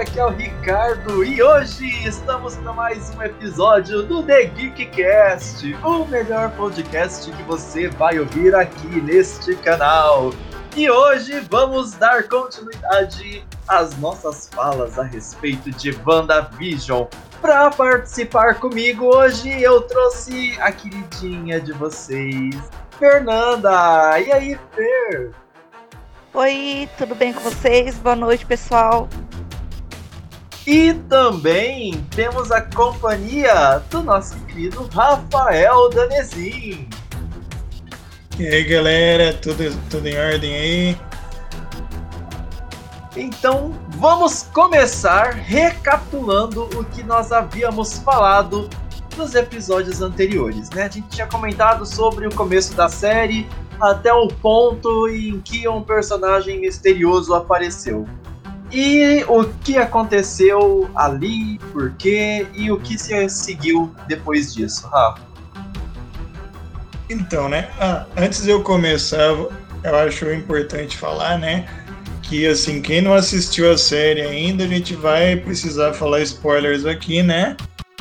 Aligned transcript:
Aqui 0.00 0.18
é 0.18 0.24
o 0.24 0.30
Ricardo 0.30 1.22
e 1.22 1.42
hoje 1.42 1.86
estamos 2.08 2.56
para 2.56 2.72
mais 2.72 3.14
um 3.14 3.22
episódio 3.22 4.02
do 4.02 4.22
The 4.22 4.44
Geekcast, 4.44 5.74
o 5.84 6.06
melhor 6.06 6.50
podcast 6.52 7.30
que 7.30 7.42
você 7.42 7.88
vai 7.88 8.18
ouvir 8.18 8.54
aqui 8.54 8.98
neste 9.02 9.54
canal. 9.56 10.32
E 10.74 10.88
hoje 10.88 11.40
vamos 11.50 11.92
dar 11.92 12.26
continuidade 12.30 13.44
às 13.68 13.94
nossas 13.98 14.48
falas 14.48 14.98
a 14.98 15.02
respeito 15.02 15.70
de 15.70 15.94
WandaVision. 16.06 17.04
Para 17.42 17.70
participar 17.70 18.54
comigo 18.54 19.04
hoje 19.04 19.50
eu 19.62 19.82
trouxe 19.82 20.56
a 20.60 20.72
queridinha 20.72 21.60
de 21.60 21.72
vocês, 21.72 22.56
Fernanda. 22.98 24.18
E 24.18 24.32
aí, 24.32 24.58
Fer? 24.74 25.30
Oi, 26.32 26.88
tudo 26.96 27.14
bem 27.14 27.34
com 27.34 27.40
vocês? 27.40 27.98
Boa 27.98 28.16
noite, 28.16 28.46
pessoal. 28.46 29.06
E 30.66 30.94
também 31.08 32.04
temos 32.14 32.50
a 32.50 32.60
companhia 32.60 33.82
do 33.90 34.02
nosso 34.02 34.38
querido 34.46 34.88
Rafael 34.92 35.88
Danezin. 35.90 36.88
E 38.38 38.46
aí, 38.46 38.64
galera, 38.64 39.34
tudo, 39.34 39.64
tudo 39.90 40.06
em 40.06 40.18
ordem 40.18 40.54
aí? 40.54 40.98
Então, 43.16 43.74
vamos 43.96 44.44
começar 44.54 45.34
recapitulando 45.34 46.64
o 46.78 46.84
que 46.84 47.02
nós 47.02 47.32
havíamos 47.32 47.98
falado 47.98 48.68
nos 49.16 49.34
episódios 49.34 50.00
anteriores, 50.00 50.70
né? 50.70 50.84
A 50.84 50.88
gente 50.88 51.08
tinha 51.08 51.26
comentado 51.26 51.84
sobre 51.84 52.26
o 52.26 52.34
começo 52.34 52.74
da 52.74 52.88
série, 52.88 53.46
até 53.80 54.12
o 54.12 54.28
ponto 54.28 55.08
em 55.08 55.40
que 55.40 55.66
um 55.68 55.82
personagem 55.82 56.60
misterioso 56.60 57.34
apareceu. 57.34 58.06
E 58.72 59.24
o 59.28 59.44
que 59.44 59.76
aconteceu 59.76 60.88
ali, 60.94 61.58
por 61.72 61.92
quê 61.94 62.46
e 62.54 62.70
o 62.70 62.78
que 62.78 62.96
se 62.98 63.28
seguiu 63.28 63.92
depois 64.06 64.54
disso, 64.54 64.86
Rafa? 64.88 65.22
Então, 67.08 67.48
né? 67.48 67.68
Ah, 67.80 68.06
antes 68.16 68.42
de 68.44 68.50
eu 68.50 68.62
começar, 68.62 69.34
eu 69.82 69.96
acho 70.06 70.30
importante 70.32 70.96
falar, 70.96 71.38
né? 71.38 71.68
Que 72.22 72.46
assim, 72.46 72.80
quem 72.80 73.00
não 73.00 73.12
assistiu 73.12 73.72
a 73.72 73.76
série 73.76 74.20
ainda, 74.20 74.62
a 74.62 74.68
gente 74.68 74.94
vai 74.94 75.36
precisar 75.36 75.92
falar 75.92 76.20
spoilers 76.20 76.86
aqui, 76.86 77.22
né? 77.22 77.56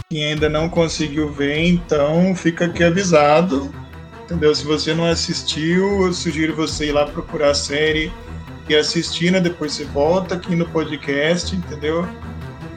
Quem 0.10 0.26
ainda 0.26 0.48
não 0.48 0.70
conseguiu 0.70 1.32
ver, 1.32 1.66
então 1.66 2.36
fica 2.36 2.66
aqui 2.66 2.84
avisado 2.84 3.72
Entendeu? 4.30 4.54
Se 4.54 4.64
você 4.64 4.94
não 4.94 5.06
assistiu, 5.06 6.06
eu 6.06 6.14
sugiro 6.14 6.56
você 6.56 6.90
ir 6.90 6.92
lá 6.92 7.04
procurar 7.04 7.50
a 7.50 7.56
série 7.56 8.12
e 8.70 8.76
assistir, 8.76 9.32
né? 9.32 9.40
Depois 9.40 9.74
você 9.74 9.86
volta 9.86 10.36
aqui 10.36 10.56
no 10.56 10.68
podcast, 10.68 11.56
entendeu? 11.56 12.08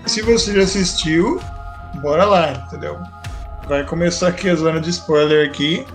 Se 0.06 0.22
você 0.22 0.54
já 0.54 0.62
assistiu, 0.62 1.40
bora 2.00 2.24
lá, 2.24 2.52
entendeu? 2.66 2.98
Vai 3.68 3.84
começar 3.84 4.28
aqui 4.28 4.48
a 4.48 4.54
zona 4.54 4.80
de 4.80 4.90
spoiler 4.90 5.48
aqui. 5.48 5.86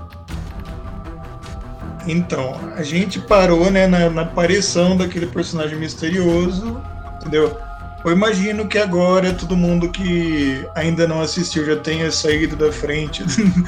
Então, 2.08 2.56
a 2.76 2.84
gente 2.84 3.20
parou, 3.20 3.70
né, 3.70 3.86
na, 3.86 4.10
na 4.10 4.22
aparição 4.22 4.96
daquele 4.96 5.28
personagem 5.28 5.78
misterioso, 5.78 6.82
entendeu? 7.18 7.58
Eu 8.06 8.12
imagino 8.12 8.68
que 8.68 8.78
agora 8.78 9.34
todo 9.34 9.58
mundo 9.58 9.90
que 9.90 10.66
ainda 10.76 11.06
não 11.06 11.22
assistiu 11.22 11.66
já 11.66 11.76
tenha 11.76 12.10
saído 12.10 12.56
da 12.56 12.72
frente 12.72 13.22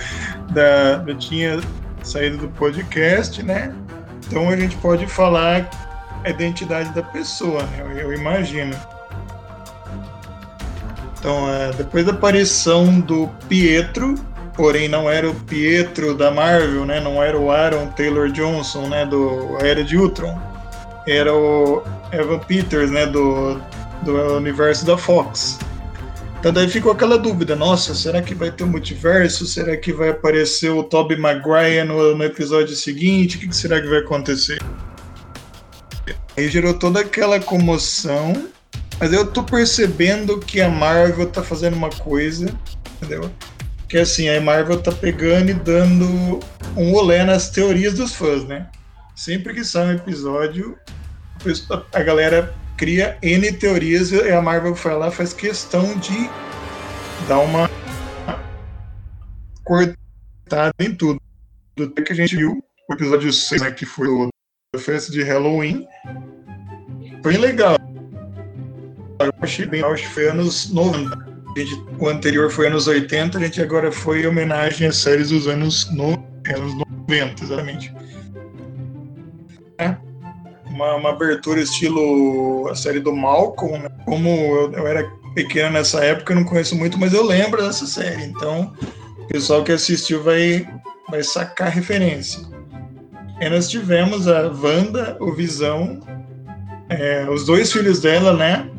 da, 0.54 1.04
já 1.06 1.16
tinha 1.16 1.60
saído 2.02 2.38
do 2.38 2.48
podcast, 2.50 3.44
né? 3.44 3.74
Então 4.26 4.48
a 4.48 4.56
gente 4.56 4.78
pode 4.78 5.06
falar 5.08 5.70
a 6.24 6.30
identidade 6.30 6.90
da 6.94 7.04
pessoa, 7.04 7.64
né? 7.64 7.80
Eu, 7.80 7.92
eu 7.92 8.14
imagino. 8.14 8.76
Então, 11.20 11.50
é, 11.54 11.72
depois 11.74 12.06
da 12.06 12.12
aparição 12.12 13.00
do 13.00 13.28
Pietro, 13.48 14.16
porém 14.56 14.88
não 14.88 15.10
era 15.10 15.30
o 15.30 15.36
Pietro 15.36 16.16
da 16.16 16.32
Marvel, 16.32 16.86
né? 16.86 17.00
Não 17.00 17.22
era 17.22 17.38
o 17.38 17.52
Aaron 17.52 17.88
Taylor 17.88 18.32
Johnson, 18.32 18.88
né? 18.88 19.06
Do 19.06 19.58
Era 19.62 19.84
de 19.84 19.98
Ultron. 19.98 20.40
Era 21.08 21.34
o 21.34 21.84
Evan 22.12 22.40
Peters, 22.40 22.90
né? 22.90 23.06
Do, 23.06 23.60
do 24.04 24.38
universo 24.38 24.86
da 24.86 24.98
Fox. 24.98 25.60
Então 26.40 26.54
daí 26.54 26.70
ficou 26.70 26.94
aquela 26.94 27.18
dúvida, 27.18 27.54
nossa, 27.54 27.94
será 27.94 28.22
que 28.22 28.34
vai 28.34 28.50
ter 28.50 28.64
um 28.64 28.68
multiverso? 28.68 29.46
Será 29.46 29.76
que 29.76 29.92
vai 29.92 30.10
aparecer 30.10 30.70
o 30.70 30.84
Tobey 30.84 31.18
Maguire 31.18 31.84
no, 31.84 32.16
no 32.16 32.24
episódio 32.24 32.74
seguinte? 32.78 33.36
O 33.36 33.40
que, 33.42 33.48
que 33.50 33.56
será 33.56 33.82
que 33.82 33.90
vai 33.90 34.00
acontecer? 34.00 34.58
Aí 36.40 36.48
gerou 36.48 36.74
toda 36.74 37.02
aquela 37.02 37.38
comoção, 37.38 38.50
mas 38.98 39.12
eu 39.12 39.30
tô 39.30 39.44
percebendo 39.44 40.40
que 40.40 40.62
a 40.62 40.70
Marvel 40.70 41.30
tá 41.30 41.44
fazendo 41.44 41.76
uma 41.76 41.90
coisa, 41.90 42.46
entendeu? 42.96 43.30
Que 43.90 43.98
assim, 43.98 44.30
a 44.30 44.40
Marvel 44.40 44.82
tá 44.82 44.90
pegando 44.90 45.52
e 45.52 45.54
dando 45.54 46.40
um 46.78 46.94
olé 46.94 47.26
nas 47.26 47.50
teorias 47.50 47.96
dos 47.96 48.16
fãs, 48.16 48.46
né? 48.46 48.70
Sempre 49.18 49.54
que 49.54 49.66
sai 49.66 49.88
um 49.88 49.92
episódio, 49.98 50.80
a 51.92 52.04
galera 52.04 52.56
cria 52.78 53.18
N 53.22 53.52
teorias 53.52 54.14
e 54.14 54.32
a 54.32 54.42
Marvel 54.42 54.74
foi 54.76 54.94
lá 54.94 55.12
faz 55.12 55.34
questão 55.34 55.98
de 55.98 56.30
dar 57.28 57.40
uma 57.40 57.70
cortada 59.66 60.74
em 60.80 60.96
tudo. 60.96 61.20
Do 61.76 61.92
que 61.92 62.14
a 62.14 62.16
gente 62.16 62.34
viu 62.38 62.64
o 62.90 62.94
episódio 62.94 63.34
6, 63.34 63.62
né, 63.62 63.72
que 63.72 63.86
foi 63.86 64.08
o 64.08 64.30
festa 64.78 65.12
de 65.12 65.24
Halloween, 65.24 65.88
foi 67.24 67.38
legal. 67.38 67.76
Eu 69.20 69.34
achei 69.42 69.66
bem, 69.66 69.82
que 69.82 70.08
foi 70.08 70.30
anos 70.30 70.72
90. 70.72 71.28
Gente, 71.58 71.84
o 71.98 72.08
anterior 72.08 72.52
foi 72.52 72.68
anos 72.68 72.88
80, 72.88 73.38
a 73.38 73.42
gente 73.42 73.62
agora 73.62 73.92
foi 73.92 74.22
em 74.22 74.28
homenagem 74.28 74.88
às 74.88 74.98
séries 74.98 75.30
dos 75.30 75.48
anos, 75.48 75.90
no, 75.92 76.12
anos 76.56 76.76
90, 77.08 77.44
exatamente. 77.44 77.92
É 79.80 79.98
uma, 80.68 80.96
uma 80.96 81.10
abertura 81.10 81.60
estilo 81.60 82.68
a 82.70 82.76
série 82.76 83.00
do 83.00 83.16
Malcolm. 83.16 83.80
Né? 83.80 83.90
Como 84.06 84.30
eu, 84.30 84.72
eu, 84.74 84.88
era 84.88 85.04
pequeno 85.34 85.72
nessa 85.72 86.04
época, 86.04 86.32
eu 86.32 86.38
não 86.38 86.44
conheço 86.44 86.76
muito, 86.76 87.00
mas 87.00 87.12
eu 87.12 87.26
lembro 87.26 87.64
dessa 87.64 87.88
série. 87.88 88.26
Então, 88.26 88.72
o 89.18 89.26
pessoal 89.26 89.64
que 89.64 89.72
assistiu 89.72 90.22
vai, 90.22 90.68
vai 91.10 91.24
sacar 91.24 91.70
referência. 91.70 92.59
E 93.42 93.50
nós 93.50 93.70
tivemos 93.70 94.28
a 94.28 94.48
Wanda, 94.50 95.18
o 95.20 95.32
Visão, 95.32 96.00
é, 96.90 97.30
os 97.30 97.46
dois 97.46 97.72
filhos 97.72 98.02
dela, 98.02 98.34
né? 98.34 98.70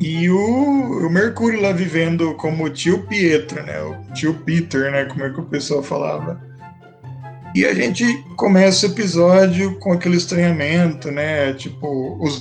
E 0.00 0.30
o, 0.30 1.06
o, 1.06 1.10
Mercúrio 1.10 1.60
lá 1.60 1.72
vivendo 1.72 2.34
como 2.34 2.70
tio 2.70 3.06
Pietro, 3.06 3.62
né? 3.62 3.82
O 3.82 4.12
tio 4.14 4.34
Peter, 4.46 4.90
né? 4.90 5.04
Como 5.04 5.24
é 5.24 5.30
que 5.30 5.40
o 5.40 5.44
pessoal 5.44 5.82
falava. 5.82 6.40
E 7.54 7.66
a 7.66 7.74
gente 7.74 8.04
começa 8.36 8.86
o 8.86 8.90
episódio 8.90 9.78
com 9.80 9.92
aquele 9.92 10.16
estranhamento, 10.16 11.10
né? 11.10 11.52
Tipo, 11.52 12.16
os 12.24 12.40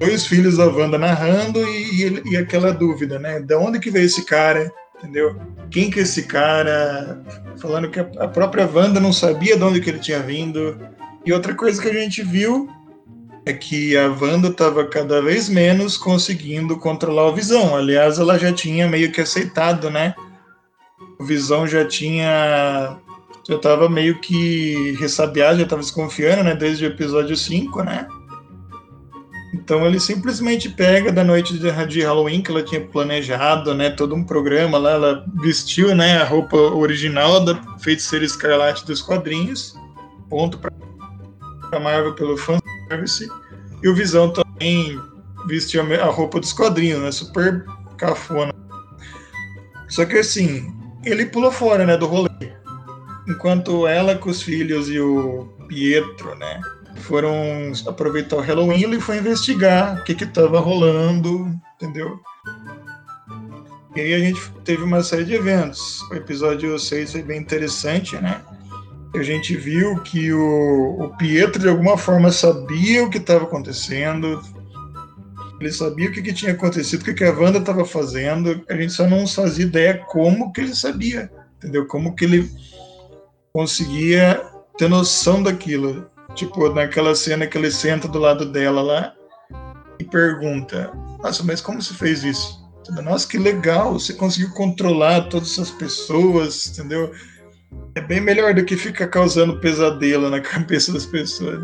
dois 0.00 0.26
filhos 0.26 0.56
da 0.56 0.66
Wanda 0.66 0.98
narrando 0.98 1.60
e, 1.60 2.06
e, 2.06 2.22
e, 2.32 2.36
aquela 2.36 2.72
dúvida, 2.72 3.18
né? 3.18 3.38
De 3.38 3.54
onde 3.54 3.78
que 3.78 3.90
veio 3.90 4.06
esse 4.06 4.24
cara? 4.24 4.72
Entendeu? 5.00 5.34
Quem 5.70 5.90
que 5.90 5.98
é 5.98 6.02
esse 6.02 6.24
cara? 6.24 7.22
Falando 7.58 7.88
que 7.88 7.98
a 7.98 8.28
própria 8.28 8.68
Wanda 8.70 9.00
não 9.00 9.12
sabia 9.12 9.56
de 9.56 9.64
onde 9.64 9.80
que 9.80 9.88
ele 9.88 9.98
tinha 9.98 10.20
vindo. 10.20 10.78
E 11.24 11.32
outra 11.32 11.54
coisa 11.54 11.80
que 11.80 11.88
a 11.88 11.92
gente 11.92 12.22
viu 12.22 12.68
é 13.46 13.52
que 13.54 13.96
a 13.96 14.08
Wanda 14.08 14.48
estava 14.48 14.84
cada 14.84 15.22
vez 15.22 15.48
menos 15.48 15.96
conseguindo 15.96 16.76
controlar 16.76 17.28
o 17.28 17.34
Visão. 17.34 17.74
Aliás, 17.74 18.18
ela 18.18 18.38
já 18.38 18.52
tinha 18.52 18.86
meio 18.86 19.10
que 19.10 19.22
aceitado, 19.22 19.90
né? 19.90 20.14
O 21.18 21.24
Visão 21.24 21.66
já 21.66 21.84
tinha 21.84 22.98
já 23.48 23.58
tava 23.58 23.88
meio 23.88 24.20
que 24.20 24.92
ressabiado, 25.00 25.58
já 25.58 25.66
tava 25.66 25.82
desconfiando, 25.82 26.44
né? 26.44 26.54
Desde 26.54 26.84
o 26.84 26.88
episódio 26.88 27.36
5, 27.36 27.82
né? 27.82 28.06
Então 29.70 29.86
ele 29.86 30.00
simplesmente 30.00 30.68
pega 30.68 31.12
da 31.12 31.22
noite 31.22 31.56
de 31.56 32.00
Halloween 32.00 32.42
que 32.42 32.50
ela 32.50 32.60
tinha 32.60 32.80
planejado, 32.80 33.72
né? 33.72 33.88
Todo 33.88 34.16
um 34.16 34.24
programa 34.24 34.76
lá, 34.76 34.90
ela 34.94 35.24
vestiu, 35.40 35.94
né? 35.94 36.16
A 36.20 36.24
roupa 36.24 36.56
original 36.56 37.44
da 37.44 37.54
Feiticeira 37.78 38.24
Escarlate 38.24 38.84
dos 38.84 39.00
quadrinhos. 39.00 39.76
Ponto 40.28 40.58
para 40.58 40.72
a 41.70 41.78
Marvel 41.78 42.16
pelo 42.16 42.36
fanservice. 42.36 43.28
E 43.80 43.88
o 43.88 43.94
Visão 43.94 44.32
também 44.32 45.00
vestiu 45.46 45.82
a 46.02 46.06
roupa 46.06 46.40
dos 46.40 46.52
quadrinhos, 46.52 47.00
né? 47.00 47.12
Super 47.12 47.64
cafona. 47.96 48.52
Só 49.88 50.04
que 50.04 50.18
assim, 50.18 50.68
ele 51.04 51.26
pulou 51.26 51.52
fora, 51.52 51.86
né? 51.86 51.96
Do 51.96 52.06
rolê 52.06 52.28
enquanto 53.28 53.86
ela 53.86 54.16
com 54.16 54.30
os 54.30 54.42
filhos 54.42 54.90
e 54.90 54.98
o 54.98 55.44
Pietro, 55.68 56.34
né, 56.34 56.60
foram 57.00 57.32
aproveitar 57.86 58.36
o 58.36 58.40
Halloween, 58.40 58.82
ele 58.82 59.00
foi 59.00 59.18
investigar 59.18 59.98
o 59.98 60.04
que 60.04 60.14
que 60.14 60.24
estava 60.24 60.60
rolando, 60.60 61.52
entendeu? 61.74 62.20
E 63.96 64.00
aí 64.00 64.14
a 64.14 64.18
gente 64.18 64.40
teve 64.64 64.82
uma 64.82 65.02
série 65.02 65.24
de 65.24 65.34
eventos. 65.34 66.00
O 66.10 66.14
episódio 66.14 66.78
6 66.78 67.12
foi 67.12 67.22
bem 67.22 67.40
interessante, 67.40 68.16
né? 68.16 68.40
A 69.14 69.22
gente 69.22 69.56
viu 69.56 69.98
que 70.02 70.32
o, 70.32 70.96
o 71.00 71.16
Pietro 71.16 71.60
de 71.60 71.68
alguma 71.68 71.98
forma 71.98 72.30
sabia 72.30 73.04
o 73.04 73.10
que 73.10 73.18
estava 73.18 73.44
acontecendo, 73.44 74.40
ele 75.60 75.72
sabia 75.72 76.08
o 76.08 76.12
que, 76.12 76.22
que 76.22 76.32
tinha 76.32 76.52
acontecido, 76.52 77.02
o 77.02 77.04
que, 77.04 77.14
que 77.14 77.24
a 77.24 77.32
Wanda 77.32 77.58
estava 77.58 77.84
fazendo, 77.84 78.64
a 78.68 78.74
gente 78.74 78.92
só 78.92 79.06
não 79.06 79.26
fazia 79.26 79.66
ideia 79.66 79.98
como 80.08 80.52
que 80.52 80.60
ele 80.60 80.74
sabia, 80.74 81.30
entendeu? 81.56 81.86
Como 81.86 82.14
que 82.14 82.24
ele 82.24 82.50
conseguia 83.52 84.40
ter 84.78 84.88
noção 84.88 85.42
daquilo. 85.42 86.08
Tipo, 86.34 86.68
naquela 86.70 87.14
cena 87.14 87.46
que 87.46 87.58
ele 87.58 87.70
senta 87.70 88.08
do 88.08 88.18
lado 88.18 88.46
dela 88.46 88.82
lá 88.82 89.14
e 89.98 90.04
pergunta: 90.04 90.92
Nossa, 91.22 91.42
mas 91.42 91.60
como 91.60 91.82
você 91.82 91.94
fez 91.94 92.24
isso? 92.24 92.60
Nossa, 93.02 93.28
que 93.28 93.38
legal, 93.38 93.92
você 93.92 94.12
conseguiu 94.12 94.50
controlar 94.50 95.28
todas 95.28 95.52
essas 95.52 95.70
pessoas, 95.70 96.66
entendeu? 96.66 97.12
É 97.94 98.00
bem 98.00 98.20
melhor 98.20 98.52
do 98.52 98.64
que 98.64 98.76
ficar 98.76 99.06
causando 99.08 99.60
pesadelo 99.60 100.28
na 100.28 100.40
cabeça 100.40 100.92
das 100.92 101.06
pessoas. 101.06 101.60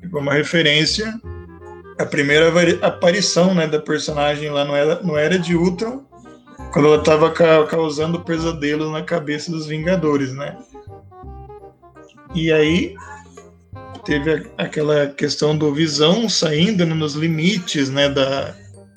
Tipo, 0.00 0.18
uma 0.18 0.32
referência 0.32 1.12
a 1.98 2.04
primeira 2.04 2.52
aparição 2.82 3.54
né, 3.54 3.66
da 3.66 3.78
personagem 3.78 4.50
lá 4.50 4.64
no 4.64 4.74
Era, 4.74 5.00
no 5.02 5.16
Era 5.16 5.38
de 5.38 5.54
Ultron, 5.54 6.04
quando 6.72 6.88
ela 6.88 6.98
estava 6.98 7.30
ca 7.30 7.64
causando 7.66 8.20
pesadelos 8.20 8.90
na 8.90 9.02
cabeça 9.02 9.50
dos 9.50 9.66
Vingadores, 9.66 10.32
né? 10.32 10.56
E 12.34 12.52
aí 12.52 12.94
teve 14.04 14.50
aquela 14.58 15.08
questão 15.08 15.56
do 15.56 15.72
Visão 15.72 16.28
saindo 16.28 16.84
né, 16.84 16.94
nos 16.94 17.14
limites 17.14 17.90
né, 17.90 18.08
da 18.08 18.54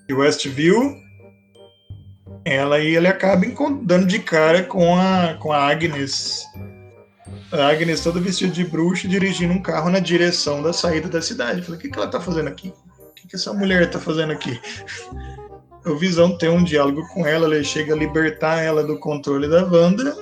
de 0.07 0.13
Westview. 0.13 0.95
Ela 2.45 2.80
e 2.80 2.95
ele 2.95 3.07
acaba 3.07 3.45
dando 3.83 4.06
de 4.06 4.19
cara 4.19 4.63
com 4.63 4.95
a, 4.95 5.36
com 5.36 5.51
a 5.51 5.69
Agnes. 5.69 6.45
A 7.51 7.68
Agnes 7.68 8.01
toda 8.01 8.21
vestida 8.21 8.51
de 8.51 8.63
bruxa 8.63 9.07
dirigindo 9.07 9.54
um 9.54 9.62
carro 9.62 9.89
na 9.89 10.00
direção 10.00 10.62
da 10.62 10.71
saída 10.71 11.10
da 11.10 11.21
cidade. 11.21 11.62
Falei, 11.62 11.77
o 11.77 11.81
que, 11.81 11.89
que 11.89 11.98
ela 11.98 12.07
tá 12.07 12.21
fazendo 12.21 12.48
aqui? 12.48 12.74
O 12.98 13.13
que, 13.13 13.27
que 13.27 13.36
essa 13.36 13.53
mulher 13.53 13.89
tá 13.89 14.00
fazendo 14.00 14.31
aqui? 14.31 14.60
O 15.86 15.95
Visão 15.95 16.38
tem 16.38 16.50
um 16.50 16.65
diálogo 16.65 17.07
com 17.13 17.25
ela, 17.25 17.56
ele 17.56 17.63
chega 17.63 17.94
a 17.94 17.98
libertar 17.98 18.62
ela 18.62 18.83
do 18.83 19.00
controle 19.00 19.48
da 19.48 19.63
Wanda. 19.63 20.13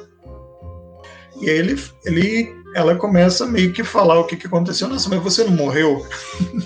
E 1.42 1.50
aí 1.50 1.58
ele, 1.58 1.82
ele 2.06 2.56
ela 2.76 2.94
começa 2.94 3.48
meio 3.48 3.72
que 3.72 3.86
falar 3.86 4.20
o 4.20 4.26
que, 4.26 4.36
que 4.36 4.48
aconteceu. 4.48 4.90
Nossa, 4.90 5.10
mas 5.10 5.24
você 5.24 5.46
não 5.46 5.54
morreu? 5.54 6.06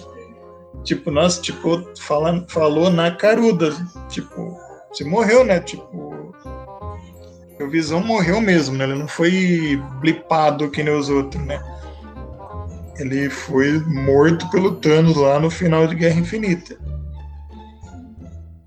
tipo, 0.83 1.11
nossa, 1.11 1.39
tipo, 1.39 1.87
fala, 1.99 2.43
falou 2.49 2.89
na 2.89 3.11
caruda. 3.11 3.71
Tipo, 4.09 4.57
você 4.91 5.03
morreu, 5.03 5.45
né? 5.45 5.59
Tipo, 5.59 6.33
o 7.61 7.69
Visão 7.69 8.03
morreu 8.03 8.41
mesmo, 8.41 8.75
né? 8.75 8.85
Ele 8.85 8.95
não 8.95 9.07
foi 9.07 9.79
blipado 10.01 10.71
que 10.71 10.81
nem 10.81 10.95
os 10.95 11.09
outros, 11.09 11.45
né? 11.45 11.61
Ele 12.97 13.29
foi 13.29 13.77
morto 13.85 14.49
pelo 14.49 14.77
Thanos 14.77 15.15
lá 15.15 15.39
no 15.39 15.51
final 15.51 15.85
de 15.85 15.93
Guerra 15.93 16.19
Infinita. 16.19 16.75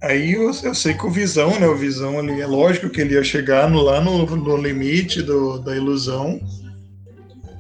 Aí 0.00 0.34
eu, 0.34 0.50
eu, 0.62 0.74
sei 0.74 0.94
que 0.94 1.06
o 1.06 1.10
Visão, 1.10 1.58
né? 1.58 1.66
O 1.66 1.76
Visão 1.76 2.20
ali, 2.20 2.40
é 2.40 2.46
lógico 2.46 2.88
que 2.88 3.00
ele 3.00 3.14
ia 3.14 3.24
chegar 3.24 3.68
no, 3.68 3.80
lá 3.80 4.00
no, 4.00 4.24
no 4.24 4.56
limite 4.56 5.22
do, 5.22 5.58
da 5.58 5.76
ilusão 5.76 6.40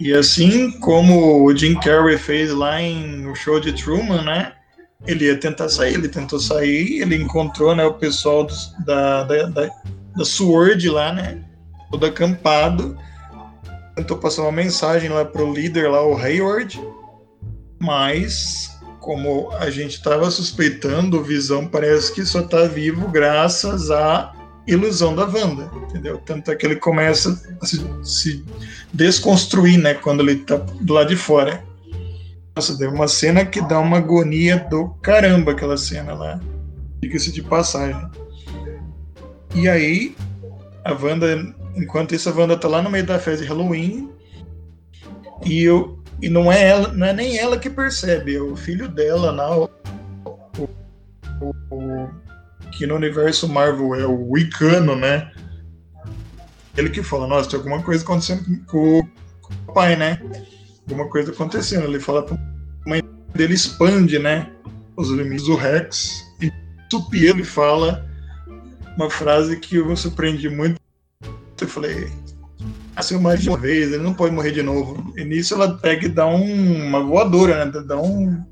e 0.02 0.12
assim 0.12 0.68
como 0.80 1.44
o 1.44 1.56
Jim 1.56 1.78
Carrey 1.78 2.18
fez 2.18 2.52
lá 2.52 2.82
em 2.82 3.24
O 3.28 3.36
Show 3.36 3.60
de 3.60 3.72
Truman, 3.72 4.22
né? 4.22 4.52
Ele 5.06 5.26
ia 5.26 5.38
tentar 5.38 5.68
sair, 5.68 5.94
ele 5.94 6.08
tentou 6.08 6.40
sair, 6.40 7.00
ele 7.00 7.14
encontrou 7.14 7.72
né, 7.72 7.84
o 7.84 7.94
pessoal 7.94 8.44
do, 8.44 8.52
da, 8.84 9.22
da, 9.22 9.42
da, 9.44 9.70
da 10.16 10.24
SWORD 10.24 10.90
lá, 10.90 11.12
né? 11.12 11.44
Todo 11.88 12.04
acampado. 12.04 12.98
Tentou 13.94 14.16
passar 14.18 14.42
uma 14.42 14.50
mensagem 14.50 15.08
lá 15.08 15.24
pro 15.24 15.52
líder 15.52 15.88
lá, 15.88 16.04
o 16.04 16.16
Hayward. 16.16 16.82
Mas, 17.78 18.76
como 18.98 19.52
a 19.52 19.70
gente 19.70 19.92
estava 19.92 20.28
suspeitando, 20.32 21.20
o 21.20 21.22
Visão 21.22 21.68
parece 21.68 22.12
que 22.12 22.26
só 22.26 22.40
está 22.40 22.64
vivo 22.64 23.06
graças 23.06 23.88
a 23.88 24.32
ilusão 24.66 25.14
da 25.14 25.24
Wanda, 25.24 25.70
entendeu? 25.88 26.18
Tanto 26.18 26.50
é 26.50 26.56
que 26.56 26.64
ele 26.64 26.76
começa 26.76 27.40
a 27.60 27.66
se, 27.66 27.84
se 28.02 28.44
desconstruir, 28.92 29.78
né, 29.78 29.94
quando 29.94 30.20
ele 30.20 30.36
tá 30.36 30.56
do 30.56 30.92
lado 30.92 31.08
de 31.08 31.16
fora. 31.16 31.62
Nossa, 32.54 32.76
deu 32.76 32.90
uma 32.90 33.08
cena 33.08 33.46
que 33.46 33.60
dá 33.62 33.78
uma 33.78 33.98
agonia 33.98 34.58
do 34.70 34.90
caramba, 35.02 35.52
aquela 35.52 35.76
cena 35.76 36.12
lá. 36.14 36.40
Diga-se 37.00 37.32
de 37.32 37.42
passagem. 37.42 38.08
E 39.54 39.68
aí, 39.68 40.14
a 40.84 40.92
Wanda, 40.92 41.54
enquanto 41.76 42.14
isso, 42.14 42.28
a 42.28 42.32
Wanda 42.32 42.56
tá 42.56 42.68
lá 42.68 42.82
no 42.82 42.90
meio 42.90 43.06
da 43.06 43.18
festa 43.18 43.42
de 43.42 43.48
Halloween. 43.48 44.10
E, 45.44 45.62
eu, 45.62 45.98
e 46.20 46.28
não, 46.28 46.52
é 46.52 46.68
ela, 46.68 46.88
não 46.92 47.06
é 47.06 47.12
nem 47.12 47.38
ela 47.38 47.58
que 47.58 47.68
percebe, 47.68 48.36
é 48.36 48.40
o 48.40 48.54
filho 48.54 48.88
dela, 48.88 49.32
o, 49.56 49.68
o, 51.40 51.74
o 51.74 52.08
que 52.72 52.86
no 52.86 52.96
universo 52.96 53.48
Marvel 53.48 53.94
é 53.94 54.06
o 54.06 54.30
Wicano, 54.30 54.96
né? 54.96 55.30
Ele 56.76 56.88
que 56.88 57.02
fala, 57.02 57.26
nossa, 57.26 57.50
tem 57.50 57.58
alguma 57.58 57.82
coisa 57.82 58.02
acontecendo 58.02 58.44
com, 58.66 59.06
com 59.40 59.54
o 59.68 59.72
pai, 59.72 59.94
né? 59.94 60.20
Alguma 60.88 61.08
coisa 61.08 61.30
acontecendo. 61.30 61.84
Ele 61.84 62.00
fala 62.00 62.22
pra 62.22 62.36
mãe 62.86 63.02
dele, 63.34 63.54
expande, 63.54 64.18
né? 64.18 64.50
Os 64.96 65.10
limites 65.10 65.46
do 65.46 65.54
Rex. 65.54 66.24
E 66.40 66.50
Tupi 66.88 67.26
ele 67.26 67.44
fala 67.44 68.08
uma 68.96 69.10
frase 69.10 69.58
que 69.58 69.76
eu 69.76 69.86
me 69.86 69.96
surpreendi 69.96 70.48
muito. 70.48 70.80
Eu 71.60 71.68
falei, 71.68 72.10
nasceu 72.96 73.20
mais 73.20 73.40
de 73.40 73.48
uma 73.48 73.58
vez, 73.58 73.92
ele 73.92 74.02
não 74.02 74.14
pode 74.14 74.34
morrer 74.34 74.50
de 74.50 74.62
novo. 74.62 75.12
E 75.16 75.24
nisso 75.24 75.54
ela 75.54 75.78
pega 75.78 76.06
e 76.06 76.08
dá 76.08 76.26
um, 76.26 76.86
uma 76.88 77.02
voadora, 77.02 77.64
né? 77.64 77.82
Dá 77.86 78.00
um. 78.00 78.42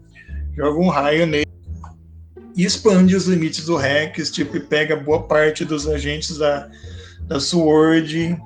joga 0.55 0.79
um 0.79 0.89
raio 0.89 1.27
nele 1.27 1.50
expande 2.57 3.15
os 3.17 3.27
limites 3.27 3.65
do 3.67 3.77
Rex, 3.77 4.31
tipo, 4.31 4.57
e 4.57 4.61
pega 4.61 4.97
boa 4.97 5.23
parte 5.23 5.65
dos 5.65 5.89
agentes 5.89 6.39
da, 6.39 6.69
da 7.27 7.41
SWORD. 7.41 8.37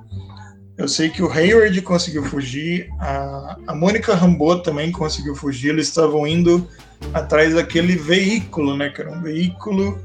Eu 0.77 0.87
sei 0.87 1.09
que 1.09 1.23
o 1.23 1.31
Hayward 1.31 1.81
conseguiu 1.81 2.23
fugir, 2.23 2.89
a, 2.99 3.57
a 3.67 3.75
Mônica 3.75 4.13
Rambeau 4.13 4.61
também 4.61 4.91
conseguiu 4.91 5.33
fugir, 5.33 5.69
eles 5.69 5.87
estavam 5.87 6.27
indo 6.27 6.67
atrás 7.13 7.53
daquele 7.53 7.95
veículo, 7.95 8.75
né, 8.75 8.89
que 8.89 9.01
era 9.01 9.11
um 9.11 9.21
veículo 9.21 9.97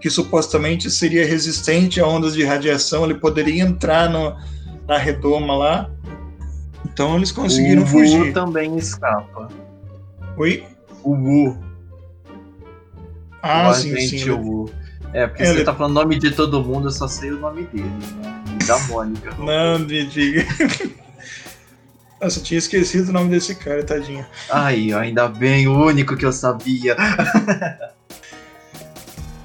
que 0.00 0.10
supostamente 0.10 0.90
seria 0.90 1.24
resistente 1.24 2.00
a 2.00 2.06
ondas 2.06 2.34
de 2.34 2.44
radiação, 2.44 3.04
ele 3.04 3.14
poderia 3.14 3.62
entrar 3.62 4.10
no, 4.10 4.36
na 4.86 4.98
redoma 4.98 5.56
lá. 5.56 5.90
Então 6.84 7.16
eles 7.16 7.30
conseguiram 7.30 7.84
o 7.84 7.86
fugir. 7.86 8.20
O 8.20 8.32
também 8.32 8.76
escapa. 8.76 9.48
Oi? 10.36 10.64
O 11.04 11.12
Wu. 11.12 11.71
Ah, 13.42 13.70
o 13.70 13.74
sim, 13.74 13.96
sim. 13.96 14.30
Wu. 14.30 14.70
É, 15.12 15.26
porque 15.26 15.42
Ele- 15.42 15.58
você 15.58 15.64
tá 15.64 15.74
falando 15.74 15.96
o 15.96 16.00
nome 16.00 16.18
de 16.18 16.30
todo 16.30 16.62
mundo, 16.62 16.88
eu 16.88 16.92
só 16.92 17.06
sei 17.08 17.32
o 17.32 17.38
nome 17.38 17.64
dele, 17.64 17.90
né? 18.22 18.42
E 18.60 18.64
da 18.64 18.78
Mônica. 18.80 19.34
Não, 19.38 19.78
me 19.80 20.06
diga. 20.06 20.46
Nossa, 22.20 22.38
eu 22.38 22.42
tinha 22.44 22.58
esquecido 22.58 23.08
o 23.08 23.12
nome 23.12 23.30
desse 23.30 23.54
cara, 23.56 23.82
tadinho. 23.82 24.24
Aí, 24.48 24.94
ainda 24.94 25.26
bem, 25.28 25.66
o 25.66 25.76
único 25.84 26.16
que 26.16 26.24
eu 26.24 26.32
sabia. 26.32 26.96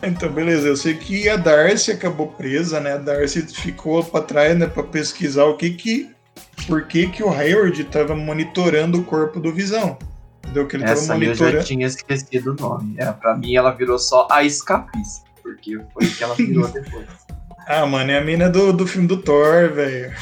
Então, 0.04 0.30
beleza. 0.32 0.68
Eu 0.68 0.77
sei 0.77 0.94
que 0.94 1.27
a 1.27 1.36
Darcy 1.36 1.92
acabou 1.92 2.27
presa, 2.27 2.80
né? 2.80 2.94
A 2.94 2.98
Darcy 2.98 3.42
ficou 3.42 4.04
pra 4.04 4.22
trás, 4.22 4.58
né? 4.58 4.68
Pra 4.68 4.84
pesquisar 4.84 5.46
o 5.46 5.58
que 5.58 5.72
que... 5.72 6.10
Por 6.68 6.84
que 6.86 7.08
que 7.08 7.24
o 7.24 7.30
Hayward 7.32 7.84
tava 7.86 8.16
monitorando 8.16 9.00
o 9.00 9.04
corpo 9.04 9.39
do 9.39 9.51
Visão. 9.51 9.98
Entendeu? 10.48 10.66
Que 10.66 10.77
ele 10.77 10.86
Essa 10.86 11.13
aí 11.13 11.25
eu 11.25 11.36
já 11.36 11.62
tinha 11.62 11.86
esquecido 11.86 12.51
o 12.51 12.56
nome. 12.56 12.96
É, 12.98 13.12
pra 13.12 13.36
mim 13.36 13.56
ela 13.56 13.72
virou 13.72 14.00
só 14.00 14.27
a 14.32 14.44
escapista, 14.44 15.27
porque 15.44 15.77
foi 15.94 16.06
o 16.06 16.16
que 16.16 16.24
ela 16.24 16.36
virou 16.36 16.68
depois. 16.72 17.06
Ah, 17.68 17.86
mano, 17.86 18.12
é 18.12 18.18
a 18.18 18.24
mina 18.24 18.50
do, 18.50 18.72
do 18.72 18.88
filme 18.88 19.08
do 19.08 19.18
Thor, 19.18 19.70
velho. 19.74 20.13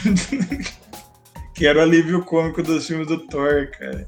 que 1.53 1.67
era 1.67 1.77
o 1.77 1.81
alívio 1.83 2.23
cômico 2.23 2.63
dos 2.63 2.87
filmes 2.87 3.07
do 3.07 3.19
Thor, 3.19 3.69
cara. 3.77 4.07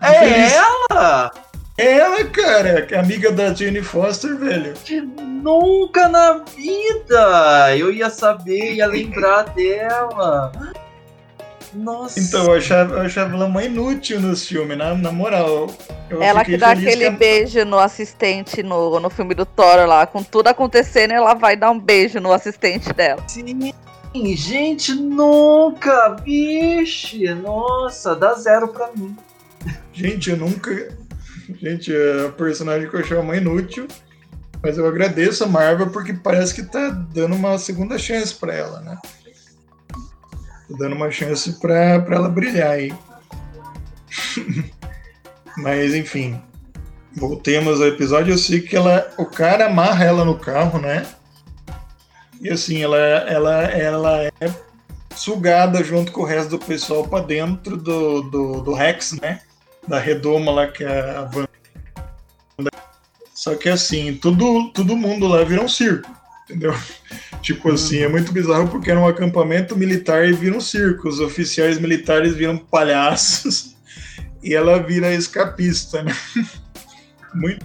É 0.00 0.54
ela! 0.54 1.32
É 1.76 1.98
ela, 1.98 2.24
cara, 2.26 2.82
que 2.82 2.94
é 2.94 2.98
amiga 3.00 3.32
da 3.32 3.52
Jane 3.52 3.82
Foster, 3.82 4.36
velho. 4.36 4.74
Nunca 5.42 6.08
na 6.08 6.44
vida! 6.54 7.76
Eu 7.76 7.90
ia 7.90 8.08
saber, 8.08 8.74
ia 8.74 8.86
lembrar 8.86 9.42
dela. 9.54 10.52
Nossa. 11.72 12.18
Então, 12.18 12.44
eu 12.46 12.54
achava, 12.54 12.94
eu 12.96 13.00
achava 13.02 13.34
ela 13.34 13.46
uma 13.46 13.62
inútil 13.64 14.20
nos 14.20 14.46
filmes, 14.46 14.76
na, 14.76 14.94
na 14.94 15.12
moral. 15.12 15.70
Eu 16.08 16.22
Ela 16.22 16.44
que 16.44 16.56
dá 16.56 16.70
aquele 16.72 17.06
a- 17.06 17.10
beijo 17.10 17.64
no 17.64 17.78
assistente 17.78 18.62
no, 18.62 18.98
no 18.98 19.08
filme 19.10 19.34
do 19.34 19.46
Thor 19.46 19.86
lá, 19.86 20.06
com 20.06 20.22
tudo 20.22 20.48
acontecendo, 20.48 21.12
ela 21.12 21.34
vai 21.34 21.56
dar 21.56 21.70
um 21.70 21.78
beijo 21.78 22.18
no 22.20 22.32
assistente 22.32 22.92
dela. 22.92 23.22
Sim, 23.28 23.72
gente, 24.36 24.92
nunca! 24.94 26.16
Vixe, 26.24 27.32
nossa, 27.34 28.16
dá 28.16 28.34
zero 28.34 28.68
pra 28.68 28.90
mim. 28.96 29.16
Gente, 29.92 30.30
eu 30.30 30.36
nunca. 30.36 30.88
Gente, 31.60 31.94
é 31.94 32.26
a 32.26 32.28
personagem 32.30 32.88
que 32.88 32.96
eu 32.96 33.00
achava 33.00 33.20
uma 33.20 33.36
inútil. 33.36 33.86
Mas 34.62 34.76
eu 34.76 34.86
agradeço 34.86 35.42
a 35.44 35.46
Marvel 35.46 35.90
porque 35.90 36.12
parece 36.12 36.54
que 36.54 36.62
tá 36.62 36.90
dando 36.90 37.34
uma 37.34 37.56
segunda 37.56 37.96
chance 37.98 38.34
pra 38.34 38.54
ela, 38.54 38.80
né? 38.80 38.98
Tá 40.70 40.76
dando 40.78 40.94
uma 40.94 41.10
chance 41.10 41.58
pra 41.58 42.04
ela 42.10 42.28
brilhar 42.28 42.70
aí. 42.70 42.94
Mas 45.56 45.94
enfim. 45.94 46.40
voltemos 47.12 47.80
ao 47.80 47.88
episódio, 47.88 48.32
eu 48.32 48.38
sei 48.38 48.60
que 48.60 48.76
ela, 48.76 49.12
o 49.18 49.26
cara 49.26 49.66
amarra 49.66 50.04
ela 50.04 50.24
no 50.24 50.38
carro, 50.38 50.78
né? 50.78 51.04
E 52.40 52.48
assim, 52.48 52.82
ela, 52.82 52.96
ela, 52.96 53.62
ela 53.64 54.22
é 54.24 54.32
sugada 55.14 55.82
junto 55.84 56.12
com 56.12 56.22
o 56.22 56.24
resto 56.24 56.50
do 56.50 56.58
pessoal 56.58 57.06
para 57.06 57.24
dentro 57.24 57.76
do, 57.76 58.22
do, 58.22 58.60
do, 58.62 58.72
Rex, 58.72 59.12
né? 59.20 59.40
Da 59.86 59.98
redoma 59.98 60.50
lá 60.50 60.68
que 60.68 60.84
é 60.84 61.16
a 61.16 61.22
van. 61.24 61.46
Só 63.34 63.54
que 63.54 63.68
assim, 63.68 64.14
todo, 64.14 64.70
todo 64.72 64.96
mundo 64.96 65.26
lá 65.26 65.42
vira 65.44 65.62
um 65.62 65.68
circo, 65.68 66.10
entendeu? 66.50 66.74
Tipo 67.40 67.70
assim, 67.70 67.98
é 67.98 68.08
muito 68.08 68.32
bizarro 68.32 68.68
porque 68.68 68.90
era 68.90 69.00
um 69.00 69.06
acampamento 69.06 69.76
militar 69.76 70.28
e 70.28 70.32
vira 70.32 70.56
um 70.56 70.60
circo. 70.60 71.08
Os 71.08 71.20
oficiais 71.20 71.78
militares 71.78 72.34
viram 72.34 72.58
palhaços 72.58 73.76
e 74.42 74.54
ela 74.54 74.78
vira 74.78 75.14
escapista, 75.14 76.02
né? 76.02 76.14
Muito. 77.32 77.64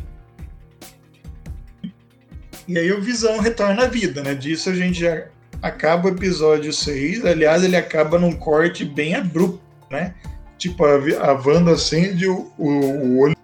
E 2.67 2.79
aí 2.79 2.91
o 2.91 3.01
Visão 3.01 3.39
retorna 3.39 3.83
à 3.83 3.87
vida, 3.87 4.23
né? 4.23 4.33
Disso 4.33 4.69
a 4.69 4.75
gente 4.75 4.99
já 4.99 5.27
acaba 5.61 6.07
o 6.07 6.11
episódio 6.11 6.71
6. 6.71 7.25
Aliás, 7.25 7.63
ele 7.63 7.75
acaba 7.75 8.17
num 8.17 8.31
corte 8.31 8.85
bem 8.85 9.15
abrupto, 9.15 9.61
né? 9.91 10.15
Tipo, 10.57 10.85
a, 10.85 11.33
Wanda 11.45 11.73
acende 11.73 12.27
o, 12.27 12.51
o, 12.57 12.69
o 12.69 13.19
olho 13.19 13.35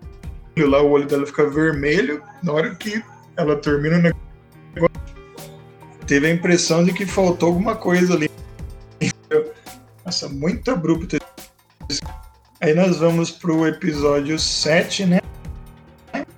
lá, 0.58 0.82
o 0.82 0.90
olho 0.90 1.06
dela 1.06 1.26
fica 1.26 1.48
vermelho. 1.50 2.24
Na 2.42 2.54
hora 2.54 2.74
que 2.76 3.04
ela 3.38 3.56
termina 3.58 3.98
o 3.98 4.02
negócio, 4.02 4.31
teve 6.12 6.28
a 6.28 6.30
impressão 6.30 6.84
de 6.84 6.92
que 6.92 7.06
faltou 7.06 7.48
alguma 7.48 7.74
coisa 7.74 8.16
ali. 8.16 8.30
Nossa, 10.06 10.28
muito 10.28 10.70
abrupto. 10.70 11.18
Aí 12.60 12.74
nós 12.74 12.98
vamos 12.98 13.32
pro 13.32 13.66
episódio 13.66 14.38
7, 14.38 15.06
né? 15.06 15.22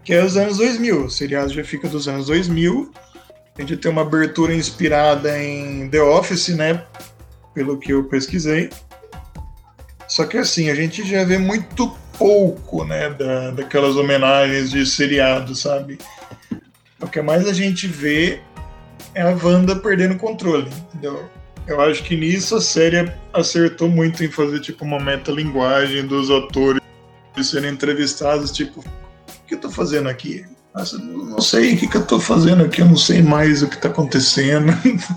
Que 0.03 0.13
é 0.13 0.23
os 0.23 0.37
anos 0.37 0.57
2000. 0.57 1.05
O 1.05 1.09
seriado 1.09 1.51
já 1.51 1.63
fica 1.63 1.89
dos 1.89 2.07
anos 2.07 2.27
2000. 2.27 2.91
A 3.57 3.61
gente 3.61 3.75
tem 3.77 3.91
uma 3.91 4.03
abertura 4.03 4.53
inspirada 4.53 5.41
em 5.43 5.89
The 5.89 6.03
Office, 6.03 6.49
né? 6.49 6.85
Pelo 7.55 7.79
que 7.79 7.93
eu 7.93 8.03
pesquisei. 8.03 8.69
Só 10.07 10.25
que 10.25 10.37
assim, 10.37 10.69
a 10.69 10.75
gente 10.75 11.03
já 11.03 11.23
vê 11.23 11.39
muito 11.39 11.97
pouco, 12.15 12.85
né? 12.85 13.09
Da, 13.09 13.49
daquelas 13.49 13.95
homenagens 13.95 14.69
de 14.69 14.85
seriado, 14.85 15.55
sabe? 15.55 15.97
O 17.01 17.07
que 17.07 17.19
mais 17.23 17.47
a 17.47 17.53
gente 17.53 17.87
vê 17.87 18.39
é 19.15 19.21
a 19.21 19.35
Wanda 19.35 19.75
perdendo 19.75 20.15
o 20.15 20.17
controle, 20.19 20.69
entendeu? 20.89 21.29
Eu 21.65 21.79
acho 21.81 22.03
que 22.03 22.15
nisso 22.15 22.55
a 22.55 22.61
série 22.61 23.11
acertou 23.31 23.87
muito 23.87 24.23
em 24.23 24.29
fazer 24.29 24.59
tipo 24.59 24.83
uma 24.83 24.99
metalinguagem 24.99 26.05
dos 26.05 26.29
atores 26.29 26.81
serem 27.41 27.71
entrevistados, 27.71 28.51
tipo, 28.51 28.81
o 28.81 29.47
que 29.47 29.55
eu 29.55 29.59
tô 29.59 29.69
fazendo 29.69 30.09
aqui? 30.09 30.45
Nossa, 30.75 30.97
não 30.97 31.39
sei 31.39 31.75
o 31.75 31.77
que, 31.77 31.87
que 31.87 31.97
eu 31.97 32.05
tô 32.05 32.19
fazendo 32.19 32.63
aqui, 32.63 32.81
eu 32.81 32.85
não 32.85 32.97
sei 32.97 33.21
mais 33.21 33.61
o 33.61 33.69
que 33.69 33.77
tá 33.77 33.87
acontecendo. 33.89 34.73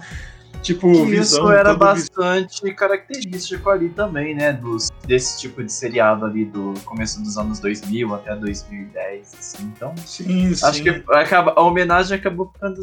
tipo, 0.62 0.90
isso 1.06 1.50
era 1.50 1.74
bastante 1.74 2.62
vi... 2.62 2.74
característico 2.74 3.68
ali 3.70 3.88
também, 3.88 4.34
né? 4.34 4.52
Dos, 4.52 4.90
desse 5.06 5.40
tipo 5.40 5.64
de 5.64 5.72
seriado 5.72 6.24
ali 6.24 6.44
do 6.44 6.74
começo 6.84 7.22
dos 7.22 7.36
anos 7.38 7.58
2000 7.58 8.14
até 8.14 8.36
2010, 8.36 9.34
assim. 9.38 9.72
Então, 9.74 9.94
sim, 10.04 10.52
acho 10.52 10.74
sim. 10.74 10.82
que 10.82 11.04
acaba, 11.10 11.54
a 11.56 11.62
homenagem 11.62 12.16
acabou 12.18 12.50
ficando 12.52 12.80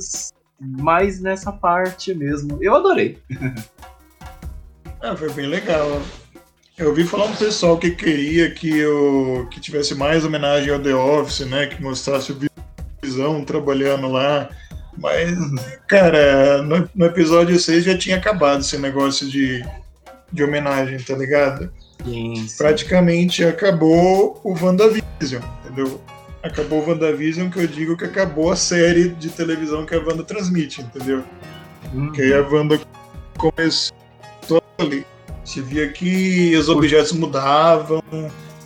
mais 0.59 1.19
nessa 1.19 1.51
parte 1.51 2.13
mesmo. 2.13 2.57
Eu 2.61 2.75
adorei. 2.75 3.19
ah, 5.01 5.15
foi 5.15 5.31
bem 5.33 5.47
legal. 5.47 6.01
Eu 6.77 6.89
ouvi 6.89 7.03
falar 7.03 7.25
um 7.25 7.35
pessoal 7.35 7.77
que 7.77 7.91
queria 7.91 8.49
que, 8.51 8.79
eu, 8.79 9.47
que 9.51 9.59
tivesse 9.59 9.93
mais 9.93 10.25
homenagem 10.25 10.73
ao 10.73 10.79
The 10.79 10.95
Office, 10.95 11.41
né? 11.41 11.67
Que 11.67 11.81
mostrasse 11.81 12.31
o 12.31 12.37
Visão 13.01 13.45
trabalhando 13.45 14.07
lá. 14.07 14.49
Mas, 14.97 15.37
cara, 15.87 16.61
no, 16.63 16.89
no, 16.95 17.05
episódio 17.05 17.59
6 17.59 17.83
já 17.83 17.97
tinha 17.97 18.17
acabado 18.17 18.61
esse 18.61 18.77
negócio 18.77 19.27
de, 19.29 19.63
de 20.31 20.43
homenagem, 20.43 20.97
tá 20.99 21.15
ligado? 21.15 21.71
Sim, 22.03 22.47
sim. 22.47 22.57
Praticamente 22.57 23.43
acabou 23.43 24.39
o 24.43 24.53
WandaVision, 24.53 25.43
entendeu? 25.63 26.01
Acabou 26.43 26.83
o 26.83 26.89
WandaVision, 26.89 27.49
que 27.49 27.59
eu 27.59 27.67
digo 27.67 27.97
que 27.97 28.03
acabou 28.03 28.51
a 28.51 28.55
série 28.55 29.09
de 29.09 29.29
televisão 29.29 29.85
que 29.85 29.95
a 29.95 29.99
Wanda 29.99 30.23
transmite, 30.23 30.81
entendeu? 30.81 31.23
Uhum. 31.93 32.11
Que 32.11 32.21
aí 32.21 32.33
a 32.33 32.41
Wanda 32.41 32.79
começou 33.37 33.95
ali. 34.77 35.05
Se 35.45 35.61
via 35.61 35.87
que 35.89 36.55
os 36.55 36.67
objetos 36.69 37.13
mudavam, 37.13 38.03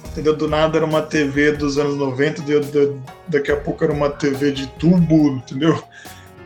entendeu? 0.06 0.36
Do 0.36 0.48
nada 0.48 0.78
era 0.78 0.86
uma 0.86 1.02
TV 1.02 1.52
dos 1.52 1.78
anos 1.78 1.96
90, 1.96 2.42
de, 2.42 2.60
de, 2.60 2.94
daqui 3.28 3.52
a 3.52 3.58
pouco 3.58 3.84
era 3.84 3.94
uma 3.94 4.10
TV 4.10 4.52
de 4.52 4.68
tubo, 4.68 5.30
entendeu? 5.30 5.82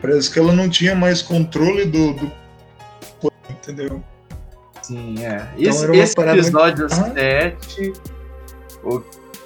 Parece 0.01 0.29
que 0.29 0.39
ela 0.39 0.53
não 0.53 0.69
tinha 0.69 0.95
mais 0.95 1.21
controle 1.21 1.85
do, 1.85 2.13
do 2.13 2.31
entendeu? 3.49 4.03
Sim, 4.81 5.23
é. 5.23 5.47
Então 5.57 5.93
esse, 5.93 6.19
esse 6.19 6.19
episódio 6.19 6.87
muito... 6.89 7.13
7, 7.13 7.93
o 8.83 9.01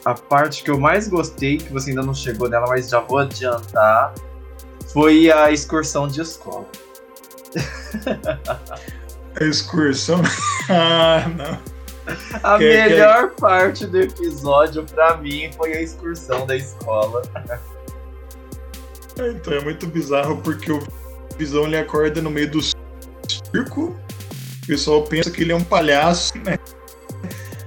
a 0.06 0.14
parte 0.14 0.64
que 0.64 0.70
eu 0.70 0.80
mais 0.80 1.08
gostei, 1.08 1.58
que 1.58 1.74
você 1.74 1.90
ainda 1.90 2.04
não 2.04 2.14
chegou 2.14 2.48
nela, 2.48 2.68
mas 2.68 2.88
já 2.90 3.00
vou 3.00 3.18
adiantar, 3.18 4.14
foi 4.94 5.32
a 5.32 5.52
excursão 5.52 6.08
de 6.08 6.22
escola. 6.22 6.68
A 9.38 9.44
excursão? 9.44 10.22
ah, 10.70 11.26
não. 11.36 11.60
A 12.42 12.58
que, 12.58 12.64
melhor 12.64 13.32
que... 13.32 13.42
parte 13.42 13.86
do 13.86 14.00
episódio, 14.00 14.86
pra 14.86 15.18
mim, 15.18 15.52
foi 15.58 15.74
a 15.74 15.82
excursão 15.82 16.46
da 16.46 16.56
escola. 16.56 17.22
É, 19.20 19.28
então 19.36 19.54
é 19.54 19.60
muito 19.62 19.88
bizarro 19.88 20.38
porque 20.42 20.72
o 20.72 20.82
Visão 21.38 21.66
ele 21.66 21.78
acorda 21.78 22.22
no 22.22 22.30
meio 22.30 22.50
do 22.50 22.62
circo. 22.62 23.94
O 24.64 24.68
pessoal 24.68 25.04
pensa 25.04 25.30
que 25.30 25.42
ele 25.42 25.52
é 25.52 25.56
um 25.56 25.64
palhaço, 25.64 26.38
né? 26.38 26.58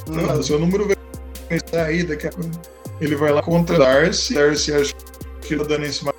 Hum. 0.08 0.42
seu 0.42 0.58
número 0.58 0.88
pensar 1.48 1.84
aí, 1.86 2.02
daqui 2.02 2.26
a 2.26 2.30
pouco 2.30 2.50
ele 3.00 3.16
vai 3.16 3.32
lá 3.32 3.42
contra 3.42 3.78
Darcy, 3.78 4.34
Darcy 4.34 4.72
acha 4.74 4.94
que 5.42 5.54
ele 5.54 5.62
tá 5.62 5.68
dando 5.68 5.86
em 5.86 5.92
cima. 5.92 6.14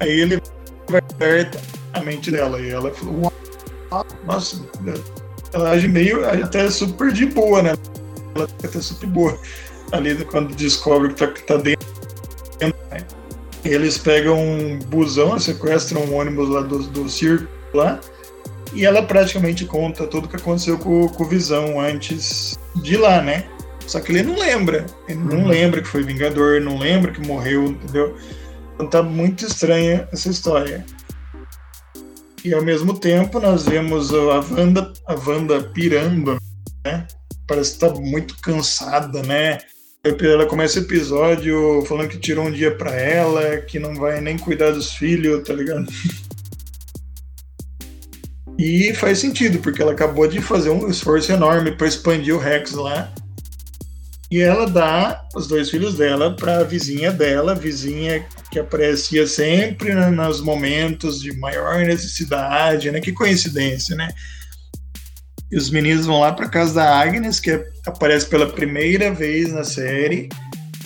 Aí 0.00 0.20
ele 0.20 0.42
vai 0.88 1.00
perto 1.16 1.58
a 1.92 2.00
mente 2.00 2.30
dela 2.30 2.60
e 2.60 2.70
ela 2.70 2.92
falou, 2.92 3.32
nossa, 4.24 4.60
ela 5.52 5.70
age 5.70 5.88
meio 5.88 6.28
até 6.28 6.70
super 6.70 7.12
de 7.12 7.26
boa, 7.26 7.62
né? 7.62 7.74
Ela 8.34 8.46
fica 8.48 8.68
até 8.68 8.80
super 8.80 9.08
boa 9.08 9.38
ali 9.92 10.24
quando 10.24 10.54
descobre 10.54 11.08
que 11.10 11.14
tá, 11.14 11.26
que 11.28 11.42
tá 11.44 11.56
dentro. 11.56 11.88
Né? 12.60 13.06
Eles 13.64 13.96
pegam 13.98 14.38
um 14.38 14.78
busão, 14.78 15.38
sequestram 15.38 16.02
um 16.02 16.14
ônibus 16.14 16.48
lá 16.48 16.60
do, 16.62 16.78
do 16.78 17.08
circo 17.08 17.48
lá 17.74 18.00
e 18.72 18.84
ela 18.84 19.02
praticamente 19.02 19.64
conta 19.64 20.06
tudo 20.06 20.26
o 20.26 20.28
que 20.28 20.36
aconteceu 20.36 20.78
com, 20.78 21.08
com 21.08 21.24
o 21.24 21.28
Visão 21.28 21.80
antes 21.80 22.58
de 22.76 22.96
lá, 22.96 23.22
né? 23.22 23.44
Só 23.86 24.00
que 24.00 24.12
ele 24.12 24.22
não 24.22 24.38
lembra. 24.38 24.86
Ele 25.08 25.18
não 25.18 25.38
uhum. 25.38 25.48
lembra 25.48 25.80
que 25.80 25.88
foi 25.88 26.02
Vingador, 26.02 26.60
não 26.60 26.78
lembra 26.78 27.10
que 27.10 27.26
morreu, 27.26 27.64
entendeu? 27.68 28.16
Então 28.74 28.86
tá 28.86 29.02
muito 29.02 29.46
estranha 29.46 30.08
essa 30.12 30.28
história. 30.28 30.84
E 32.44 32.52
ao 32.54 32.62
mesmo 32.62 32.98
tempo 32.98 33.40
nós 33.40 33.64
vemos 33.64 34.12
a 34.12 34.40
Wanda, 34.40 34.92
a 35.06 35.14
Wanda 35.14 35.62
pirando, 35.62 36.38
né? 36.84 37.06
Parece 37.46 37.74
que 37.74 37.80
tá 37.80 37.90
muito 37.94 38.38
cansada, 38.40 39.22
né? 39.22 39.58
Ela 40.04 40.46
começa 40.46 40.78
o 40.78 40.82
episódio 40.82 41.84
falando 41.86 42.08
que 42.08 42.18
tirou 42.18 42.46
um 42.46 42.52
dia 42.52 42.74
para 42.74 42.94
ela, 42.94 43.56
que 43.58 43.78
não 43.78 43.94
vai 43.94 44.20
nem 44.20 44.38
cuidar 44.38 44.70
dos 44.70 44.92
filhos, 44.92 45.42
tá 45.42 45.52
ligado? 45.52 45.86
E 48.58 48.92
faz 48.92 49.18
sentido, 49.20 49.60
porque 49.60 49.80
ela 49.80 49.92
acabou 49.92 50.26
de 50.26 50.40
fazer 50.42 50.70
um 50.70 50.90
esforço 50.90 51.30
enorme 51.30 51.70
para 51.70 51.86
expandir 51.86 52.34
o 52.34 52.38
Rex 52.38 52.72
lá. 52.72 53.12
E 54.30 54.40
ela 54.40 54.66
dá 54.66 55.24
os 55.34 55.46
dois 55.46 55.70
filhos 55.70 55.94
dela 55.94 56.34
para 56.34 56.58
a 56.58 56.64
vizinha 56.64 57.12
dela, 57.12 57.54
vizinha 57.54 58.26
que 58.50 58.58
aparecia 58.58 59.26
sempre 59.26 59.94
né, 59.94 60.10
nos 60.10 60.40
momentos 60.40 61.20
de 61.20 61.32
maior 61.38 61.78
necessidade, 61.78 62.90
né? 62.90 63.00
Que 63.00 63.12
coincidência, 63.12 63.94
né? 63.94 64.08
E 65.50 65.56
os 65.56 65.70
meninos 65.70 66.04
vão 66.04 66.20
lá 66.20 66.32
para 66.32 66.48
casa 66.48 66.74
da 66.74 67.00
Agnes, 67.00 67.40
que 67.40 67.64
aparece 67.86 68.26
pela 68.26 68.50
primeira 68.50 69.14
vez 69.14 69.52
na 69.52 69.64
série. 69.64 70.28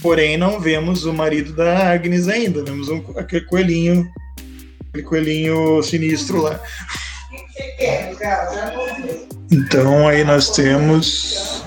Porém, 0.02 0.36
não 0.36 0.60
vemos 0.60 1.04
o 1.04 1.12
marido 1.12 1.52
da 1.52 1.90
Agnes 1.90 2.28
ainda. 2.28 2.62
Vemos 2.62 2.88
um, 2.88 3.02
aquele 3.16 3.44
coelhinho, 3.46 4.08
aquele 4.88 5.04
coelhinho 5.04 5.82
sinistro 5.82 6.42
lá. 6.42 6.60
Então 9.50 10.08
aí 10.08 10.24
nós 10.24 10.50
temos 10.50 11.62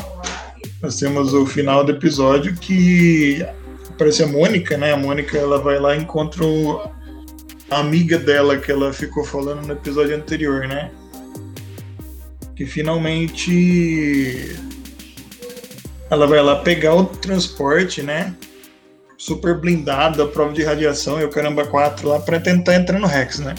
nós 0.82 0.98
temos 0.98 1.34
o 1.34 1.46
final 1.46 1.84
do 1.84 1.92
episódio 1.92 2.56
que 2.56 3.46
aparece 3.90 4.24
a 4.24 4.28
Mônica, 4.28 4.78
né? 4.78 4.94
A 4.94 4.98
Mônica 4.98 5.38
ela 5.38 5.60
vai 5.60 5.80
lá 5.80 5.96
e 5.96 6.02
encontra 6.02 6.44
a 7.70 7.80
amiga 7.80 8.18
dela 8.18 8.58
que 8.58 8.72
ela 8.72 8.94
ficou 8.94 9.24
falando 9.24 9.66
no 9.66 9.74
episódio 9.74 10.16
anterior, 10.16 10.68
né? 10.68 10.92
Que 12.56 12.66
finalmente 12.66 14.56
ela 16.10 16.28
vai 16.28 16.42
lá 16.42 16.58
pegar 16.58 16.96
o 16.96 17.06
transporte, 17.06 18.02
né? 18.02 18.34
Super 19.18 19.60
blindado, 19.60 20.22
a 20.22 20.28
prova 20.28 20.54
de 20.54 20.64
radiação 20.64 21.20
e 21.20 21.24
o 21.24 21.30
caramba 21.30 21.66
4 21.66 22.08
lá 22.08 22.20
para 22.20 22.40
tentar 22.40 22.76
entrar 22.76 23.00
no 23.00 23.08
Rex, 23.08 23.40
né? 23.40 23.56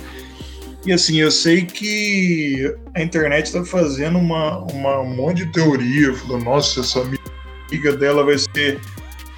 E 0.86 0.92
assim, 0.92 1.18
eu 1.18 1.32
sei 1.32 1.66
que 1.66 2.72
a 2.94 3.02
internet 3.02 3.52
tá 3.52 3.64
fazendo 3.64 4.20
uma, 4.20 4.58
uma, 4.72 5.00
um 5.00 5.16
monte 5.16 5.44
de 5.44 5.52
teoria, 5.52 6.14
falando, 6.14 6.44
nossa, 6.44 6.78
essa 6.78 7.00
amiga 7.00 7.96
dela 7.96 8.22
vai 8.24 8.38
ser 8.38 8.80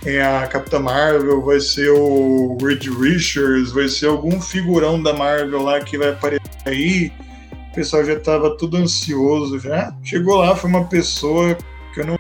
é, 0.05 0.23
a 0.23 0.47
Capitã 0.47 0.79
Marvel, 0.79 1.43
vai 1.43 1.59
ser 1.59 1.91
o 1.91 2.59
Reed 2.61 2.89
Richards, 2.89 3.73
vai 3.73 3.89
ser 3.89 4.09
algum 4.09 4.39
figurão 4.43 5.03
da 5.03 5.15
Marvel 5.15 5.63
lá 5.63 5.81
que 5.81 5.97
vai 5.97 6.11
aparecer 6.11 6.43
aí. 6.67 7.11
O 7.71 7.75
pessoal 7.75 8.05
já 8.05 8.21
tava 8.21 8.55
tudo 8.59 8.77
ansioso 8.77 9.59
já. 9.59 9.95
Chegou 10.05 10.37
lá, 10.37 10.55
foi 10.55 10.69
uma 10.69 10.85
pessoa 10.85 11.57
que 11.95 12.01
eu 12.01 12.07
não 12.07 12.19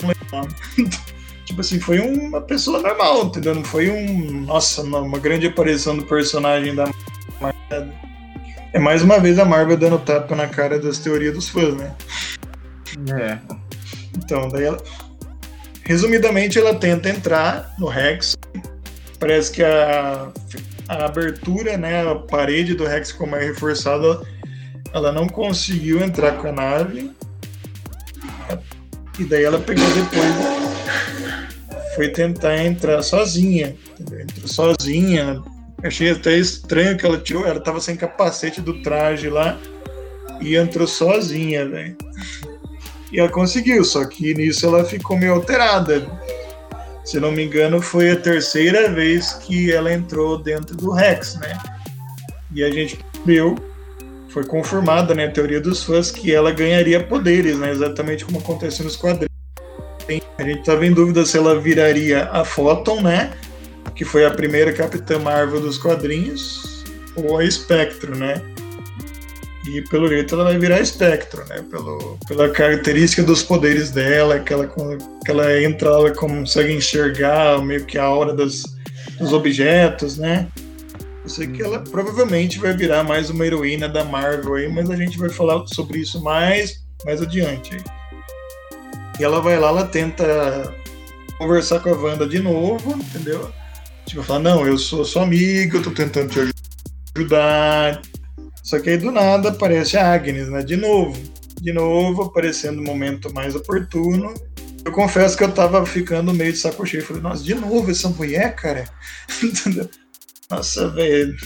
tipo 1.46 1.60
assim, 1.60 1.80
foi 1.80 1.98
uma 1.98 2.42
pessoa 2.42 2.80
normal, 2.80 3.24
entendeu? 3.24 3.54
Não 3.54 3.64
foi 3.64 3.90
um. 3.90 4.42
Nossa, 4.42 4.82
uma 4.82 5.18
grande 5.18 5.46
aparição 5.46 5.96
do 5.96 6.04
personagem 6.04 6.74
da 6.74 6.90
Marvel. 7.40 8.09
É 8.72 8.78
mais 8.78 9.02
uma 9.02 9.18
vez 9.18 9.38
a 9.38 9.44
Marvel 9.44 9.76
dando 9.76 9.98
tapa 9.98 10.36
na 10.36 10.46
cara 10.46 10.78
das 10.78 10.98
teorias 10.98 11.34
dos 11.34 11.48
fãs, 11.48 11.74
né? 11.74 11.94
É. 13.12 13.38
Então, 14.16 14.48
daí 14.48 14.64
ela. 14.64 14.82
Resumidamente, 15.84 16.58
ela 16.58 16.74
tenta 16.74 17.08
entrar 17.08 17.74
no 17.78 17.88
Rex. 17.88 18.36
Parece 19.18 19.50
que 19.50 19.62
a, 19.64 20.30
a 20.88 21.04
abertura, 21.06 21.76
né, 21.76 22.08
a 22.08 22.14
parede 22.14 22.74
do 22.74 22.86
Rex, 22.86 23.10
como 23.10 23.34
é 23.34 23.44
reforçada, 23.44 24.20
ela 24.92 25.10
não 25.10 25.28
conseguiu 25.28 26.00
entrar 26.00 26.32
com 26.38 26.48
a 26.48 26.52
nave. 26.52 27.10
E 29.18 29.24
daí 29.24 29.44
ela 29.44 29.58
pegou 29.58 29.84
depois, 29.92 30.32
foi 31.94 32.08
tentar 32.08 32.56
entrar 32.64 33.02
sozinha, 33.02 33.76
entrou 33.98 34.48
sozinha. 34.48 35.42
Achei 35.82 36.10
até 36.10 36.36
estranho 36.36 36.96
que 36.96 37.06
ela 37.06 37.18
tirou, 37.18 37.46
ela 37.46 37.60
tava 37.60 37.80
sem 37.80 37.96
capacete 37.96 38.60
do 38.60 38.82
traje 38.82 39.28
lá 39.28 39.58
e 40.40 40.56
entrou 40.56 40.86
sozinha, 40.86 41.66
velho. 41.68 41.96
E 43.12 43.18
ela 43.18 43.28
conseguiu, 43.28 43.84
só 43.84 44.04
que 44.04 44.34
nisso 44.34 44.66
ela 44.66 44.84
ficou 44.84 45.18
meio 45.18 45.34
alterada. 45.34 46.06
Se 47.04 47.18
não 47.18 47.32
me 47.32 47.44
engano, 47.44 47.80
foi 47.80 48.10
a 48.10 48.16
terceira 48.16 48.90
vez 48.90 49.32
que 49.32 49.72
ela 49.72 49.92
entrou 49.92 50.38
dentro 50.38 50.76
do 50.76 50.92
Rex, 50.92 51.36
né? 51.36 51.58
E 52.54 52.62
a 52.62 52.70
gente 52.70 52.98
viu 53.24 53.56
foi 54.30 54.44
confirmada, 54.44 55.14
né, 55.14 55.26
a 55.26 55.30
teoria 55.30 55.60
dos 55.60 55.82
fãs 55.82 56.10
que 56.10 56.32
ela 56.32 56.52
ganharia 56.52 57.02
poderes, 57.02 57.58
né, 57.58 57.70
exatamente 57.70 58.24
como 58.24 58.38
aconteceu 58.38 58.84
nos 58.84 58.96
quadrinhos. 58.96 59.28
A 60.38 60.42
gente 60.42 60.60
estava 60.60 60.86
em 60.86 60.92
dúvida 60.92 61.24
se 61.26 61.36
ela 61.36 61.58
viraria 61.58 62.24
a 62.30 62.44
Photon, 62.44 63.02
né, 63.02 63.32
que 63.94 64.04
foi 64.04 64.24
a 64.24 64.30
primeira 64.30 64.72
Capitã 64.72 65.18
Marvel 65.18 65.60
dos 65.60 65.78
quadrinhos, 65.78 66.84
ou 67.16 67.38
a 67.38 67.50
Spectro, 67.50 68.16
né? 68.16 68.42
E 69.66 69.82
pelo 69.82 70.08
jeito 70.08 70.34
ela 70.34 70.44
vai 70.44 70.58
virar 70.58 70.84
Spectro, 70.84 71.44
né? 71.48 71.62
Pelo, 71.70 72.18
pela 72.26 72.48
característica 72.48 73.22
dos 73.22 73.42
poderes 73.42 73.90
dela, 73.90 74.40
que 74.40 74.52
ela, 74.52 74.66
que 74.66 75.30
ela 75.30 75.62
entra, 75.62 75.88
ela 75.88 76.10
consegue 76.12 76.72
enxergar 76.72 77.62
meio 77.62 77.84
que 77.84 77.98
a 77.98 78.04
aura 78.04 78.32
dos, 78.32 78.62
dos 79.18 79.32
objetos, 79.32 80.16
né? 80.16 80.48
Eu 81.22 81.28
sei 81.28 81.46
que 81.48 81.62
ela 81.62 81.78
provavelmente 81.80 82.58
vai 82.58 82.74
virar 82.74 83.04
mais 83.04 83.28
uma 83.28 83.44
heroína 83.44 83.88
da 83.88 84.02
Marvel 84.02 84.54
aí, 84.54 84.68
mas 84.68 84.88
a 84.88 84.96
gente 84.96 85.18
vai 85.18 85.28
falar 85.28 85.66
sobre 85.66 85.98
isso 85.98 86.22
mais, 86.22 86.82
mais 87.04 87.20
adiante. 87.20 87.76
E 89.18 89.24
ela 89.24 89.40
vai 89.40 89.58
lá, 89.60 89.68
ela 89.68 89.84
tenta 89.84 90.74
conversar 91.36 91.80
com 91.80 91.90
a 91.90 91.92
Wanda 91.92 92.26
de 92.26 92.38
novo, 92.38 92.92
entendeu? 92.92 93.52
Tipo, 94.10 94.24
falar, 94.24 94.40
não, 94.40 94.66
eu 94.66 94.76
sou 94.76 95.04
sua 95.04 95.22
amiga, 95.22 95.78
eu 95.78 95.82
tô 95.84 95.92
tentando 95.92 96.30
te 96.30 96.52
ajudar. 97.16 98.02
Só 98.60 98.80
que 98.80 98.90
aí 98.90 98.98
do 98.98 99.12
nada 99.12 99.50
aparece 99.50 99.96
a 99.96 100.12
Agnes, 100.12 100.48
né? 100.48 100.64
De 100.64 100.74
novo. 100.74 101.16
De 101.60 101.72
novo, 101.72 102.22
aparecendo 102.22 102.78
no 102.78 102.82
momento 102.82 103.32
mais 103.32 103.54
oportuno. 103.54 104.34
Eu 104.84 104.90
confesso 104.90 105.36
que 105.36 105.44
eu 105.44 105.52
tava 105.52 105.86
ficando 105.86 106.34
meio 106.34 106.52
de 106.52 106.58
saco 106.58 106.84
cheio. 106.84 107.04
Falei, 107.04 107.22
nossa, 107.22 107.44
de 107.44 107.54
novo 107.54 107.88
essa 107.88 108.08
mulher, 108.08 108.56
cara? 108.56 108.88
Nossa, 110.50 110.88
velho. 110.88 111.36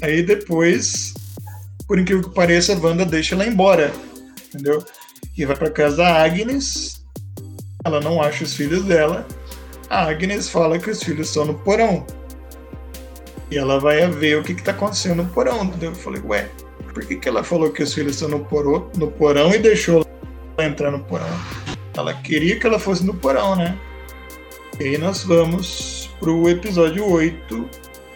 Aí 0.00 0.22
depois, 0.22 1.12
por 1.88 1.98
incrível 1.98 2.28
que 2.28 2.34
pareça, 2.36 2.72
a 2.72 2.78
Wanda 2.78 3.04
deixa 3.04 3.34
ela 3.34 3.44
embora. 3.44 3.92
Entendeu? 4.46 4.84
E 5.36 5.44
vai 5.44 5.56
pra 5.56 5.72
casa 5.72 5.96
da 5.96 6.22
Agnes. 6.22 7.04
Ela 7.84 8.00
não 8.00 8.22
acha 8.22 8.44
os 8.44 8.54
filhos 8.54 8.84
dela. 8.84 9.26
A 9.90 10.08
Agnes 10.08 10.48
fala 10.48 10.78
que 10.78 10.88
os 10.88 11.02
filhos 11.02 11.26
estão 11.26 11.44
no 11.44 11.54
porão. 11.54 12.06
E 13.50 13.58
ela 13.58 13.80
vai 13.80 14.08
ver 14.08 14.38
o 14.38 14.42
que, 14.44 14.54
que 14.54 14.62
tá 14.62 14.70
acontecendo 14.70 15.24
no 15.24 15.28
porão. 15.30 15.68
Eu 15.82 15.92
falei, 15.96 16.22
ué, 16.24 16.48
por 16.94 17.04
que, 17.04 17.16
que 17.16 17.28
ela 17.28 17.42
falou 17.42 17.72
que 17.72 17.82
os 17.82 17.92
filhos 17.92 18.14
estão 18.14 18.28
no, 18.28 18.44
porão, 18.44 18.88
no 18.96 19.10
porão 19.10 19.52
e 19.52 19.58
deixou 19.58 20.06
ela 20.56 20.68
entrar 20.68 20.92
no 20.92 21.00
porão? 21.00 21.26
Ela 21.96 22.14
queria 22.14 22.56
que 22.56 22.64
ela 22.64 22.78
fosse 22.78 23.04
no 23.04 23.14
porão, 23.14 23.56
né? 23.56 23.76
E 24.78 24.84
aí 24.84 24.98
nós 24.98 25.24
vamos 25.24 26.08
pro 26.20 26.48
episódio 26.48 27.04
8, 27.04 27.68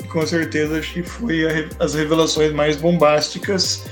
com 0.09 0.25
certeza 0.25 0.79
acho 0.79 0.95
que 0.95 1.03
foi 1.03 1.45
a, 1.45 1.69
as 1.85 1.95
revelações 1.95 2.53
mais 2.53 2.77
bombásticas 2.77 3.85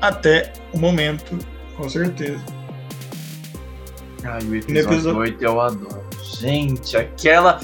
até 0.00 0.54
o 0.72 0.78
momento, 0.78 1.38
com 1.76 1.86
certeza. 1.86 2.42
Ai, 4.24 4.42
o 4.42 4.54
episódio, 4.54 4.78
episódio 4.78 5.20
8 5.20 5.44
eu 5.44 5.60
adoro. 5.60 6.05
Gente, 6.38 6.96
aquela, 6.96 7.60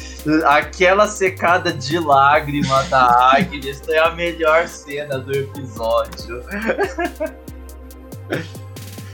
aquela 0.47 1.07
secada 1.07 1.73
de 1.73 1.99
lágrima 1.99 2.83
da 2.85 3.33
Agnes 3.37 3.83
é 3.89 3.99
a 3.99 4.11
melhor 4.13 4.67
cena 4.67 5.19
do 5.19 5.33
episódio. 5.33 6.43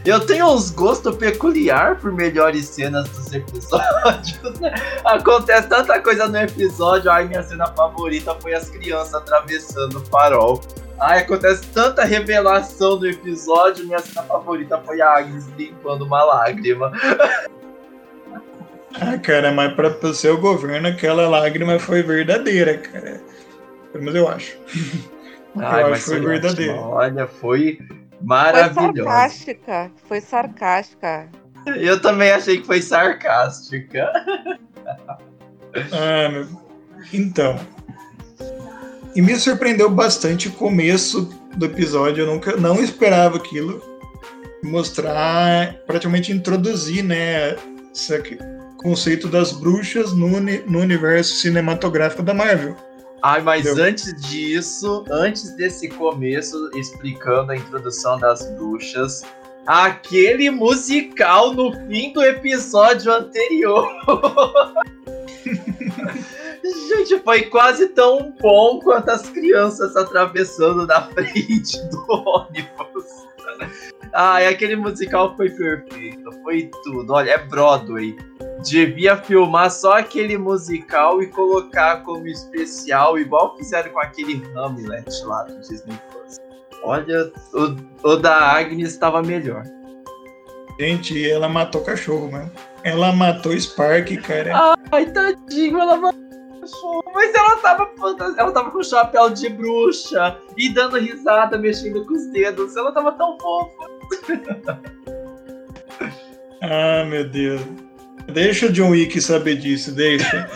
Eu 0.05 0.25
tenho 0.25 0.47
uns 0.47 0.71
gostos 0.71 1.16
peculiar 1.16 1.99
por 1.99 2.12
melhores 2.12 2.66
cenas 2.66 3.09
dos 3.11 3.33
episódios, 3.33 4.61
né? 4.61 4.73
Acontece 5.05 5.68
tanta 5.68 6.01
coisa 6.01 6.27
no 6.29 6.38
episódio. 6.38 7.11
Ai, 7.11 7.27
minha 7.27 7.42
cena 7.42 7.66
favorita 7.66 8.35
foi 8.40 8.55
as 8.55 8.71
crianças 8.71 9.12
atravessando 9.14 9.99
o 9.99 10.07
farol. 10.07 10.62
Ai, 11.01 11.21
acontece 11.21 11.66
tanta 11.75 12.05
revelação 12.05 12.97
no 12.99 13.07
episódio. 13.07 13.85
Minha 13.85 13.99
cena 13.99 14.23
favorita 14.23 14.79
foi 14.79 15.01
a 15.03 15.18
Agnes 15.18 15.47
limpando 15.59 16.07
uma 16.07 16.25
lágrima. 16.25 16.90
Ah, 18.94 19.18
cara, 19.18 19.53
mas 19.53 19.74
pra, 19.74 19.88
o 19.88 20.14
seu 20.14 20.38
governo 20.38 20.88
aquela 20.88 21.29
lágrima 21.29 21.79
foi 21.79 22.03
verdadeira, 22.03 22.79
cara. 22.79 23.20
Pelo 23.92 24.05
menos 24.05 24.14
eu 24.14 24.29
acho. 24.29 24.59
Ai, 25.57 25.83
eu 25.83 25.87
acho 25.92 26.05
que 26.05 26.11
foi 26.11 26.20
verdadeira. 26.20 26.74
Olha, 26.74 27.27
foi 27.27 27.79
Maravilhosa. 28.20 28.74
Foi 28.74 29.05
sarcástica. 29.05 29.92
Foi 30.07 30.20
sarcástica. 30.20 31.29
Eu 31.66 32.01
também 32.01 32.31
achei 32.31 32.59
que 32.59 32.66
foi 32.66 32.83
sarcástica. 32.83 34.11
Ah, 35.92 36.29
meu... 36.31 36.48
Então. 37.12 37.59
E 39.14 39.22
me 39.22 39.37
surpreendeu 39.37 39.90
bastante 39.90 40.48
o 40.48 40.53
começo 40.53 41.22
do 41.57 41.66
episódio. 41.66 42.22
Eu 42.22 42.27
nunca 42.27 42.57
não 42.57 42.83
esperava 42.83 43.37
aquilo. 43.37 43.83
Mostrar, 44.62 45.74
praticamente 45.87 46.33
introduzir, 46.33 47.05
né? 47.05 47.57
Esse 47.94 48.14
conceito 48.79 49.29
das 49.29 49.53
bruxas 49.53 50.12
no, 50.12 50.41
no 50.41 50.79
universo 50.81 51.37
cinematográfico 51.37 52.23
da 52.23 52.33
Marvel. 52.33 52.77
Ai, 53.23 53.43
mas 53.43 53.67
Entendeu? 53.67 53.85
antes 53.85 54.14
disso, 54.23 55.05
antes 55.11 55.51
desse 55.57 55.88
começo, 55.88 56.71
explicando 56.77 57.51
a 57.53 57.57
introdução 57.57 58.19
das 58.19 58.49
bruxas, 58.53 59.25
aquele 59.67 60.51
musical 60.51 61.53
no 61.53 61.73
fim 61.88 62.12
do 62.12 62.23
episódio 62.23 63.12
anterior. 63.12 63.88
Gente, 66.88 67.19
foi 67.21 67.43
quase 67.43 67.88
tão 67.88 68.33
bom 68.41 68.79
quanto 68.81 69.11
as 69.11 69.29
crianças 69.29 69.97
atravessando 69.97 70.87
na 70.87 71.03
frente 71.03 71.79
do 71.88 72.07
ônibus. 72.09 73.27
Ai, 74.12 74.47
aquele 74.47 74.77
musical 74.77 75.37
foi 75.37 75.51
perfeito, 75.51 76.33
foi 76.43 76.71
tudo. 76.85 77.12
Olha, 77.12 77.33
é 77.33 77.38
Broadway 77.38 78.17
devia 78.62 79.16
filmar 79.16 79.71
só 79.71 79.99
aquele 79.99 80.37
musical 80.37 81.23
e 81.23 81.27
colocar 81.29 82.03
como 82.03 82.27
especial, 82.27 83.18
igual 83.18 83.57
fizeram 83.57 83.90
com 83.90 84.01
aquele 84.01 84.42
Hamlet 84.57 85.25
lá 85.25 85.42
do 85.44 85.59
Disney 85.61 85.99
Plus. 86.11 86.37
Olha, 86.83 87.33
o, 87.53 88.09
o 88.09 88.16
da 88.16 88.53
Agnes 88.53 88.92
estava 88.92 89.23
melhor. 89.23 89.64
Gente, 90.79 91.29
ela 91.29 91.49
matou 91.49 91.83
cachorro, 91.83 92.31
mano. 92.31 92.51
Ela 92.85 93.12
matou 93.12 93.59
Spark, 93.59 94.16
cara. 94.23 94.77
Ai, 94.92 95.07
tadinho, 95.07 95.81
ela 95.81 95.97
matou 95.97 96.21
cachorro. 96.61 97.03
Mas 97.12 97.35
ela 97.35 97.57
tava, 97.57 97.90
ela 98.38 98.53
tava 98.53 98.71
com 98.71 98.83
chapéu 98.83 99.31
de 99.31 99.49
bruxa 99.49 100.38
e 100.57 100.68
dando 100.68 100.99
risada, 100.99 101.59
mexendo 101.59 102.05
com 102.07 102.14
os 102.14 102.27
dedos. 102.29 102.77
Ela 102.77 102.92
tava 102.92 103.11
tão 103.12 103.37
fofa. 103.40 103.88
ah, 106.62 107.05
meu 107.05 107.29
Deus. 107.29 107.88
Deixa 108.33 108.67
o 108.67 108.73
John 108.73 108.91
Wick 108.91 109.21
saber 109.21 109.57
disso, 109.57 109.93
deixa. 109.93 110.49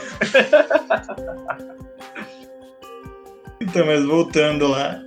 então, 3.60 3.86
mas 3.86 4.04
voltando 4.04 4.68
lá. 4.68 5.02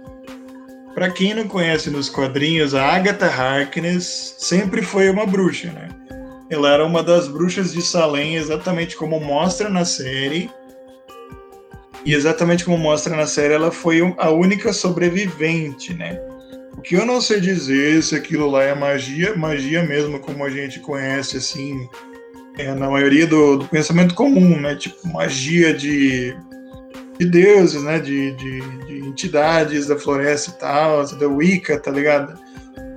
Para 0.95 1.12
quem 1.12 1.34
não 1.34 1.47
conhece 1.47 1.89
nos 1.89 2.10
quadrinhos, 2.10 2.73
a 2.73 2.84
Agatha 2.84 3.28
Harkness 3.28 4.36
sempre 4.39 4.82
foi 4.82 5.10
uma 5.10 5.25
bruxa, 5.25 5.71
né? 5.71 5.89
Ela 6.49 6.71
era 6.71 6.86
uma 6.86 7.04
das 7.04 7.28
bruxas 7.28 7.73
de 7.73 7.82
Salem, 7.82 8.36
exatamente 8.36 8.95
como 8.95 9.19
mostra 9.19 9.69
na 9.69 9.84
série. 9.84 10.49
E 12.06 12.13
exatamente 12.13 12.63
como 12.63 12.78
mostra 12.78 13.15
na 13.15 13.28
série, 13.28 13.54
ela 13.54 13.71
foi 13.71 13.99
a 14.17 14.30
única 14.30 14.71
sobrevivente, 14.71 15.93
né? 15.93 16.19
O 16.78 16.82
que 16.82 16.95
eu 16.95 17.06
não 17.06 17.19
sei 17.19 17.39
dizer 17.39 18.01
se 18.01 18.15
aquilo 18.15 18.49
lá 18.49 18.63
é 18.63 18.73
magia, 18.73 19.36
magia 19.36 19.84
mesmo, 19.84 20.19
como 20.19 20.45
a 20.45 20.49
gente 20.49 20.80
conhece, 20.80 21.38
assim, 21.38 21.89
é, 22.57 22.73
na 22.73 22.89
maioria 22.89 23.27
do, 23.27 23.57
do, 23.57 23.67
pensamento 23.67 24.13
comum, 24.13 24.59
né? 24.59 24.75
Tipo, 24.75 25.07
magia 25.07 25.73
de, 25.73 26.35
de 27.19 27.25
deuses, 27.25 27.83
né? 27.83 27.99
De, 27.99 28.31
de, 28.31 28.61
de 28.85 28.99
entidades 28.99 29.87
da 29.87 29.97
floresta 29.97 30.51
e 30.51 30.59
tal, 30.59 31.05
da 31.17 31.27
Wicca, 31.27 31.79
tá 31.79 31.91
ligado? 31.91 32.39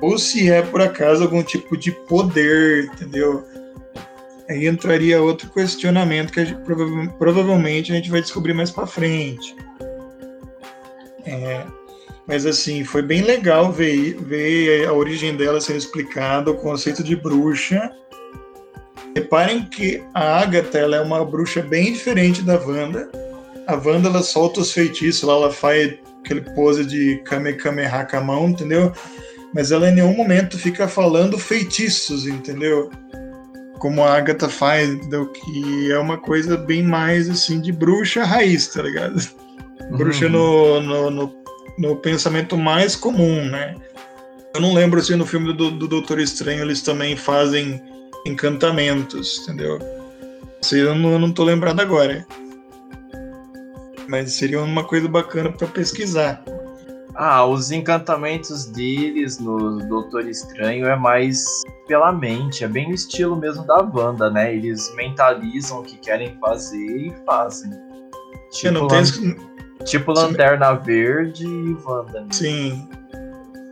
Ou 0.01 0.19
se 0.19 0.51
é, 0.51 0.63
por 0.63 0.81
acaso, 0.81 1.25
algum 1.25 1.43
tipo 1.43 1.77
de 1.77 1.91
poder, 1.91 2.85
entendeu? 2.85 3.45
Aí 4.49 4.67
entraria 4.67 5.21
outro 5.21 5.51
questionamento 5.51 6.33
que 6.33 6.41
a 6.41 6.45
gente, 6.45 6.61
provavelmente 7.19 7.93
a 7.93 7.97
gente 7.97 8.11
vai 8.11 8.23
descobrir 8.23 8.55
mais 8.55 8.71
para 8.71 8.87
frente. 8.87 9.55
É, 11.27 11.67
mas 12.27 12.47
assim, 12.47 12.85
foi 12.85 13.03
bem 13.03 13.23
legal 13.23 13.71
ver, 13.71 14.15
ver 14.21 14.87
a 14.87 14.93
origem 14.93 15.37
dela 15.37 15.61
sendo 15.61 15.79
explicada, 15.79 16.51
o 16.51 16.57
conceito 16.57 17.03
de 17.03 17.15
bruxa. 17.17 17.91
Reparem 19.19 19.65
que 19.65 20.01
a 20.15 20.41
Agatha 20.41 20.79
ela 20.79 20.97
é 20.97 21.01
uma 21.01 21.25
bruxa 21.25 21.61
bem 21.61 21.93
diferente 21.93 22.41
da 22.41 22.55
Wanda. 22.55 23.11
A 23.67 23.75
Wanda 23.75 24.09
ela 24.09 24.23
solta 24.23 24.61
os 24.61 24.73
feitiços, 24.73 25.25
lá, 25.25 25.35
ela 25.35 25.51
faz 25.51 25.95
aquele 26.21 26.43
pose 26.55 26.85
de 26.85 27.21
Kamehameha 27.25 28.07
com 28.09 28.17
a 28.17 28.21
mão, 28.21 28.49
entendeu? 28.49 28.93
Mas 29.53 29.73
ela 29.73 29.89
em 29.89 29.95
nenhum 29.97 30.15
momento 30.15 30.57
fica 30.57 30.87
falando 30.87 31.37
feitiços, 31.37 32.29
entendeu? 32.29 32.91
Como 33.81 34.05
a 34.05 34.17
Agatha 34.17 34.49
faz, 34.49 34.89
entendeu? 34.89 35.27
Que 35.33 35.91
é 35.91 35.99
uma 35.99 36.19
coisa 36.19 36.57
bem 36.57 36.85
mais 36.85 37.29
assim 37.29 37.61
de 37.61 37.73
bruxa 37.73 38.23
raiz, 38.23 38.69
tá 38.69 38.83
ligado? 38.83 39.21
Uhum. 39.91 39.97
Bruxa 39.97 40.29
no, 40.29 40.81
no, 40.81 41.11
no 41.11 41.39
no 41.77 41.95
pensamento 41.97 42.57
mais 42.57 42.97
comum, 42.97 43.45
né? 43.45 43.77
Eu 44.53 44.61
não 44.61 44.75
lembro 44.75 45.01
se 45.01 45.15
no 45.15 45.25
filme 45.25 45.53
do, 45.53 45.71
do 45.71 45.87
Doutor 45.87 46.19
Estranho 46.19 46.63
eles 46.63 46.83
também 46.83 47.17
fazem 47.17 47.81
encantamentos, 48.27 49.41
entendeu? 49.43 49.79
Isso 50.63 50.77
eu 50.77 50.95
não, 50.95 51.13
eu 51.13 51.19
não 51.19 51.33
tô 51.33 51.45
lembrado 51.45 51.81
agora. 51.81 52.27
Mas 54.09 54.33
seria 54.33 54.61
uma 54.61 54.85
coisa 54.85 55.09
bacana 55.09 55.53
para 55.53 55.67
pesquisar. 55.67 56.43
Ah, 57.15 57.45
os 57.45 57.73
encantamentos 57.73 58.67
deles 58.67 59.41
no 59.41 59.79
Doutor 59.89 60.29
Estranho 60.29 60.87
é 60.87 60.97
mais 60.97 61.45
pela 61.89 62.13
mente, 62.13 62.63
é 62.63 62.69
bem 62.69 62.93
o 62.93 62.95
estilo 62.95 63.35
mesmo 63.35 63.67
da 63.67 63.79
Wanda, 63.79 64.31
né? 64.31 64.55
Eles 64.55 64.95
mentalizam 64.95 65.81
o 65.81 65.83
que 65.83 65.97
querem 65.97 66.39
fazer 66.39 66.79
e 66.79 67.13
fazem. 67.27 67.73
Tipo, 68.53 68.73
não 68.73 68.87
tem, 68.87 69.03
Tipo 69.85 70.13
Lanterna 70.13 70.75
Verde 70.75 71.45
e 71.45 71.77
Wanda. 71.85 72.21
Né? 72.21 72.27
Sim. 72.31 72.89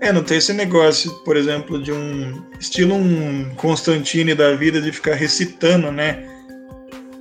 É, 0.01 0.13
não 0.13 0.23
tem 0.23 0.37
esse 0.37 0.53
negócio, 0.53 1.11
por 1.25 1.37
exemplo, 1.37 1.83
de 1.83 1.91
um 1.91 2.43
estilo 2.61 2.95
um 2.95 3.55
Constantine 3.57 4.35
da 4.35 4.55
vida 4.55 4.81
de 4.81 4.93
ficar 4.93 5.15
recitando, 5.15 5.91
né? 5.91 6.25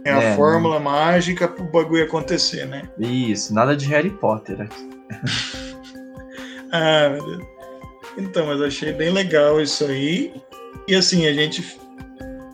É 0.04 0.12
a 0.12 0.22
é, 0.22 0.36
fórmula 0.36 0.78
né? 0.78 0.86
mágica 0.86 1.48
pro 1.48 1.64
bagulho 1.66 2.04
acontecer, 2.04 2.66
né? 2.66 2.84
Isso, 3.00 3.54
nada 3.54 3.76
de 3.76 3.86
Harry 3.88 4.12
Potter 4.12 4.62
aqui. 4.62 4.90
ah, 6.72 7.10
meu 7.10 7.26
Deus. 7.26 7.44
Então, 8.18 8.46
mas 8.46 8.62
achei 8.62 8.94
bem 8.94 9.12
legal 9.12 9.60
isso 9.60 9.84
aí. 9.86 10.34
E 10.88 10.96
assim, 10.96 11.28
a 11.28 11.34
gente 11.34 11.78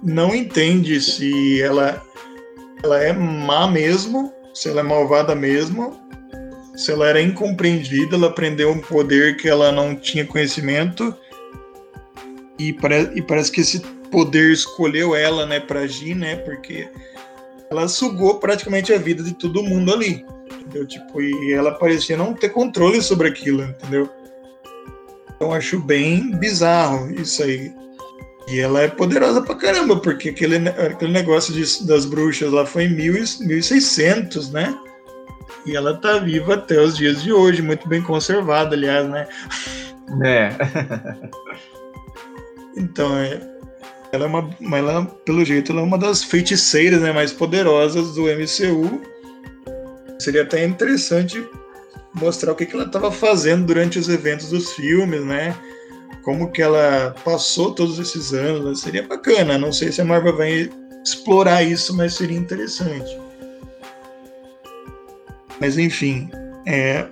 não 0.01 0.33
entende 0.33 0.99
se 1.01 1.61
ela, 1.61 2.01
ela 2.83 3.03
é 3.03 3.11
má 3.11 3.67
mesmo, 3.67 4.33
se 4.53 4.69
ela 4.69 4.79
é 4.79 4.83
malvada 4.83 5.35
mesmo, 5.35 5.99
se 6.75 6.91
ela 6.91 7.07
era 7.07 7.21
incompreendida, 7.21 8.15
ela 8.15 8.27
aprendeu 8.27 8.71
um 8.71 8.79
poder 8.79 9.37
que 9.37 9.47
ela 9.47 9.71
não 9.71 9.95
tinha 9.95 10.25
conhecimento 10.25 11.15
e, 12.57 12.73
pare 12.73 13.11
e 13.15 13.21
parece 13.21 13.51
que 13.51 13.61
esse 13.61 13.79
poder 14.11 14.51
escolheu 14.51 15.15
ela, 15.15 15.45
né, 15.45 15.59
para 15.59 15.81
agir, 15.81 16.15
né, 16.15 16.35
porque 16.37 16.87
ela 17.69 17.87
sugou 17.87 18.39
praticamente 18.39 18.93
a 18.93 18.97
vida 18.97 19.23
de 19.23 19.33
todo 19.33 19.63
mundo 19.63 19.93
ali, 19.93 20.25
entendeu? 20.51 20.85
Tipo, 20.85 21.21
e 21.21 21.53
ela 21.53 21.71
parecia 21.71 22.17
não 22.17 22.33
ter 22.33 22.49
controle 22.49 23.01
sobre 23.01 23.27
aquilo, 23.27 23.63
entendeu? 23.63 24.09
Então 25.35 25.53
acho 25.53 25.79
bem 25.79 26.31
bizarro 26.37 27.09
isso 27.11 27.41
aí. 27.41 27.73
E 28.47 28.59
ela 28.59 28.81
é 28.81 28.87
poderosa 28.87 29.41
pra 29.41 29.55
caramba, 29.55 29.99
porque 29.99 30.29
aquele, 30.29 30.57
aquele 30.67 31.11
negócio 31.11 31.53
de, 31.53 31.87
das 31.87 32.05
bruxas 32.05 32.51
lá 32.51 32.65
foi 32.65 32.83
em 32.83 32.93
mil, 32.93 33.13
1600, 33.13 34.51
né? 34.51 34.77
E 35.65 35.75
ela 35.75 35.95
tá 35.95 36.17
viva 36.17 36.55
até 36.55 36.79
os 36.79 36.97
dias 36.97 37.21
de 37.21 37.31
hoje, 37.31 37.61
muito 37.61 37.87
bem 37.87 38.01
conservada, 38.01 38.75
aliás, 38.75 39.07
né? 39.07 39.27
É. 40.23 40.49
então, 42.75 43.15
é, 43.17 43.39
ela 44.11 44.25
é 44.25 44.27
uma, 44.27 44.77
ela, 44.77 45.05
pelo 45.25 45.45
jeito, 45.45 45.71
ela 45.71 45.81
é 45.81 45.83
uma 45.83 45.97
das 45.97 46.23
feiticeiras 46.23 47.01
né, 47.01 47.11
mais 47.11 47.31
poderosas 47.31 48.13
do 48.13 48.23
MCU. 48.23 49.01
Seria 50.19 50.43
até 50.43 50.65
interessante 50.65 51.43
mostrar 52.13 52.51
o 52.51 52.55
que, 52.55 52.65
que 52.65 52.75
ela 52.75 52.85
estava 52.85 53.11
fazendo 53.11 53.65
durante 53.65 53.97
os 53.97 54.09
eventos 54.09 54.49
dos 54.49 54.71
filmes, 54.73 55.23
né? 55.23 55.55
Como 56.23 56.51
que 56.51 56.61
ela 56.61 57.15
passou 57.23 57.73
todos 57.73 57.97
esses 57.97 58.33
anos, 58.33 58.65
né? 58.65 58.75
seria 58.75 59.07
bacana. 59.07 59.57
Não 59.57 59.71
sei 59.71 59.91
se 59.91 60.01
a 60.01 60.05
Marvel 60.05 60.35
vai 60.35 60.69
explorar 61.03 61.63
isso, 61.63 61.95
mas 61.95 62.13
seria 62.13 62.37
interessante. 62.37 63.17
Mas 65.61 65.77
enfim, 65.77 66.27
é, 66.65 67.05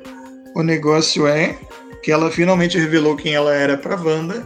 o 0.55 0.63
negócio 0.63 1.27
é 1.27 1.55
que 2.01 2.12
ela 2.12 2.31
finalmente 2.31 2.79
revelou 2.79 3.15
quem 3.15 3.35
ela 3.35 3.53
era 3.53 3.77
para 3.77 3.95
Wanda. 3.95 4.45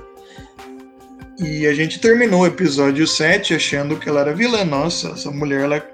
E 1.40 1.66
a 1.66 1.74
gente 1.74 2.02
terminou 2.02 2.42
o 2.42 2.46
episódio 2.46 3.08
7 3.08 3.56
achando 3.56 3.96
que 3.96 4.10
ela 4.10 4.20
era 4.20 4.36
vilã. 4.36 4.66
Nossa, 4.66 5.12
essa 5.12 5.32
mulher, 5.32 5.62
ela, 5.62 5.90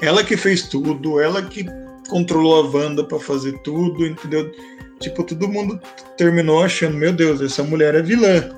ela 0.00 0.24
que 0.24 0.36
fez 0.36 0.64
tudo, 0.64 1.20
ela 1.20 1.40
que 1.40 1.64
controlou 2.08 2.66
a 2.66 2.68
Wanda 2.68 3.04
para 3.04 3.20
fazer 3.20 3.56
tudo, 3.62 4.04
entendeu? 4.04 4.50
Tipo, 4.98 5.22
todo 5.22 5.48
mundo 5.48 5.80
terminou 6.18 6.64
achando, 6.64 6.96
meu 6.96 7.12
Deus, 7.12 7.40
essa 7.40 7.62
mulher 7.62 7.94
é 7.94 8.02
vilã. 8.02 8.50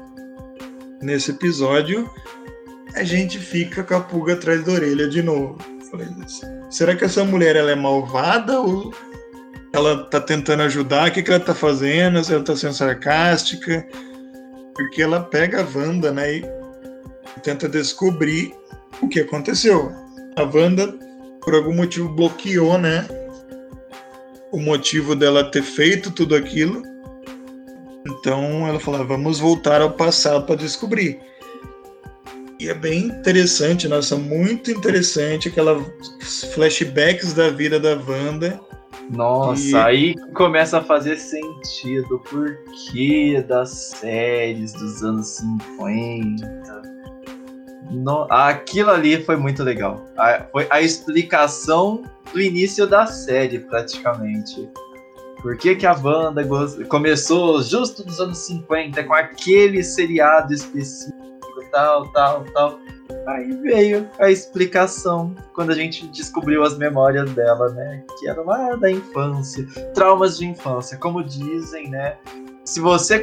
Nesse 1.03 1.31
episódio, 1.31 2.11
a 2.95 3.05
gente 3.05 3.39
fica 3.39 3.83
com 3.83 3.97
a 3.97 4.01
pulga 4.01 4.33
atrás 4.33 4.65
da 4.65 4.73
orelha 4.73 5.07
de 5.07 5.23
novo. 5.23 5.74
Falei, 5.95 6.09
será 6.71 6.97
que 6.97 7.05
essa 7.05 7.25
mulher 7.25 7.55
ela 7.55 7.71
é 7.71 7.77
malvada 7.77 8.61
ou 8.61 8.93
ela 9.73 10.05
tá 10.07 10.21
tentando 10.21 10.65
ajudar? 10.65 11.09
O 11.09 11.13
que, 11.13 11.23
que 11.23 11.31
ela 11.31 11.39
tá 11.39 11.55
fazendo? 11.55 12.19
Ela 12.19 12.43
tá 12.43 12.57
sendo 12.57 12.75
sarcástica? 12.75 13.87
Porque 14.75 15.03
ela 15.03 15.21
pega 15.21 15.61
a 15.61 15.79
Wanda, 15.79 16.11
né, 16.11 16.39
e 16.39 16.45
tenta 17.45 17.69
descobrir 17.69 18.53
o 19.01 19.09
que 19.09 19.21
aconteceu. 19.21 19.93
A 20.35 20.43
Wanda, 20.43 20.93
por 21.41 21.55
algum 21.55 21.77
motivo, 21.77 22.09
bloqueou, 22.09 22.77
né, 22.77 23.07
o 24.51 24.59
motivo 24.59 25.15
dela 25.15 25.49
ter 25.49 25.63
feito 25.63 26.11
tudo 26.11 26.35
aquilo. 26.35 26.83
Então 28.05 28.67
ela 28.67 28.81
fala: 28.81 29.05
vamos 29.05 29.39
voltar 29.39 29.81
ao 29.81 29.93
passado 29.93 30.45
para 30.45 30.57
descobrir. 30.57 31.21
E 32.65 32.71
é 32.71 32.73
bem 32.73 33.09
interessante, 33.09 33.87
nossa, 33.87 34.17
muito 34.17 34.71
interessante, 34.71 35.51
aquela 35.51 35.79
flashbacks 36.55 37.35
da 37.35 37.51
vida 37.51 37.79
da 37.79 37.91
Wanda. 37.91 38.59
Nossa, 39.11 39.63
e... 39.63 39.75
aí 39.75 40.15
começa 40.33 40.79
a 40.79 40.83
fazer 40.83 41.19
sentido 41.19 42.15
o 42.15 42.19
porquê 42.21 43.45
das 43.47 43.69
séries 43.69 44.73
dos 44.73 45.05
anos 45.05 45.27
50. 45.77 46.83
No... 47.91 48.27
Aquilo 48.31 48.93
ali 48.93 49.23
foi 49.23 49.37
muito 49.37 49.63
legal. 49.63 50.03
A, 50.17 50.47
foi 50.51 50.67
a 50.71 50.81
explicação 50.81 52.03
do 52.33 52.41
início 52.41 52.87
da 52.87 53.05
série, 53.05 53.59
praticamente. 53.59 54.71
Por 55.43 55.59
que, 55.59 55.77
que 55.77 55.85
a 55.85 55.93
Wanda 55.93 56.43
começou 56.89 57.63
justo 57.63 58.07
nos 58.07 58.19
anos 58.21 58.39
50 58.39 59.05
com 59.05 59.13
aquele 59.13 59.83
seriado 59.85 60.55
específico 60.55 61.34
tal, 61.75 62.07
tal, 62.13 62.45
tal. 62.55 62.79
Aí 63.27 63.51
veio 63.57 64.09
a 64.21 64.31
explicação 64.31 65.35
quando 65.53 65.71
a 65.71 65.75
gente 65.75 66.07
descobriu 66.07 66.63
as 66.63 66.79
memórias 66.79 67.31
dela, 67.33 67.71
né? 67.71 68.05
Que 68.19 68.29
era 68.29 68.41
lá 68.43 68.77
da 68.77 68.91
infância, 68.91 69.67
traumas 69.93 70.39
de 70.39 70.47
infância, 70.47 70.97
como 70.97 71.23
dizem, 71.23 71.91
né? 71.91 72.17
Se 72.65 72.81
você 72.81 73.23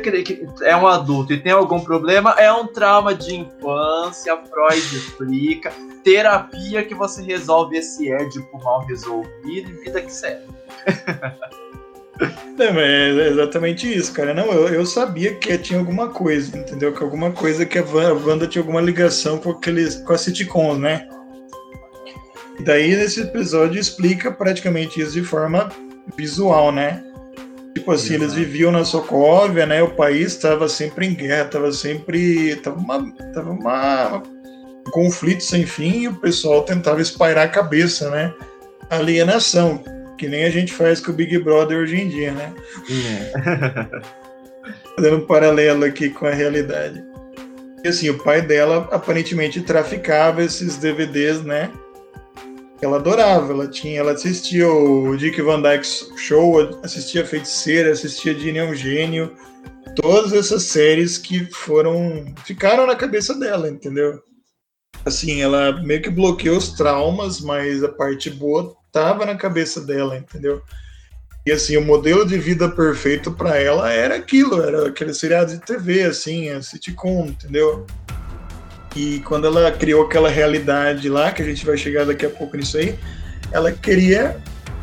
é 0.61 0.75
um 0.75 0.85
adulto 0.85 1.33
e 1.33 1.41
tem 1.41 1.51
algum 1.51 1.79
problema, 1.79 2.31
é 2.37 2.51
um 2.51 2.67
trauma 2.67 3.15
de 3.15 3.35
infância, 3.35 4.37
Freud 4.37 4.95
explica, 4.95 5.71
terapia 6.03 6.83
que 6.83 6.93
você 6.93 7.23
resolve 7.23 7.77
esse 7.77 8.11
édipo 8.11 8.61
mal 8.63 8.85
resolvido 8.85 9.71
e 9.71 9.83
vida 9.83 10.01
que 10.01 10.13
segue. 10.13 10.45
Não, 12.57 12.79
é 12.79 13.29
exatamente 13.29 13.91
isso, 13.91 14.13
cara. 14.13 14.34
Não, 14.34 14.51
eu, 14.51 14.67
eu 14.67 14.86
sabia 14.86 15.34
que 15.36 15.57
tinha 15.57 15.79
alguma 15.79 16.10
coisa, 16.10 16.55
entendeu? 16.55 16.93
Que 16.93 17.03
alguma 17.03 17.31
coisa 17.31 17.65
que 17.65 17.79
a 17.79 17.84
Wanda 17.84 18.47
tinha 18.47 18.62
alguma 18.62 18.81
ligação 18.81 19.39
com 19.39 19.51
aqueles 19.51 19.95
com 19.95 20.13
as 20.13 20.21
sitcoms, 20.21 20.79
né? 20.79 21.07
E 22.60 22.63
daí 22.63 22.95
nesse 22.95 23.21
episódio 23.21 23.79
explica 23.79 24.31
praticamente 24.31 25.01
isso 25.01 25.13
de 25.13 25.23
forma 25.23 25.69
visual, 26.15 26.71
né? 26.71 27.03
Tipo 27.73 27.93
assim, 27.93 28.15
Exato. 28.15 28.23
eles 28.23 28.34
viviam 28.34 28.71
na 28.71 28.86
Sokovia, 28.86 29.65
né? 29.65 29.81
O 29.81 29.95
país 29.95 30.34
estava 30.34 30.67
sempre 30.67 31.07
em 31.07 31.15
guerra, 31.15 31.45
estava 31.45 31.71
sempre. 31.71 32.55
Tava 32.57 32.77
uma, 32.77 33.12
tava 33.34 33.49
uma 33.49 34.21
um 34.88 34.91
conflito 34.91 35.43
sem 35.43 35.65
fim 35.65 36.01
e 36.01 36.07
o 36.07 36.15
pessoal 36.15 36.63
tentava 36.63 37.01
espairar 37.01 37.45
a 37.45 37.49
cabeça, 37.49 38.10
né? 38.10 38.34
Alienação, 38.89 39.81
que 40.21 40.27
nem 40.27 40.43
a 40.43 40.51
gente 40.51 40.71
faz 40.71 40.99
com 40.99 41.12
o 41.12 41.15
Big 41.15 41.36
Brother 41.39 41.79
hoje 41.79 41.99
em 41.99 42.07
dia, 42.07 42.31
né? 42.31 42.53
É. 42.91 44.01
Fazendo 44.95 45.17
um 45.17 45.25
paralelo 45.25 45.84
aqui 45.84 46.12
com 46.12 46.27
a 46.27 46.31
realidade. 46.31 47.03
E 47.84 47.88
assim, 47.88 48.07
o 48.12 48.23
pai 48.23 48.39
dela 48.39 48.88
aparentemente 48.91 49.62
traficava 49.62 50.43
esses 50.43 50.77
DVDs, 50.77 51.41
né? 51.41 51.71
ela 52.84 52.97
adorava, 52.97 53.51
ela 53.51 53.67
tinha, 53.67 53.99
ela 53.99 54.12
assistia 54.12 54.67
o 54.67 55.17
Dick 55.17 55.41
Van 55.41 55.60
Dyke 55.60 55.88
Show, 56.17 56.79
assistia 56.84 57.25
Feiticeira, 57.25 57.91
assistia 57.91 58.36
Dini 58.36 58.60
é 58.60 58.63
um 58.63 58.75
Gênio, 58.75 59.36
todas 59.95 60.34
essas 60.34 60.63
séries 60.63 61.17
que 61.17 61.45
foram, 61.51 62.25
ficaram 62.45 62.86
na 62.86 62.95
cabeça 62.95 63.34
dela, 63.34 63.69
entendeu? 63.69 64.19
Assim, 65.03 65.41
ela 65.41 65.81
meio 65.84 66.01
que 66.01 66.12
bloqueou 66.12 66.57
os 66.57 66.73
traumas, 66.73 67.39
mas 67.39 67.84
a 67.84 67.89
parte 67.89 68.29
boa 68.29 68.75
tava 68.91 69.25
na 69.25 69.36
cabeça 69.36 69.82
dela, 69.82 70.17
entendeu? 70.17 70.62
E 71.45 71.51
assim, 71.51 71.75
o 71.75 71.82
modelo 71.84 72.25
de 72.25 72.38
vida 72.38 72.69
perfeito 72.69 73.32
para 73.32 73.58
ela 73.58 73.91
era 73.91 74.15
aquilo, 74.15 74.62
era 74.62 74.88
aquele 74.88 75.13
seriado 75.13 75.51
de 75.51 75.60
TV, 75.60 76.04
assim, 76.04 76.49
a 76.49 76.62
sitcom, 76.62 77.27
entendeu? 77.27 77.88
E 78.95 79.21
quando 79.21 79.47
ela 79.47 79.71
criou 79.71 80.06
aquela 80.06 80.30
realidade 80.30 81.10
lá, 81.10 81.32
que 81.32 81.41
a 81.41 81.45
gente 81.45 81.65
vai 81.65 81.77
chegar 81.77 82.06
daqui 82.06 82.25
a 82.25 82.30
pouco 82.30 82.58
nisso 82.58 82.77
aí, 82.77 82.97
ela 83.51 83.71
queria 83.71 84.38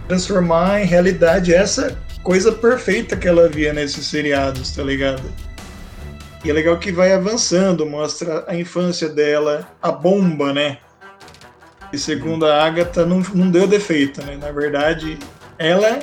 transformar 0.08 0.80
em 0.80 0.86
realidade 0.86 1.54
essa 1.54 1.96
coisa 2.22 2.50
perfeita 2.50 3.16
que 3.16 3.28
ela 3.28 3.48
via 3.48 3.72
nesses 3.72 4.06
seriados, 4.06 4.74
tá 4.74 4.82
ligado? 4.82 5.22
E 6.44 6.50
é 6.50 6.52
legal 6.52 6.78
que 6.78 6.90
vai 6.90 7.12
avançando, 7.12 7.86
mostra 7.86 8.44
a 8.48 8.56
infância 8.56 9.08
dela, 9.08 9.68
a 9.80 9.92
bomba, 9.92 10.52
né? 10.52 10.78
E 11.92 11.98
segundo 11.98 12.46
a 12.46 12.64
Agatha, 12.64 13.06
não, 13.06 13.20
não 13.34 13.50
deu 13.50 13.66
defeito, 13.66 14.22
né? 14.24 14.36
Na 14.36 14.50
verdade, 14.52 15.18
ela 15.58 15.98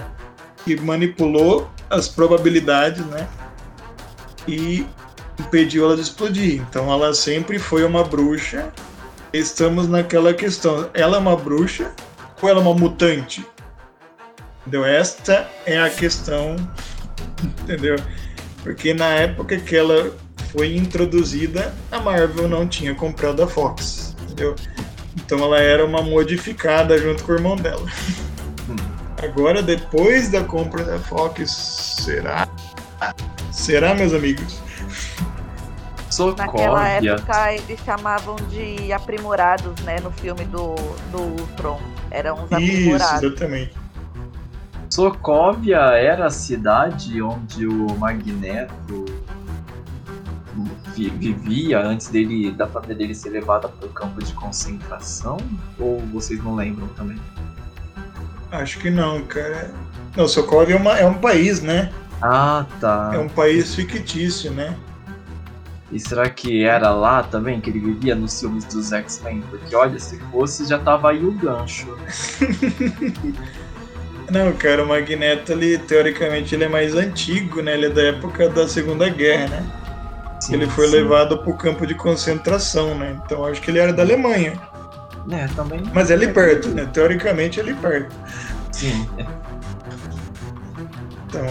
que 0.64 0.76
manipulou 0.76 1.70
as 1.90 2.08
probabilidades, 2.08 3.06
né? 3.06 3.28
E 4.48 4.86
impediu 5.40 5.86
ela 5.86 5.96
de 5.96 6.02
explodir. 6.02 6.62
Então 6.70 6.92
ela 6.92 7.14
sempre 7.14 7.60
foi 7.60 7.84
uma 7.84 8.04
bruxa. 8.04 8.72
Estamos 9.32 9.88
naquela 9.88 10.34
questão: 10.34 10.90
ela 10.94 11.18
é 11.18 11.20
uma 11.20 11.36
bruxa 11.36 11.92
ou 12.42 12.50
ela 12.50 12.60
é 12.60 12.62
uma 12.62 12.74
mutante? 12.74 13.46
Entendeu? 14.62 14.84
Esta 14.84 15.48
é 15.66 15.80
a 15.80 15.90
questão, 15.90 16.56
entendeu? 17.62 17.98
Porque 18.64 18.96
na 18.96 19.10
época 19.10 19.60
que 19.60 19.76
ela 19.76 20.12
foi 20.52 20.76
introduzida, 20.76 21.72
a 21.92 22.00
Marvel 22.00 22.48
não 22.48 22.68
tinha 22.68 22.96
comprado 22.96 23.44
a 23.44 23.48
Fox, 23.48 24.16
entendeu? 24.24 24.56
Então 25.16 25.40
ela 25.40 25.60
era 25.60 25.86
uma 25.86 26.02
modificada 26.02 26.98
junto 26.98 27.24
com 27.24 27.32
o 27.32 27.36
irmão 27.36 27.56
dela. 27.56 27.86
Agora, 29.24 29.62
depois 29.62 30.30
da 30.30 30.44
compra 30.44 30.84
da 30.84 31.00
Fox, 31.00 31.50
será? 32.00 32.48
Será, 33.52 33.96
meus 33.96 34.14
amigos? 34.14 34.60
Socorro. 36.10 36.38
Naquela 36.38 36.88
época 36.88 37.54
eles 37.54 37.80
chamavam 37.86 38.36
de 38.50 38.92
aprimorados, 38.94 39.80
né? 39.82 39.98
No 40.02 40.12
filme 40.12 40.46
do, 40.46 40.76
do 41.12 41.22
Ultron. 41.42 41.82
Eram 42.12 42.44
os 42.44 42.52
aprimorados. 42.52 43.16
Isso, 43.16 43.26
exatamente. 43.26 43.74
Sokovia 44.90 45.78
era 45.78 46.28
a 46.28 46.30
cidade 46.30 47.22
onde 47.22 47.68
o 47.68 47.98
Magneto 47.98 49.05
vivia 51.04 51.80
antes 51.80 52.08
dele 52.08 52.52
da 52.52 52.68
família 52.68 52.96
dele 52.96 53.14
ser 53.14 53.30
levada 53.30 53.68
para 53.68 53.88
o 53.88 53.92
campo 53.92 54.24
de 54.24 54.34
concentração? 54.34 55.38
Ou 55.80 56.00
vocês 56.08 56.44
não 56.44 56.56
lembram 56.56 56.88
também? 56.90 57.18
Acho 58.52 58.80
que 58.80 58.90
não, 58.90 59.24
cara. 59.24 59.72
Não, 60.16 60.28
Sokovia 60.28 60.76
é, 60.76 60.78
uma, 60.78 60.98
é 60.98 61.06
um 61.06 61.16
país, 61.16 61.62
né? 61.62 61.92
Ah, 62.22 62.66
tá. 62.80 63.12
É 63.14 63.18
um 63.18 63.28
país 63.28 63.76
fictício, 63.76 64.52
né? 64.52 64.76
E 65.92 66.00
será 66.00 66.30
que 66.30 66.64
era 66.64 66.90
lá 66.90 67.22
também 67.24 67.62
que 67.62 67.70
ele 67.70 67.80
vivia 67.80 68.16
nos 68.16 68.40
filmes 68.40 68.66
dos 68.66 68.92
X-Men? 68.92 69.44
Porque 69.50 69.76
olha, 69.76 70.00
se 70.00 70.18
fosse 70.32 70.66
já 70.66 70.80
tava 70.80 71.12
aí 71.12 71.24
o 71.24 71.32
gancho. 71.32 71.96
Não, 74.32 74.52
cara, 74.54 74.84
o 74.84 74.88
Magneto, 74.88 75.52
ele, 75.52 75.78
teoricamente, 75.78 76.56
ele 76.56 76.64
é 76.64 76.68
mais 76.68 76.96
antigo, 76.96 77.62
né? 77.62 77.76
Ele 77.76 77.86
é 77.86 77.90
da 77.90 78.02
época 78.02 78.50
da 78.50 78.68
Segunda 78.68 79.08
Guerra, 79.08 79.48
né? 79.48 79.85
Sim, 80.40 80.54
ele 80.54 80.68
foi 80.68 80.88
sim. 80.88 80.94
levado 80.94 81.38
pro 81.40 81.54
campo 81.56 81.86
de 81.88 81.96
concentração, 81.96 82.96
né? 82.96 83.20
Então 83.26 83.46
acho 83.46 83.62
que 83.62 83.72
ele 83.72 83.80
era 83.80 83.94
da 83.94 84.04
Alemanha. 84.04 84.60
É, 85.32 85.48
também. 85.56 85.82
Mas 85.94 86.12
é 86.12 86.14
ali 86.14 86.28
perto, 86.28 86.70
né? 86.70 86.88
Teoricamente 86.92 87.60
é 87.60 87.64
ali 87.64 87.74
perto. 87.74 88.16
Sim. 88.72 89.08
Então. 91.28 91.46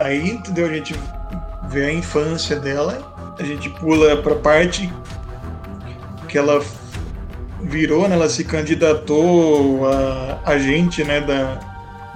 Aí, 0.00 0.30
entendeu? 0.30 0.66
A 0.66 0.72
gente 0.72 0.94
vê 1.68 1.86
a 1.86 1.92
infância 1.92 2.58
dela, 2.58 2.98
a 3.38 3.42
gente 3.44 3.70
pula 3.70 4.16
para 4.16 4.32
a 4.32 4.38
parte 4.38 4.92
que 6.26 6.36
ela 6.36 6.60
virou, 7.62 8.08
né? 8.08 8.16
Ela 8.16 8.28
se 8.28 8.44
candidatou 8.44 9.86
a 9.86 10.40
agente, 10.46 11.04
né? 11.04 11.20
Da, 11.20 11.60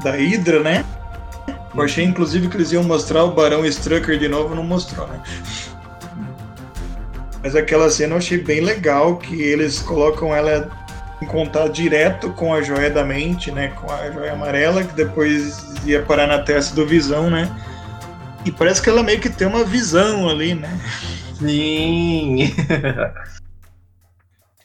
da 0.02 0.10
Hydra, 0.12 0.60
né? 0.60 0.84
Eu 1.76 1.82
achei, 1.82 2.04
inclusive, 2.04 2.48
que 2.48 2.56
eles 2.56 2.70
iam 2.72 2.84
mostrar 2.84 3.24
o 3.24 3.32
Barão 3.32 3.64
Strucker 3.66 4.18
de 4.18 4.28
novo, 4.28 4.54
não 4.54 4.62
mostrou, 4.62 5.06
né? 5.08 5.20
Mas 7.42 7.56
aquela 7.56 7.90
cena 7.90 8.14
eu 8.14 8.18
achei 8.18 8.38
bem 8.38 8.60
legal, 8.60 9.16
que 9.16 9.42
eles 9.42 9.80
colocam 9.80 10.34
ela 10.34 10.70
em 11.20 11.26
contato 11.26 11.72
direto 11.72 12.30
com 12.30 12.54
a 12.54 12.62
joia 12.62 12.90
da 12.90 13.04
mente, 13.04 13.50
né? 13.50 13.68
Com 13.68 13.92
a 13.92 14.10
joia 14.10 14.32
amarela, 14.32 14.84
que 14.84 14.94
depois 14.94 15.64
ia 15.84 16.02
parar 16.02 16.26
na 16.26 16.38
testa 16.38 16.74
do 16.74 16.86
Visão, 16.86 17.28
né? 17.28 17.50
E 18.44 18.52
parece 18.52 18.80
que 18.80 18.88
ela 18.88 19.02
meio 19.02 19.20
que 19.20 19.28
tem 19.28 19.46
uma 19.46 19.64
visão 19.64 20.28
ali, 20.28 20.54
né? 20.54 20.80
Sim. 21.38 22.54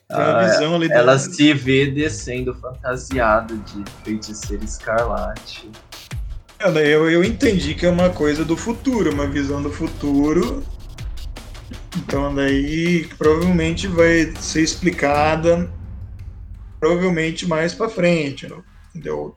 tem 0.08 0.18
uma 0.18 0.44
visão 0.44 0.76
ali. 0.76 0.92
Ela 0.92 1.18
se 1.18 1.54
vê 1.54 1.90
descendo 1.90 2.54
fantasiada 2.54 3.56
de 3.56 3.84
feiticeira 4.04 4.64
escarlate. 4.64 5.72
Eu, 6.60 7.10
eu 7.10 7.24
entendi 7.24 7.74
que 7.74 7.86
é 7.86 7.90
uma 7.90 8.10
coisa 8.10 8.44
do 8.44 8.58
futuro, 8.58 9.14
uma 9.14 9.26
visão 9.26 9.62
do 9.62 9.72
futuro. 9.72 10.62
Então 11.98 12.36
daí 12.36 13.08
provavelmente 13.18 13.88
vai 13.88 14.34
ser 14.40 14.62
explicada 14.62 15.70
provavelmente 16.80 17.48
mais 17.48 17.74
para 17.74 17.90
frente, 17.90 18.48
entendeu? 18.90 19.36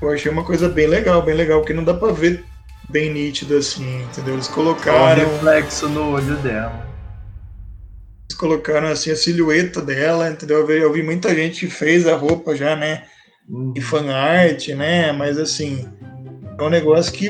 Eu 0.00 0.10
achei 0.10 0.30
uma 0.30 0.44
coisa 0.44 0.68
bem 0.68 0.86
legal, 0.86 1.22
bem 1.22 1.34
legal, 1.34 1.64
que 1.64 1.72
não 1.72 1.84
dá 1.84 1.92
para 1.92 2.12
ver 2.12 2.44
bem 2.88 3.12
nítido 3.12 3.56
assim, 3.56 4.02
entendeu? 4.02 4.34
Eles 4.34 4.48
colocaram. 4.48 5.22
o 5.22 5.32
reflexo 5.32 5.88
no 5.88 6.12
olho 6.12 6.36
dela. 6.36 6.86
Eles 8.30 8.38
colocaram 8.38 8.88
assim 8.88 9.10
a 9.10 9.16
silhueta 9.16 9.82
dela, 9.82 10.30
entendeu? 10.30 10.60
Eu 10.60 10.66
vi, 10.66 10.76
eu 10.78 10.92
vi 10.92 11.02
muita 11.02 11.34
gente 11.34 11.66
que 11.66 11.72
fez 11.72 12.06
a 12.06 12.16
roupa 12.16 12.54
já, 12.54 12.76
né? 12.76 13.04
Uhum. 13.48 13.72
E 13.76 13.80
fan 13.80 14.12
art, 14.12 14.68
né? 14.68 15.12
Mas 15.12 15.38
assim, 15.38 15.88
é 16.58 16.62
um 16.62 16.68
negócio 16.68 17.12
que 17.12 17.28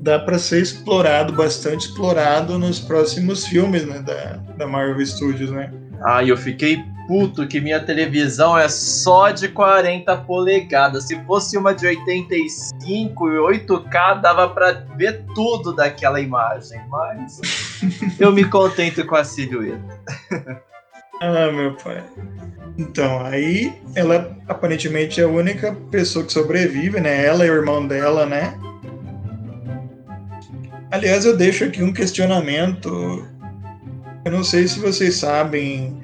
dá 0.00 0.18
para 0.18 0.38
ser 0.38 0.62
explorado, 0.62 1.32
bastante 1.32 1.88
explorado 1.88 2.58
nos 2.58 2.80
próximos 2.80 3.46
filmes, 3.46 3.84
né? 3.84 4.00
Da, 4.00 4.36
da 4.56 4.66
Marvel 4.66 5.04
Studios, 5.04 5.50
né? 5.50 5.72
Ah, 6.04 6.24
eu 6.24 6.36
fiquei 6.36 6.82
puto 7.06 7.46
que 7.46 7.60
minha 7.60 7.80
televisão 7.80 8.58
é 8.58 8.68
só 8.68 9.30
de 9.30 9.48
40 9.48 10.16
polegadas. 10.18 11.04
Se 11.04 11.18
fosse 11.24 11.56
uma 11.56 11.74
de 11.74 11.86
85 11.86 13.28
e 13.28 13.60
8K, 13.66 14.20
dava 14.20 14.48
pra 14.48 14.72
ver 14.96 15.24
tudo 15.34 15.72
daquela 15.74 16.20
imagem. 16.20 16.80
Mas 16.88 17.40
eu 18.18 18.32
me 18.32 18.44
contento 18.44 19.04
com 19.06 19.16
a 19.16 19.24
silhueta. 19.24 20.00
ah, 21.20 21.50
meu 21.52 21.74
pai. 21.74 22.04
Então, 22.78 23.24
aí 23.24 23.74
ela 23.94 24.36
aparentemente 24.46 25.20
é 25.20 25.24
a 25.24 25.28
única 25.28 25.74
pessoa 25.90 26.24
que 26.24 26.32
sobrevive, 26.32 27.00
né? 27.00 27.24
Ela 27.24 27.46
e 27.46 27.50
o 27.50 27.54
irmão 27.54 27.86
dela, 27.86 28.26
né? 28.26 28.58
Aliás, 30.90 31.24
eu 31.24 31.36
deixo 31.36 31.64
aqui 31.64 31.82
um 31.82 31.92
questionamento. 31.92 33.26
Eu 34.24 34.32
não 34.32 34.44
sei 34.44 34.68
se 34.68 34.78
vocês 34.78 35.16
sabem, 35.16 36.02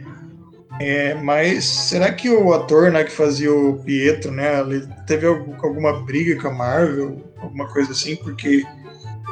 é, 0.80 1.14
mas 1.14 1.64
será 1.64 2.12
que 2.12 2.30
o 2.30 2.52
ator 2.52 2.90
né, 2.90 3.04
que 3.04 3.12
fazia 3.12 3.52
o 3.52 3.82
Pietro, 3.84 4.30
né, 4.32 4.60
ele 4.60 4.88
teve 5.06 5.26
alguma 5.26 6.00
briga 6.04 6.40
com 6.40 6.48
a 6.48 6.54
Marvel, 6.54 7.22
alguma 7.38 7.68
coisa 7.68 7.92
assim? 7.92 8.16
Porque, 8.16 8.64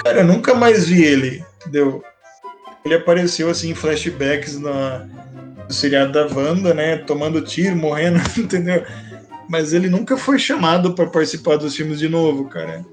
cara, 0.05 0.21
eu 0.21 0.25
nunca 0.25 0.55
mais 0.55 0.89
vi 0.89 1.03
ele, 1.03 1.45
entendeu? 1.57 2.03
Ele 2.85 2.95
apareceu 2.95 3.49
assim 3.51 3.71
em 3.71 3.75
flashbacks 3.75 4.59
na, 4.59 5.07
seriado 5.73 6.13
da 6.13 6.27
Wanda, 6.27 6.75
né, 6.75 6.97
tomando 6.99 7.43
tiro, 7.43 7.77
morrendo, 7.77 8.19
entendeu? 8.39 8.85
Mas 9.49 9.73
ele 9.73 9.89
nunca 9.89 10.17
foi 10.17 10.39
chamado 10.39 10.95
para 10.95 11.07
participar 11.07 11.57
dos 11.57 11.75
filmes 11.75 11.99
de 11.99 12.09
novo, 12.09 12.45
cara. 12.45 12.85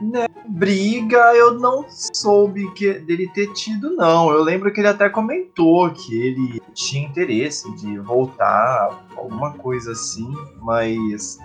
Né, 0.00 0.26
briga 0.48 1.34
eu 1.34 1.54
não 1.58 1.86
soube 1.88 2.70
que 2.74 2.94
dele 3.00 3.28
ter 3.34 3.52
tido, 3.52 3.94
não. 3.94 4.30
Eu 4.30 4.42
lembro 4.42 4.72
que 4.72 4.80
ele 4.80 4.88
até 4.88 5.08
comentou 5.08 5.90
que 5.90 6.14
ele 6.14 6.60
tinha 6.74 7.06
interesse 7.06 7.70
de 7.76 7.98
voltar, 7.98 9.06
alguma 9.16 9.52
coisa 9.54 9.92
assim, 9.92 10.30
mas 10.60 11.38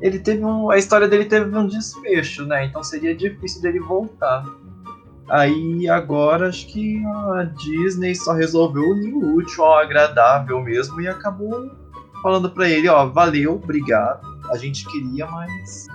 ele 0.00 0.18
teve 0.18 0.44
um. 0.44 0.70
A 0.70 0.78
história 0.78 1.08
dele 1.08 1.24
teve 1.24 1.56
um 1.56 1.66
desfecho, 1.66 2.44
né? 2.44 2.66
Então 2.66 2.82
seria 2.82 3.14
difícil 3.14 3.60
dele 3.62 3.80
voltar. 3.80 4.44
Aí 5.30 5.88
agora 5.88 6.48
acho 6.48 6.66
que 6.66 7.02
a 7.06 7.44
Disney 7.44 8.14
só 8.16 8.32
resolveu 8.32 8.82
unir 8.82 9.14
o 9.14 9.36
útil 9.36 9.64
ao 9.64 9.78
agradável 9.78 10.60
mesmo 10.60 11.00
e 11.00 11.06
acabou 11.06 11.70
falando 12.20 12.50
para 12.50 12.68
ele, 12.68 12.88
ó, 12.88 13.06
valeu, 13.06 13.54
obrigado. 13.54 14.20
A 14.50 14.56
gente 14.56 14.84
queria, 14.86 15.26
mas 15.26 15.86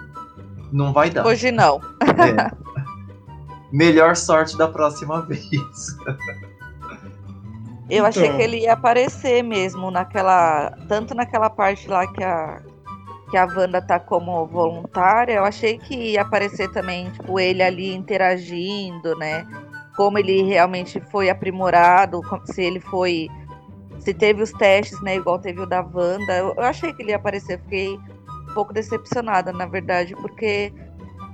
não 0.71 0.93
vai 0.93 1.10
dar. 1.10 1.26
Hoje 1.26 1.52
não. 1.52 1.82
É. 2.02 2.65
Melhor 3.71 4.15
sorte 4.15 4.58
da 4.58 4.69
próxima 4.69 5.21
vez. 5.24 5.50
Eu 7.89 7.98
então... 7.98 8.06
achei 8.06 8.32
que 8.32 8.41
ele 8.41 8.60
ia 8.62 8.74
aparecer 8.74 9.43
mesmo 9.43 9.91
naquela. 9.91 10.71
Tanto 10.88 11.13
naquela 11.13 11.50
parte 11.50 11.88
lá 11.88 12.08
que 12.08 12.24
a, 12.24 12.62
que 13.29 13.38
a 13.38 13.45
Wanda 13.45 13.81
tá 13.81 13.99
como 13.99 14.45
voluntária, 14.45 15.33
eu 15.33 15.45
achei 15.45 15.77
que 15.77 16.11
ia 16.11 16.21
aparecer 16.21 16.71
também, 16.71 17.09
tipo, 17.11 17.39
ele 17.39 17.63
ali 17.63 17.93
interagindo, 17.93 19.15
né? 19.17 19.45
Como 19.95 20.17
ele 20.17 20.43
realmente 20.43 21.01
foi 21.11 21.29
aprimorado, 21.29 22.21
se 22.45 22.61
ele 22.61 22.79
foi. 22.79 23.27
Se 23.99 24.13
teve 24.13 24.43
os 24.43 24.51
testes, 24.51 25.01
né? 25.01 25.15
Igual 25.15 25.39
teve 25.39 25.61
o 25.61 25.65
da 25.65 25.81
Wanda. 25.81 26.38
Eu, 26.38 26.59
achei 26.59 26.93
que 26.93 27.01
ele 27.01 27.11
ia 27.11 27.15
aparecer, 27.15 27.59
fiquei 27.61 27.97
pouco 28.53 28.73
decepcionada, 28.73 29.51
na 29.51 29.65
verdade, 29.65 30.15
porque 30.15 30.71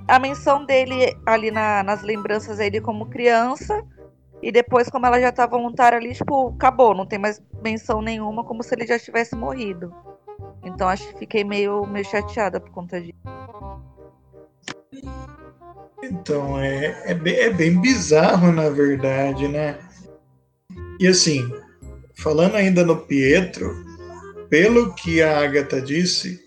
a 0.08 0.18
menção 0.18 0.64
dele 0.64 1.16
ali 1.26 1.50
na, 1.50 1.82
nas 1.82 2.02
lembranças 2.02 2.58
dele 2.58 2.80
como 2.80 3.06
criança 3.06 3.84
e 4.42 4.50
depois 4.50 4.88
como 4.88 5.06
ela 5.06 5.20
já 5.20 5.30
tá 5.30 5.46
voluntária 5.46 5.98
ali, 5.98 6.14
tipo, 6.14 6.48
acabou, 6.48 6.94
não 6.94 7.06
tem 7.06 7.18
mais 7.18 7.40
menção 7.62 8.02
nenhuma, 8.02 8.42
como 8.42 8.62
se 8.62 8.74
ele 8.74 8.86
já 8.86 8.98
tivesse 8.98 9.36
morrido. 9.36 9.94
Então 10.64 10.88
acho 10.88 11.06
que 11.08 11.18
fiquei 11.18 11.44
meio, 11.44 11.86
meio 11.86 12.04
chateada 12.04 12.60
por 12.60 12.70
conta 12.70 13.00
disso. 13.00 13.18
Então, 16.02 16.58
é, 16.58 17.10
é, 17.10 17.14
bem, 17.14 17.34
é 17.34 17.50
bem 17.50 17.80
bizarro, 17.80 18.52
na 18.52 18.68
verdade, 18.68 19.46
né? 19.46 19.78
E 20.98 21.06
assim, 21.06 21.48
falando 22.14 22.56
ainda 22.56 22.84
no 22.84 22.96
Pietro, 22.96 23.84
pelo 24.50 24.94
que 24.94 25.22
a 25.22 25.40
Agatha 25.40 25.80
disse, 25.80 26.40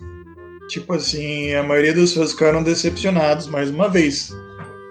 tipo 0.70 0.94
assim, 0.94 1.54
a 1.54 1.64
maioria 1.64 1.94
dos 1.94 2.14
fãs 2.14 2.32
ficaram 2.32 2.64
decepcionados 2.64 3.48
mais 3.48 3.70
uma 3.70 3.90
vez. 3.90 4.32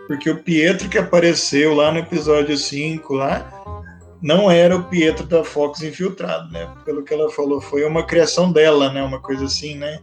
Porque 0.06 0.30
o 0.30 0.42
Pietro 0.42 0.88
que 0.88 0.98
apareceu 0.98 1.74
lá 1.74 1.92
no 1.92 1.98
episódio 1.98 2.56
5 2.56 3.14
lá, 3.14 3.50
não 4.24 4.50
era 4.50 4.74
o 4.74 4.84
Pietro 4.84 5.26
da 5.26 5.44
Fox 5.44 5.82
infiltrado, 5.82 6.50
né? 6.50 6.66
Pelo 6.82 7.04
que 7.04 7.12
ela 7.12 7.30
falou, 7.30 7.60
foi 7.60 7.84
uma 7.84 8.02
criação 8.02 8.50
dela, 8.50 8.90
né? 8.90 9.02
Uma 9.02 9.20
coisa 9.20 9.44
assim, 9.44 9.74
né? 9.74 10.00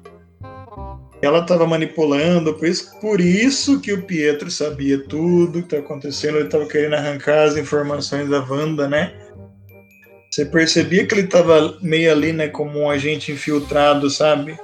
Ela 1.23 1.39
estava 1.39 1.65
manipulando, 1.65 2.53
por 2.53 2.67
isso, 2.67 2.99
por 2.99 3.19
isso 3.19 3.81
que 3.81 3.91
o 3.91 4.03
Pietro 4.03 4.51
sabia 4.51 4.99
tudo 4.99 5.63
que 5.63 5.75
está 5.75 5.77
acontecendo, 5.79 6.37
ele 6.37 6.45
estava 6.45 6.67
querendo 6.67 6.93
arrancar 6.93 7.47
as 7.47 7.57
informações 7.57 8.29
da 8.29 8.39
Wanda, 8.39 8.87
né? 8.87 9.11
Você 10.29 10.45
percebia 10.45 11.05
que 11.05 11.15
ele 11.15 11.23
estava 11.23 11.77
meio 11.81 12.11
ali, 12.11 12.31
né, 12.31 12.47
como 12.47 12.79
um 12.79 12.89
agente 12.89 13.31
infiltrado, 13.31 14.09
sabe? 14.09 14.55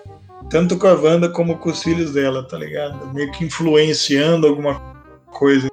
tanto 0.50 0.78
com 0.78 0.88
a 0.88 0.94
Wanda 0.94 1.30
como 1.30 1.58
com 1.58 1.70
os 1.70 1.84
filhos 1.84 2.14
dela, 2.14 2.44
tá 2.44 2.58
ligado? 2.58 3.14
Meio 3.14 3.32
que 3.32 3.44
influenciando 3.44 4.48
alguma 4.48 4.80
coisa. 5.28 5.70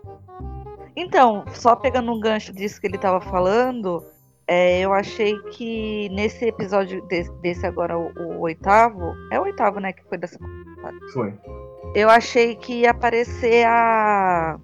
Então, 0.96 1.44
só 1.52 1.74
pegando 1.74 2.12
um 2.12 2.20
gancho 2.20 2.52
disso 2.52 2.80
que 2.80 2.86
ele 2.86 2.98
tava 2.98 3.20
falando, 3.20 4.04
é, 4.46 4.80
eu 4.80 4.92
achei 4.92 5.38
que 5.50 6.08
nesse 6.10 6.46
episódio 6.46 7.02
desse, 7.06 7.32
desse 7.40 7.66
agora, 7.66 7.98
o, 7.98 8.12
o, 8.16 8.40
oitavo, 8.40 9.14
é 9.30 9.40
o 9.40 9.44
oitavo, 9.44 9.80
né, 9.80 9.92
que 9.92 10.04
foi 10.04 10.18
dessa 10.18 10.38
Foi. 11.12 11.34
Eu 11.94 12.08
achei 12.10 12.54
que 12.54 12.80
ia 12.80 12.90
aparecer 12.90 13.66
a 13.66 14.58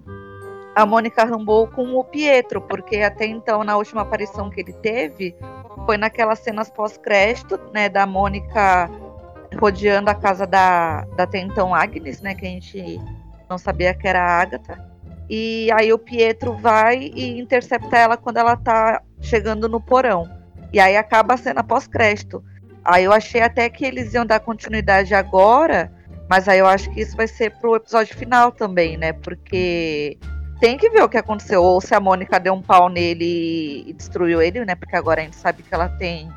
a 0.73 0.85
Mônica 0.85 1.25
Rambeau 1.25 1.67
com 1.67 1.95
o 1.95 2.03
Pietro, 2.03 2.61
porque 2.61 2.97
até 2.99 3.25
então, 3.25 3.61
na 3.61 3.75
última 3.75 4.03
aparição 4.03 4.49
que 4.49 4.61
ele 4.61 4.71
teve, 4.71 5.35
foi 5.85 5.97
naquelas 5.97 6.39
cenas 6.39 6.69
pós-crédito, 6.69 7.59
né, 7.73 7.89
da 7.89 8.05
Mônica 8.05 8.89
rodeando 9.59 10.09
a 10.09 10.15
casa 10.15 10.47
da, 10.47 11.01
da 11.15 11.23
até 11.23 11.39
então 11.39 11.75
Agnes, 11.75 12.21
né? 12.21 12.35
Que 12.35 12.45
a 12.45 12.49
gente 12.49 12.99
não 13.49 13.57
sabia 13.57 13.93
que 13.93 14.07
era 14.07 14.21
a 14.21 14.41
Agatha. 14.41 14.90
E 15.33 15.71
aí 15.71 15.93
o 15.93 15.97
Pietro 15.97 16.51
vai 16.51 17.09
e 17.15 17.39
intercepta 17.39 17.97
ela 17.97 18.17
quando 18.17 18.35
ela 18.35 18.57
tá 18.57 19.01
chegando 19.21 19.69
no 19.69 19.79
porão. 19.79 20.29
E 20.73 20.79
aí 20.79 20.97
acaba 20.97 21.35
a 21.35 21.37
cena 21.37 21.63
pós-crédito. 21.63 22.43
Aí 22.83 23.05
eu 23.05 23.13
achei 23.13 23.39
até 23.39 23.69
que 23.69 23.85
eles 23.85 24.13
iam 24.13 24.25
dar 24.25 24.41
continuidade 24.41 25.15
agora, 25.15 25.89
mas 26.29 26.49
aí 26.49 26.59
eu 26.59 26.67
acho 26.67 26.91
que 26.91 26.99
isso 26.99 27.15
vai 27.15 27.29
ser 27.29 27.51
pro 27.51 27.77
episódio 27.77 28.13
final 28.17 28.51
também, 28.51 28.97
né? 28.97 29.13
Porque 29.13 30.17
tem 30.59 30.77
que 30.77 30.89
ver 30.89 31.01
o 31.01 31.07
que 31.07 31.17
aconteceu. 31.17 31.63
Ou 31.63 31.79
se 31.79 31.95
a 31.95 31.99
Mônica 32.01 32.37
deu 32.37 32.53
um 32.53 32.61
pau 32.61 32.89
nele 32.89 33.85
e 33.87 33.93
destruiu 33.93 34.41
ele, 34.41 34.65
né? 34.65 34.75
Porque 34.75 34.97
agora 34.97 35.21
a 35.21 35.23
gente 35.23 35.37
sabe 35.37 35.63
que 35.63 35.73
ela 35.73 35.87
tem 35.87 36.29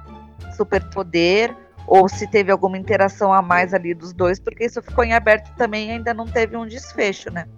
super 0.56 0.88
poder 0.90 1.52
ou 1.84 2.08
se 2.08 2.28
teve 2.28 2.52
alguma 2.52 2.78
interação 2.78 3.32
a 3.32 3.42
mais 3.42 3.74
ali 3.74 3.92
dos 3.92 4.12
dois, 4.12 4.38
porque 4.38 4.66
isso 4.66 4.80
ficou 4.80 5.02
em 5.02 5.14
aberto 5.14 5.52
também 5.56 5.88
e 5.88 5.90
ainda 5.90 6.14
não 6.14 6.26
teve 6.26 6.56
um 6.56 6.64
desfecho, 6.64 7.28
né? 7.32 7.48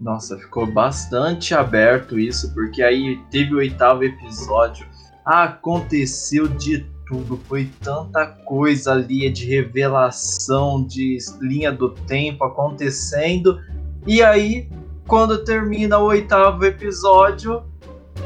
Nossa, 0.00 0.36
ficou 0.36 0.66
bastante 0.66 1.54
aberto 1.54 2.18
isso, 2.18 2.52
porque 2.52 2.82
aí 2.82 3.18
teve 3.30 3.54
o 3.54 3.58
oitavo 3.58 4.04
episódio, 4.04 4.86
aconteceu 5.24 6.48
de 6.48 6.86
tudo, 7.06 7.38
foi 7.48 7.70
tanta 7.82 8.26
coisa 8.26 8.92
ali 8.92 9.30
de 9.30 9.46
revelação, 9.46 10.84
de 10.84 11.18
linha 11.40 11.72
do 11.72 11.90
tempo 11.90 12.44
acontecendo, 12.44 13.60
e 14.06 14.22
aí, 14.22 14.68
quando 15.06 15.44
termina 15.44 15.98
o 15.98 16.04
oitavo 16.04 16.64
episódio, 16.64 17.62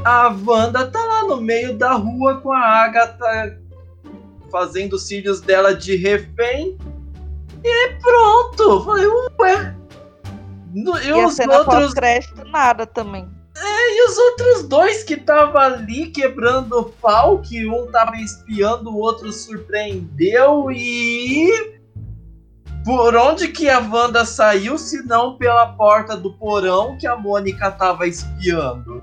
a 0.05 0.35
Wanda 0.47 0.87
tá 0.91 1.05
lá 1.05 1.25
no 1.25 1.41
meio 1.41 1.77
da 1.77 1.93
rua 1.93 2.41
com 2.41 2.53
a 2.53 2.61
Agatha 2.61 3.59
fazendo 4.51 4.95
os 4.95 5.07
filhos 5.07 5.41
dela 5.41 5.75
de 5.75 5.97
refém. 5.97 6.77
E 7.63 7.89
pronto! 8.01 8.85
Falei, 8.85 9.07
ué. 9.41 9.78
E, 10.75 10.81
e 10.81 11.13
os 11.13 11.39
outros. 11.39 11.95
crédito 11.95 12.45
nada 12.45 12.87
também. 12.87 13.29
É, 13.57 13.97
e 13.97 14.09
os 14.09 14.19
outros 14.19 14.69
dois 14.69 15.03
que 15.03 15.15
estavam 15.15 15.61
ali 15.61 16.07
quebrando 16.07 16.79
o 16.79 16.85
pau, 16.85 17.41
que 17.41 17.69
um 17.69 17.91
tava 17.91 18.17
espiando, 18.17 18.91
o 18.91 18.99
outro 18.99 19.33
surpreendeu 19.33 20.71
e. 20.71 21.79
Por 22.85 23.15
onde 23.17 23.49
que 23.49 23.69
a 23.69 23.81
Wanda 23.81 24.25
saiu, 24.25 24.79
se 24.79 25.05
não 25.07 25.37
pela 25.37 25.67
porta 25.75 26.17
do 26.17 26.33
porão 26.35 26.97
que 26.97 27.07
a 27.07 27.17
Mônica 27.17 27.71
tava 27.71 28.07
espiando? 28.07 29.03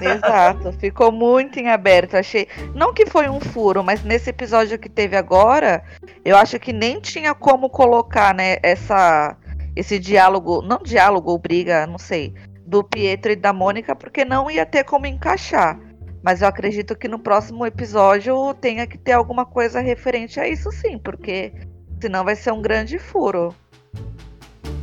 Exato, 0.00 0.72
ficou 0.80 1.12
muito 1.12 1.58
em 1.58 1.68
aberto. 1.68 2.16
Achei. 2.16 2.48
Não 2.74 2.92
que 2.92 3.06
foi 3.06 3.28
um 3.28 3.40
furo, 3.40 3.84
mas 3.84 4.02
nesse 4.02 4.30
episódio 4.30 4.78
que 4.78 4.88
teve 4.88 5.16
agora, 5.16 5.82
eu 6.24 6.36
acho 6.36 6.58
que 6.58 6.72
nem 6.72 7.00
tinha 7.00 7.34
como 7.34 7.68
colocar, 7.68 8.34
né, 8.34 8.56
essa, 8.62 9.36
esse 9.76 9.98
diálogo, 9.98 10.62
não 10.62 10.78
diálogo 10.78 11.30
ou 11.30 11.38
briga, 11.38 11.86
não 11.86 11.98
sei, 11.98 12.34
do 12.66 12.82
Pietro 12.82 13.32
e 13.32 13.36
da 13.36 13.52
Mônica, 13.52 13.94
porque 13.94 14.24
não 14.24 14.50
ia 14.50 14.64
ter 14.64 14.84
como 14.84 15.06
encaixar. 15.06 15.78
Mas 16.22 16.40
eu 16.40 16.48
acredito 16.48 16.96
que 16.96 17.08
no 17.08 17.18
próximo 17.18 17.66
episódio 17.66 18.54
tenha 18.54 18.86
que 18.86 18.96
ter 18.96 19.12
alguma 19.12 19.44
coisa 19.44 19.80
referente 19.80 20.40
a 20.40 20.48
isso 20.48 20.70
sim, 20.72 20.98
porque 20.98 21.52
senão 22.00 22.24
vai 22.24 22.34
ser 22.34 22.52
um 22.52 22.62
grande 22.62 22.98
furo. 22.98 23.54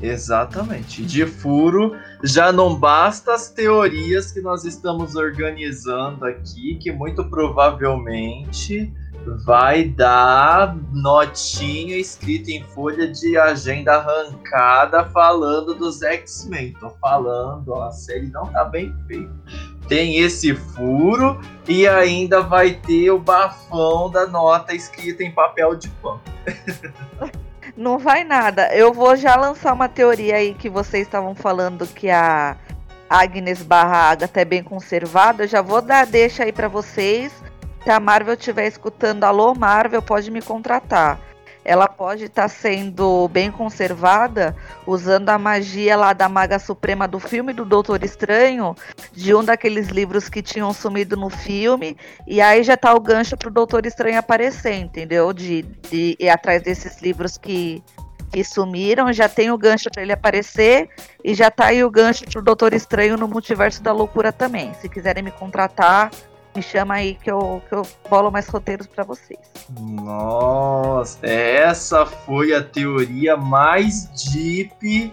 Exatamente. 0.02 1.04
De 1.04 1.26
furo, 1.26 1.96
já 2.24 2.52
não 2.52 2.76
basta 2.76 3.34
as 3.34 3.50
teorias 3.50 4.32
que 4.32 4.42
nós 4.42 4.66
estamos 4.66 5.16
organizando 5.16 6.26
aqui, 6.26 6.76
que 6.82 6.92
muito 6.92 7.24
provavelmente 7.30 8.92
vai 9.46 9.84
dar 9.84 10.76
notinha 10.92 11.98
escrita 11.98 12.52
em 12.52 12.64
folha 12.64 13.08
de 13.08 13.38
agenda 13.38 13.94
arrancada 13.96 15.06
falando 15.10 15.74
dos 15.76 16.02
X-Men. 16.02 16.74
Tô 16.80 16.90
falando, 17.02 17.70
ó, 17.74 17.84
a 17.84 17.92
série 17.92 18.28
não 18.28 18.46
tá 18.48 18.66
bem 18.66 18.94
feita. 19.08 19.32
Tem 19.88 20.20
esse 20.20 20.56
furo 20.56 21.40
e 21.68 21.88
ainda 21.88 22.42
vai 22.42 22.74
ter 22.74 23.12
o 23.12 23.20
bafão 23.20 24.10
da 24.10 24.26
nota 24.28 24.74
escrita 24.74 25.24
em 25.24 25.32
papel 25.32 25.76
de 25.76 25.90
pão. 25.90 26.20
Não 27.78 27.98
vai 27.98 28.26
nada. 28.26 28.68
Eu 28.76 28.94
vou 28.94 29.16
já 29.16 29.36
lançar 29.36 29.74
uma 29.74 29.88
teoria 29.88 30.36
aí 30.36 30.54
que 30.54 30.70
vocês 30.70 31.08
estavam 31.08 31.34
falando 31.34 31.88
que 31.88 32.10
a 32.10 32.58
Agnes 33.10 33.64
barra 33.64 34.12
Agatha 34.12 34.42
é 34.42 34.46
bem 34.46 34.62
conservada. 34.62 35.44
Eu 35.44 35.48
já 35.48 35.62
vou 35.62 35.82
dar 35.82 36.06
deixa 36.06 36.44
aí 36.44 36.52
para 36.52 36.68
vocês 36.68 37.32
se 37.84 37.90
a 37.90 38.00
Marvel 38.00 38.36
estiver 38.36 38.68
escutando, 38.68 39.24
alô 39.24 39.56
Marvel, 39.56 40.02
pode 40.02 40.30
me 40.30 40.42
contratar. 40.42 41.20
Ela 41.64 41.88
pode 41.88 42.26
estar 42.26 42.44
tá 42.44 42.48
sendo 42.48 43.28
bem 43.28 43.52
conservada 43.52 44.56
usando 44.86 45.30
a 45.30 45.38
magia 45.38 45.96
lá 45.96 46.12
da 46.12 46.28
Maga 46.28 46.58
Suprema 46.58 47.08
do 47.08 47.20
filme 47.20 47.54
do 47.54 47.64
Doutor 47.64 48.04
Estranho, 48.04 48.76
de 49.12 49.36
um 49.36 49.44
daqueles 49.44 49.90
livros 49.90 50.28
que 50.28 50.42
tinham 50.42 50.74
sumido 50.74 51.16
no 51.16 51.30
filme, 51.30 51.96
e 52.26 52.42
aí 52.42 52.64
já 52.64 52.76
tá 52.76 52.94
o 52.96 53.00
gancho 53.00 53.38
pro 53.38 53.52
Doutor 53.52 53.86
Estranho 53.86 54.18
aparecer, 54.18 54.74
entendeu? 54.74 55.32
De, 55.32 55.62
de 55.90 56.18
ir 56.20 56.30
atrás 56.30 56.64
desses 56.64 57.00
livros 57.00 57.38
que, 57.38 57.84
que 58.32 58.44
sumiram, 58.44 59.14
já 59.14 59.30
tem 59.30 59.52
o 59.52 59.58
gancho 59.58 59.92
para 59.92 60.02
ele 60.02 60.14
aparecer 60.14 60.90
e 61.24 61.36
já 61.36 61.52
tá 61.52 61.68
aí 61.68 61.84
o 61.84 61.92
gancho 61.92 62.26
pro 62.26 62.42
Doutor 62.42 62.74
Estranho 62.74 63.18
no 63.18 63.28
Multiverso 63.28 63.84
da 63.84 63.94
Loucura 63.94 64.32
também. 64.32 64.74
Se 64.82 64.90
quiserem 64.90 65.22
me 65.22 65.32
contratar, 65.32 66.10
me 66.56 66.62
chama 66.62 66.96
aí 66.96 67.16
que 67.16 67.32
eu, 67.32 67.62
que 67.68 67.76
eu 67.76 67.84
bolo 68.10 68.32
mais 68.32 68.48
roteiros 68.48 68.88
para 68.88 69.04
vocês. 69.04 69.40
Nossa, 69.80 71.26
essa 71.26 72.06
foi 72.06 72.54
a 72.54 72.64
teoria 72.64 73.38
mais 73.38 74.06
deep 74.32 75.12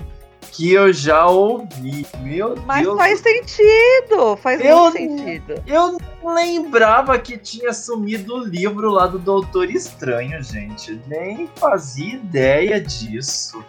que 0.51 0.73
eu 0.73 0.93
já 0.93 1.27
ouvi. 1.27 2.05
Meu 2.21 2.57
Mas 2.67 2.83
Deus. 2.83 2.97
faz 2.97 3.21
sentido, 3.21 4.37
faz 4.37 4.61
eu, 4.61 4.77
muito 4.77 4.97
sentido. 4.97 5.63
Eu 5.67 5.99
não 6.23 6.35
lembrava 6.35 7.19
que 7.19 7.39
tinha 7.39 7.73
sumido 7.73 8.35
o 8.35 8.45
livro 8.45 8.91
lá 8.91 9.07
do 9.07 9.19
Doutor 9.19 9.71
Estranho, 9.71 10.43
gente. 10.43 11.01
Nem 11.07 11.49
fazia 11.55 12.15
ideia 12.15 12.81
disso. 12.81 13.65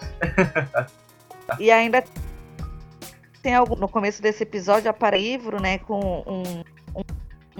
e 1.59 1.69
ainda 1.69 2.03
tem 3.43 3.53
algo 3.53 3.75
no 3.75 3.87
começo 3.87 4.21
desse 4.21 4.43
episódio, 4.43 4.89
aparece 4.89 5.19
livro, 5.19 5.61
né, 5.61 5.77
com 5.79 6.23
um, 6.25 6.63
um 6.99 7.03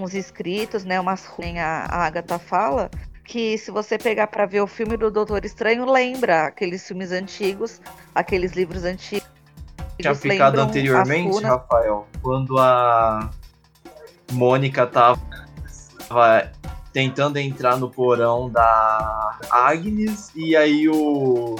uns 0.02 0.14
escritos, 0.14 0.84
né, 0.84 1.00
umas 1.00 1.26
a, 1.58 1.86
a 1.88 2.06
Agatha 2.06 2.38
fala, 2.38 2.90
que 3.24 3.56
se 3.58 3.70
você 3.70 3.96
pegar 3.96 4.26
para 4.26 4.46
ver 4.46 4.60
o 4.60 4.66
filme 4.66 4.96
do 4.96 5.10
Doutor 5.10 5.44
Estranho, 5.44 5.90
lembra 5.90 6.46
aqueles 6.46 6.86
filmes 6.86 7.12
antigos, 7.12 7.80
aqueles 8.14 8.52
livros 8.52 8.84
antigos. 8.84 9.28
Tinha 10.00 10.14
ficado 10.14 10.58
anteriormente, 10.60 11.42
Rafael, 11.42 12.08
quando 12.22 12.58
a 12.58 13.30
Mônica 14.32 14.86
tava, 14.86 15.20
tava 16.08 16.50
tentando 16.92 17.36
entrar 17.36 17.76
no 17.76 17.90
porão 17.90 18.50
da 18.50 19.38
Agnes 19.50 20.32
e 20.34 20.56
aí 20.56 20.88
o 20.88 21.56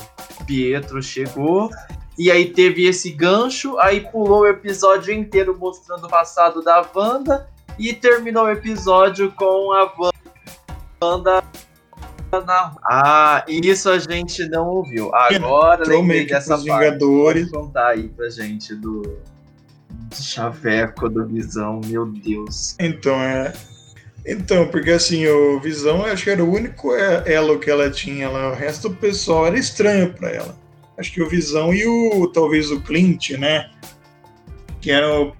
Pietro 0.47 1.03
chegou 1.03 1.71
e 2.19 2.31
aí 2.31 2.51
teve 2.51 2.87
esse 2.87 3.11
gancho, 3.11 3.79
aí 3.79 4.01
pulou 4.01 4.41
o 4.41 4.47
episódio 4.47 5.15
inteiro 5.15 5.57
mostrando 5.59 6.07
o 6.07 6.11
passado 6.11 6.63
da 6.63 6.85
Wanda 6.95 7.49
e 7.81 7.95
terminou 7.95 8.45
o 8.45 8.51
episódio 8.51 9.33
com 9.33 9.73
a 9.73 9.91
Wanda 11.03 11.43
na... 12.47 12.77
Ah, 12.85 13.45
isso 13.49 13.89
a 13.89 13.99
gente 13.99 14.47
não 14.51 14.69
ouviu. 14.69 15.11
Agora 15.15 15.83
lembrei 15.89 16.27
dessa 16.27 16.51
parte. 16.51 16.65
Vingadores. 16.65 17.51
Pode 17.51 17.65
contar 17.65 17.89
aí 17.89 18.09
pra 18.09 18.29
gente 18.29 18.75
do, 18.75 19.01
do 19.01 20.15
Chaveco 20.15 21.09
do 21.09 21.27
Visão, 21.27 21.81
meu 21.87 22.07
Deus. 22.07 22.77
Então, 22.79 23.15
é... 23.15 23.53
Então, 24.27 24.69
porque 24.69 24.91
assim, 24.91 25.27
o 25.27 25.59
Visão, 25.59 26.05
acho 26.05 26.25
que 26.25 26.31
era 26.31 26.45
o 26.45 26.53
único 26.53 26.95
elo 26.95 27.59
que 27.59 27.71
ela 27.71 27.91
tinha 27.91 28.29
lá. 28.29 28.51
O 28.51 28.55
resto 28.55 28.91
do 28.91 28.97
pessoal 28.97 29.47
era 29.47 29.59
estranho 29.59 30.13
para 30.13 30.29
ela. 30.31 30.55
Acho 30.99 31.11
que 31.11 31.23
o 31.23 31.29
Visão 31.29 31.73
e 31.73 31.87
o, 31.87 32.27
talvez 32.29 32.71
o 32.71 32.83
Clint, 32.83 33.31
né? 33.31 33.71
Que 34.83 34.91
eram 34.91 35.33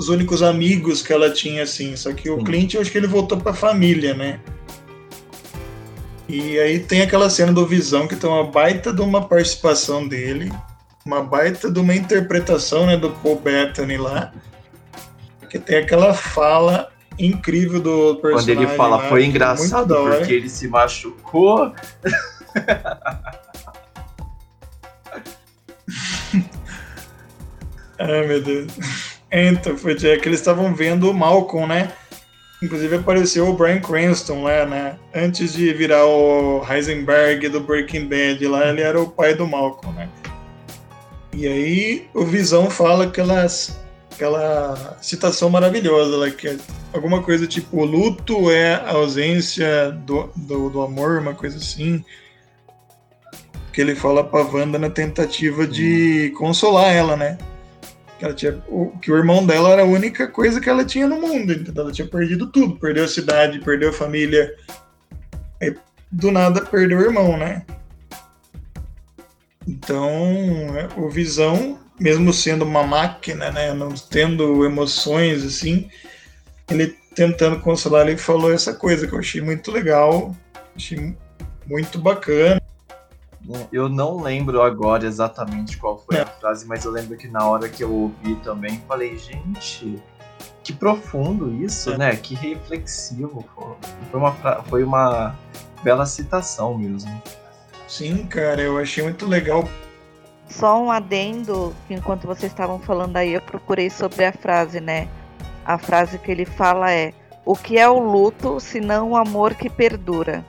os 0.00 0.08
únicos 0.08 0.42
amigos 0.42 1.02
que 1.02 1.12
ela 1.12 1.30
tinha, 1.30 1.62
assim. 1.62 1.94
Só 1.94 2.10
que 2.14 2.30
o 2.30 2.38
Sim. 2.38 2.44
Clint, 2.44 2.72
eu 2.72 2.80
acho 2.80 2.90
que 2.90 2.96
ele 2.96 3.06
voltou 3.06 3.36
pra 3.38 3.52
família, 3.52 4.14
né? 4.14 4.40
E 6.26 6.58
aí 6.58 6.78
tem 6.78 7.02
aquela 7.02 7.28
cena 7.28 7.52
do 7.52 7.66
Visão 7.66 8.08
que 8.08 8.16
tem 8.16 8.30
uma 8.30 8.44
baita 8.44 8.94
de 8.94 9.02
uma 9.02 9.28
participação 9.28 10.08
dele, 10.08 10.50
uma 11.04 11.22
baita 11.22 11.70
de 11.70 11.78
uma 11.78 11.94
interpretação, 11.94 12.86
né, 12.86 12.96
do 12.96 13.10
Paul 13.10 13.38
Bettany 13.40 13.98
lá, 13.98 14.32
que 15.50 15.58
tem 15.58 15.76
aquela 15.76 16.14
fala 16.14 16.88
incrível 17.18 17.78
do 17.80 18.16
personagem. 18.22 18.54
Quando 18.54 18.68
ele 18.68 18.76
fala, 18.76 18.96
lá, 18.96 19.08
foi 19.08 19.26
engraçado 19.26 19.94
porque 19.94 20.32
ele 20.32 20.48
se 20.48 20.66
machucou. 20.66 21.74
Ai, 27.98 28.26
meu 28.26 28.42
Deus. 28.42 29.09
Então, 29.32 29.76
foi 29.76 29.92
é 29.92 30.16
que 30.16 30.28
eles 30.28 30.40
estavam 30.40 30.74
vendo 30.74 31.08
o 31.08 31.14
Malcolm, 31.14 31.66
né? 31.66 31.92
Inclusive 32.62 32.96
apareceu 32.96 33.48
o 33.48 33.54
Brian 33.54 33.80
Cranston 33.80 34.42
lá, 34.42 34.66
né? 34.66 34.96
Antes 35.14 35.54
de 35.54 35.72
virar 35.72 36.04
o 36.04 36.62
Heisenberg 36.68 37.48
do 37.48 37.60
Breaking 37.60 38.06
Bad 38.06 38.46
lá, 38.46 38.68
ele 38.68 38.82
era 38.82 39.00
o 39.00 39.08
pai 39.08 39.34
do 39.34 39.46
Malcolm, 39.46 39.96
né? 39.96 40.08
E 41.32 41.46
aí 41.46 42.08
o 42.12 42.24
Visão 42.24 42.68
fala 42.68 43.04
aquelas, 43.04 43.78
aquela 44.12 44.98
citação 45.00 45.48
maravilhosa 45.48 46.16
lá, 46.16 46.30
que 46.30 46.48
é 46.48 46.56
alguma 46.92 47.22
coisa 47.22 47.46
tipo, 47.46 47.78
o 47.78 47.84
luto 47.84 48.50
é 48.50 48.74
a 48.74 48.90
ausência 48.90 49.92
do, 49.92 50.28
do, 50.36 50.68
do 50.68 50.82
amor, 50.82 51.18
uma 51.18 51.34
coisa 51.34 51.56
assim. 51.56 52.04
Que 53.72 53.80
ele 53.80 53.94
fala 53.94 54.24
pra 54.24 54.42
Wanda 54.42 54.78
na 54.78 54.90
tentativa 54.90 55.66
de 55.66 56.34
consolar 56.36 56.92
ela, 56.92 57.16
né? 57.16 57.38
Que, 58.20 58.26
ela 58.26 58.34
tinha, 58.34 58.62
o, 58.68 58.90
que 58.98 59.10
o 59.10 59.16
irmão 59.16 59.46
dela 59.46 59.70
era 59.70 59.80
a 59.80 59.86
única 59.86 60.28
coisa 60.28 60.60
que 60.60 60.68
ela 60.68 60.84
tinha 60.84 61.06
no 61.06 61.18
mundo, 61.18 61.54
entendeu? 61.54 61.84
Ela 61.84 61.90
tinha 61.90 62.06
perdido 62.06 62.48
tudo, 62.48 62.76
perdeu 62.76 63.04
a 63.04 63.08
cidade, 63.08 63.60
perdeu 63.60 63.88
a 63.88 63.94
família. 63.94 64.54
Aí, 65.58 65.74
do 66.12 66.30
nada 66.30 66.60
perdeu 66.60 66.98
o 66.98 67.02
irmão, 67.02 67.38
né? 67.38 67.64
Então, 69.66 70.06
o 70.98 71.08
Visão, 71.08 71.78
mesmo 71.98 72.30
sendo 72.30 72.62
uma 72.62 72.82
máquina, 72.82 73.50
né, 73.50 73.72
não 73.72 73.88
tendo 73.94 74.66
emoções 74.66 75.42
assim, 75.42 75.88
ele 76.70 76.94
tentando 77.14 77.58
consolar, 77.60 78.06
ele 78.06 78.18
falou 78.18 78.52
essa 78.52 78.74
coisa 78.74 79.06
que 79.06 79.14
eu 79.14 79.18
achei 79.18 79.40
muito 79.40 79.72
legal, 79.72 80.36
achei 80.76 81.16
muito 81.66 81.98
bacana. 81.98 82.60
Eu 83.72 83.88
não 83.88 84.20
lembro 84.20 84.62
agora 84.62 85.06
exatamente 85.06 85.76
qual 85.76 85.98
foi 85.98 86.20
a 86.20 86.26
frase, 86.26 86.66
mas 86.66 86.84
eu 86.84 86.90
lembro 86.90 87.16
que 87.16 87.28
na 87.28 87.46
hora 87.48 87.68
que 87.68 87.82
eu 87.82 87.92
ouvi 87.92 88.36
também, 88.36 88.82
falei, 88.86 89.16
gente, 89.16 90.00
que 90.62 90.72
profundo 90.72 91.52
isso, 91.54 91.92
é. 91.92 91.98
né? 91.98 92.16
Que 92.16 92.34
reflexivo. 92.34 93.44
Foi 94.10 94.20
uma, 94.20 94.32
foi 94.64 94.84
uma 94.84 95.34
bela 95.82 96.06
citação 96.06 96.76
mesmo. 96.76 97.22
Sim, 97.88 98.26
cara, 98.26 98.60
eu 98.60 98.78
achei 98.78 99.02
muito 99.02 99.26
legal. 99.26 99.68
Só 100.48 100.80
um 100.82 100.90
adendo, 100.90 101.74
que 101.86 101.94
enquanto 101.94 102.26
vocês 102.26 102.52
estavam 102.52 102.78
falando 102.78 103.16
aí, 103.16 103.34
eu 103.34 103.40
procurei 103.40 103.88
sobre 103.88 104.24
a 104.24 104.32
frase, 104.32 104.80
né? 104.80 105.08
A 105.64 105.78
frase 105.78 106.18
que 106.18 106.30
ele 106.30 106.44
fala 106.44 106.90
é: 106.90 107.12
O 107.44 107.54
que 107.54 107.78
é 107.78 107.88
o 107.88 107.98
luto 107.98 108.60
se 108.60 108.80
não 108.80 109.10
o 109.10 109.16
amor 109.16 109.54
que 109.54 109.70
perdura? 109.70 110.44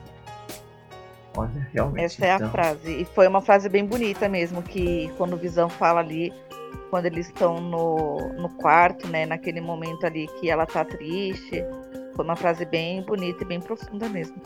Olha, 1.36 1.68
realmente. 1.72 2.04
Essa 2.04 2.26
é 2.26 2.34
então. 2.34 2.46
a 2.46 2.50
frase. 2.50 3.00
E 3.00 3.04
foi 3.04 3.26
uma 3.26 3.40
frase 3.40 3.68
bem 3.68 3.84
bonita 3.84 4.28
mesmo, 4.28 4.62
que 4.62 5.10
quando 5.16 5.34
o 5.34 5.36
Visão 5.36 5.68
fala 5.68 6.00
ali, 6.00 6.32
quando 6.90 7.06
eles 7.06 7.26
estão 7.26 7.60
no, 7.60 8.18
no 8.34 8.48
quarto, 8.50 9.08
né? 9.08 9.24
Naquele 9.24 9.60
momento 9.60 10.04
ali 10.04 10.28
que 10.40 10.50
ela 10.50 10.66
tá 10.66 10.84
triste. 10.84 11.64
Foi 12.14 12.24
uma 12.24 12.36
frase 12.36 12.64
bem 12.66 13.02
bonita 13.02 13.42
e 13.42 13.46
bem 13.46 13.60
profunda 13.60 14.08
mesmo. 14.08 14.36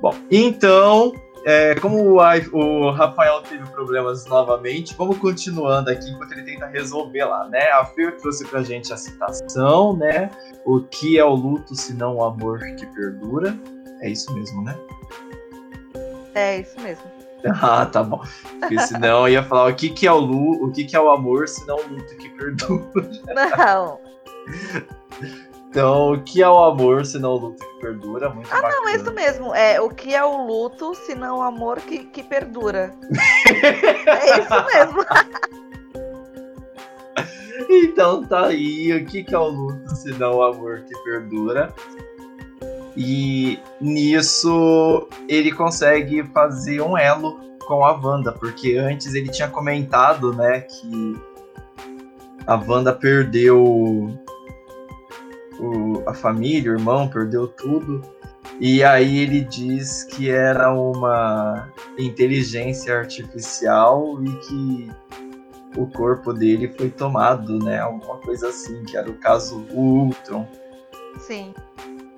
Bom, 0.00 0.14
então, 0.30 1.12
é, 1.44 1.74
como 1.74 1.98
o, 1.98 2.18
o, 2.52 2.90
Rafael 2.90 3.42
teve 3.42 3.66
problemas 3.70 4.26
novamente, 4.26 4.94
vamos 4.96 5.18
continuando 5.18 5.90
aqui 5.90 6.10
enquanto 6.10 6.32
ele 6.32 6.42
tenta 6.42 6.66
resolver 6.66 7.24
lá, 7.24 7.48
né? 7.48 7.70
A 7.70 7.84
Fer 7.84 8.16
trouxe 8.16 8.46
pra 8.46 8.62
gente 8.62 8.92
a 8.92 8.96
citação, 8.96 9.96
né? 9.96 10.30
O 10.64 10.80
que 10.80 11.18
é 11.18 11.24
o 11.24 11.34
luto 11.34 11.74
se 11.74 11.92
não 11.94 12.16
o 12.16 12.24
amor 12.24 12.60
que 12.76 12.86
perdura? 12.86 13.58
É 14.00 14.10
isso 14.10 14.32
mesmo, 14.34 14.62
né? 14.62 14.78
É, 16.34 16.58
isso 16.60 16.80
mesmo. 16.80 17.04
Ah, 17.60 17.84
tá 17.84 18.02
bom. 18.02 18.22
Porque 18.58 18.78
senão 18.80 19.28
eu 19.28 19.34
ia 19.34 19.42
falar 19.42 19.70
o 19.70 19.74
que, 19.74 19.90
que 19.90 20.06
é 20.06 20.12
o 20.12 20.16
Lu, 20.18 20.64
o 20.64 20.72
que, 20.72 20.82
que 20.82 20.96
é 20.96 21.00
o 21.00 21.10
amor, 21.10 21.46
se 21.46 21.66
não 21.66 21.76
o 21.76 21.88
luto 21.90 22.16
que 22.16 22.30
perdura. 22.30 23.10
Não. 23.34 24.00
Então, 25.68 26.12
o 26.12 26.22
que 26.22 26.40
é 26.40 26.48
o 26.48 26.56
amor, 26.62 27.04
se 27.04 27.18
não 27.18 27.30
o 27.32 27.36
luto 27.36 27.66
que 27.66 27.80
perdura, 27.80 28.30
muito 28.30 28.46
Ah, 28.52 28.62
bacana. 28.62 28.74
não, 28.76 28.88
é 28.88 28.94
isso 28.94 29.12
mesmo. 29.12 29.52
É, 29.56 29.80
o 29.80 29.90
que 29.90 30.14
é 30.14 30.24
o 30.24 30.46
luto, 30.46 30.94
se 30.94 31.16
não 31.16 31.38
o 31.38 31.42
amor 31.42 31.80
que, 31.80 32.04
que 32.04 32.22
perdura. 32.22 32.94
é 34.06 34.40
isso 34.40 34.66
mesmo. 34.72 35.04
Então 37.68 38.24
tá 38.24 38.46
aí, 38.46 38.92
o 38.92 39.04
que, 39.04 39.24
que 39.24 39.34
é 39.34 39.38
o 39.38 39.48
luto 39.48 39.96
se 39.96 40.12
não 40.12 40.36
o 40.36 40.42
amor 40.44 40.82
que 40.82 40.96
perdura? 41.02 41.74
E 42.96 43.58
nisso 43.80 45.08
ele 45.28 45.50
consegue 45.52 46.22
fazer 46.32 46.80
um 46.80 46.96
elo 46.96 47.40
com 47.66 47.84
a 47.84 47.92
Wanda, 47.92 48.30
porque 48.32 48.76
antes 48.76 49.14
ele 49.14 49.28
tinha 49.30 49.48
comentado, 49.48 50.32
né, 50.32 50.60
que 50.60 51.16
a 52.46 52.56
Wanda 52.56 52.92
perdeu 52.92 53.64
o- 55.58 56.02
a 56.06 56.14
família, 56.14 56.72
o 56.72 56.74
irmão, 56.74 57.08
perdeu 57.08 57.48
tudo. 57.48 58.02
E 58.60 58.84
aí 58.84 59.18
ele 59.18 59.40
diz 59.40 60.04
que 60.04 60.30
era 60.30 60.72
uma 60.72 61.68
inteligência 61.98 62.96
artificial 62.96 64.22
e 64.22 64.32
que 64.46 64.90
o 65.76 65.86
corpo 65.88 66.32
dele 66.32 66.72
foi 66.76 66.88
tomado, 66.88 67.58
né? 67.58 67.80
Alguma 67.80 68.16
coisa 68.18 68.48
assim, 68.48 68.84
que 68.84 68.96
era 68.96 69.10
o 69.10 69.14
caso 69.14 69.66
Ultron. 69.72 70.46
Sim. 71.18 71.52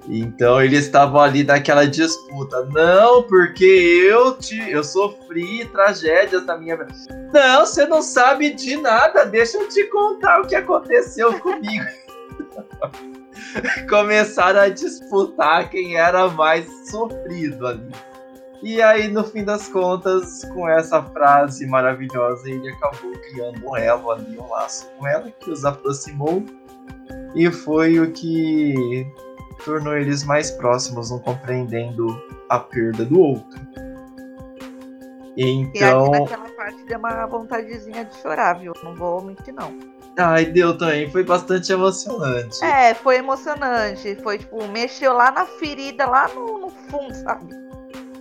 Então 0.09 0.63
eles 0.63 0.87
estavam 0.87 1.21
ali 1.21 1.43
naquela 1.43 1.87
disputa. 1.87 2.65
Não, 2.67 3.23
porque 3.25 3.65
eu 3.65 4.37
te, 4.39 4.71
eu 4.71 4.85
sofri 4.85 5.65
tragédias 5.67 6.45
na 6.47 6.57
minha 6.57 6.77
vida. 6.77 6.93
Não, 7.33 7.67
você 7.67 7.87
não 7.87 8.01
sabe 8.01 8.55
de 8.55 8.77
nada. 8.77 9.25
Deixa 9.25 9.59
eu 9.59 9.69
te 9.69 9.85
contar 9.85 10.41
o 10.41 10.47
que 10.47 10.55
aconteceu 10.55 11.39
comigo. 11.41 11.85
Começaram 13.89 14.61
a 14.61 14.69
disputar 14.69 15.71
quem 15.71 15.97
era 15.97 16.29
mais 16.29 16.67
sofrido 16.89 17.67
ali. 17.67 17.91
E 18.63 18.81
aí, 18.81 19.09
no 19.09 19.23
fim 19.23 19.45
das 19.45 19.69
contas, 19.69 20.45
com 20.47 20.69
essa 20.69 21.03
frase 21.03 21.67
maravilhosa, 21.67 22.49
ele 22.49 22.69
acabou 22.71 23.13
criando 23.13 23.69
um 23.69 23.77
elo 23.77 24.11
ali, 24.11 24.39
um 24.39 24.49
laço 24.49 24.89
com 24.97 25.07
ela, 25.07 25.31
que 25.41 25.51
os 25.51 25.65
aproximou. 25.65 26.43
E 27.35 27.51
foi 27.51 28.01
o 28.01 28.11
que 28.13 29.07
tornou 29.65 29.97
eles 29.97 30.25
mais 30.25 30.51
próximos, 30.51 31.11
um 31.11 31.19
compreendendo 31.19 32.21
a 32.49 32.59
perda 32.59 33.05
do 33.05 33.21
outro. 33.21 33.61
E 35.37 35.43
aqui 35.43 35.71
Então, 35.75 36.11
naquela 36.11 36.49
parte 36.57 36.83
deu 36.85 36.99
uma 36.99 37.27
vontadezinha 37.27 38.05
de 38.05 38.17
chorar, 38.17 38.55
viu? 38.59 38.73
Não 38.83 38.95
vou 38.95 39.23
mentir, 39.23 39.53
não. 39.53 39.79
ai, 40.19 40.47
deu 40.47 40.77
também, 40.77 41.11
foi 41.11 41.23
bastante 41.23 41.71
emocionante. 41.71 42.65
É, 42.65 42.95
foi 42.95 43.17
emocionante. 43.17 44.17
Foi, 44.23 44.39
tipo, 44.39 44.67
mexeu 44.69 45.13
lá 45.13 45.31
na 45.31 45.45
ferida, 45.45 46.07
lá 46.07 46.29
no, 46.29 46.59
no 46.59 46.71
fundo, 46.71 47.15
sabe? 47.15 47.55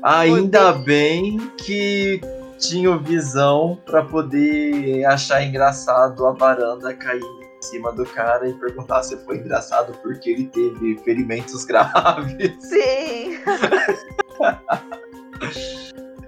Ainda 0.04 0.74
bem. 0.74 1.38
bem 1.38 1.52
que 1.58 2.20
tinha 2.58 2.98
visão 2.98 3.80
pra 3.86 4.04
poder 4.04 5.06
achar 5.06 5.42
engraçado 5.44 6.26
a 6.26 6.32
varanda 6.32 6.94
cair 6.94 7.22
cima 7.66 7.92
do 7.92 8.06
cara 8.06 8.48
e 8.48 8.54
perguntar 8.54 9.04
se 9.04 9.18
foi 9.26 9.38
engraçado 9.38 9.94
porque 10.02 10.30
ele 10.30 10.48
teve 10.48 10.98
ferimentos 11.04 11.64
graves. 11.66 12.54
Sim. 12.60 13.38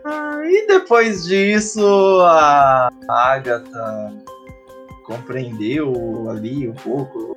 Ah, 0.04 0.42
E 0.46 0.68
depois 0.68 1.26
disso, 1.26 1.86
a 2.24 2.90
Agatha 3.10 4.14
compreendeu 5.06 6.30
ali 6.30 6.68
um 6.68 6.74
pouco 6.74 7.36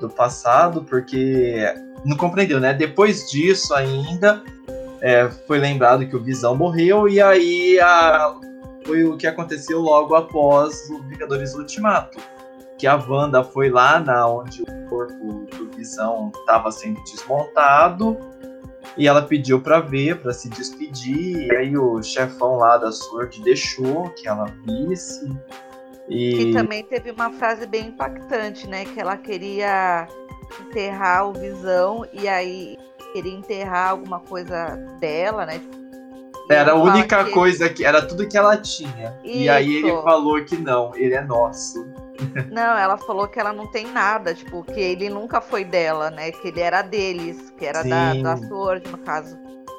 do 0.00 0.08
passado, 0.08 0.84
porque 0.84 1.64
não 2.04 2.16
compreendeu, 2.16 2.60
né? 2.60 2.72
Depois 2.74 3.30
disso 3.30 3.74
ainda 3.74 4.42
é, 5.00 5.28
foi 5.46 5.58
lembrado 5.58 6.06
que 6.06 6.16
o 6.16 6.22
Visão 6.22 6.54
morreu 6.56 7.08
e 7.08 7.20
aí 7.20 7.78
a- 7.80 8.34
foi 8.86 9.02
o 9.04 9.16
que 9.16 9.26
aconteceu 9.26 9.80
logo 9.80 10.14
após 10.14 10.88
o 10.90 11.02
Vingadores 11.08 11.54
Ultimato, 11.54 12.18
que 12.84 12.88
a 12.88 12.96
Wanda 12.96 13.42
foi 13.42 13.70
lá 13.70 13.98
na 13.98 14.28
onde 14.28 14.60
o 14.60 14.88
corpo 14.90 15.46
do 15.56 15.70
Visão 15.74 16.30
estava 16.36 16.70
sendo 16.70 17.02
desmontado 17.04 18.18
e 18.94 19.08
ela 19.08 19.22
pediu 19.22 19.58
pra 19.58 19.80
ver, 19.80 20.20
pra 20.20 20.34
se 20.34 20.50
despedir. 20.50 21.46
E 21.50 21.56
aí 21.56 21.78
o 21.78 22.02
chefão 22.02 22.56
lá 22.58 22.76
da 22.76 22.92
Sword 22.92 23.40
deixou 23.42 24.10
que 24.10 24.28
ela 24.28 24.44
visse. 24.66 25.26
E 26.10 26.42
E 26.50 26.52
também 26.52 26.84
teve 26.84 27.10
uma 27.10 27.30
frase 27.32 27.66
bem 27.66 27.86
impactante, 27.86 28.68
né? 28.68 28.84
Que 28.84 29.00
ela 29.00 29.16
queria 29.16 30.06
enterrar 30.68 31.26
o 31.26 31.32
Visão 31.32 32.04
e 32.12 32.28
aí 32.28 32.76
queria 33.14 33.32
enterrar 33.32 33.92
alguma 33.92 34.20
coisa 34.20 34.76
dela, 35.00 35.46
né? 35.46 35.58
E 36.50 36.52
era 36.52 36.72
a 36.72 36.74
única 36.74 37.24
que- 37.24 37.30
coisa 37.30 37.66
que 37.70 37.82
era 37.82 38.02
tudo 38.06 38.28
que 38.28 38.36
ela 38.36 38.58
tinha. 38.58 39.18
E 39.24 39.48
aí 39.48 39.76
ele 39.76 39.88
Isso. 39.90 40.02
falou 40.02 40.44
que 40.44 40.56
não, 40.58 40.94
ele 40.94 41.14
é 41.14 41.24
nosso. 41.24 42.03
Não, 42.50 42.78
ela 42.78 42.96
falou 42.96 43.26
que 43.28 43.38
ela 43.40 43.52
não 43.52 43.66
tem 43.66 43.86
nada, 43.90 44.34
tipo, 44.34 44.62
que 44.64 44.80
ele 44.80 45.08
nunca 45.08 45.40
foi 45.40 45.64
dela, 45.64 46.10
né? 46.10 46.30
Que 46.32 46.48
ele 46.48 46.60
era 46.60 46.82
deles, 46.82 47.52
que 47.58 47.66
era 47.66 47.82
da, 47.82 48.12
Sim. 48.12 48.22
da 48.22 48.36
Sword, 48.36 48.90
no 48.90 48.98
caso. 48.98 49.36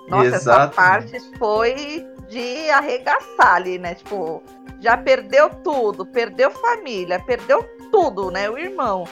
Nossa, 0.08 0.28
essa 0.28 0.36
Exatamente. 0.38 0.76
parte 0.76 1.38
foi 1.38 2.06
de 2.28 2.70
arregaçar 2.70 3.56
ali, 3.56 3.78
né? 3.80 3.96
Tipo, 3.96 4.44
já 4.80 4.98
perdeu 4.98 5.50
tudo, 5.64 6.06
perdeu 6.06 6.52
família, 6.52 7.20
perdeu 7.26 7.64
tudo, 7.92 8.30
né? 8.30 8.50
O 8.50 8.58
irmão. 8.58 9.06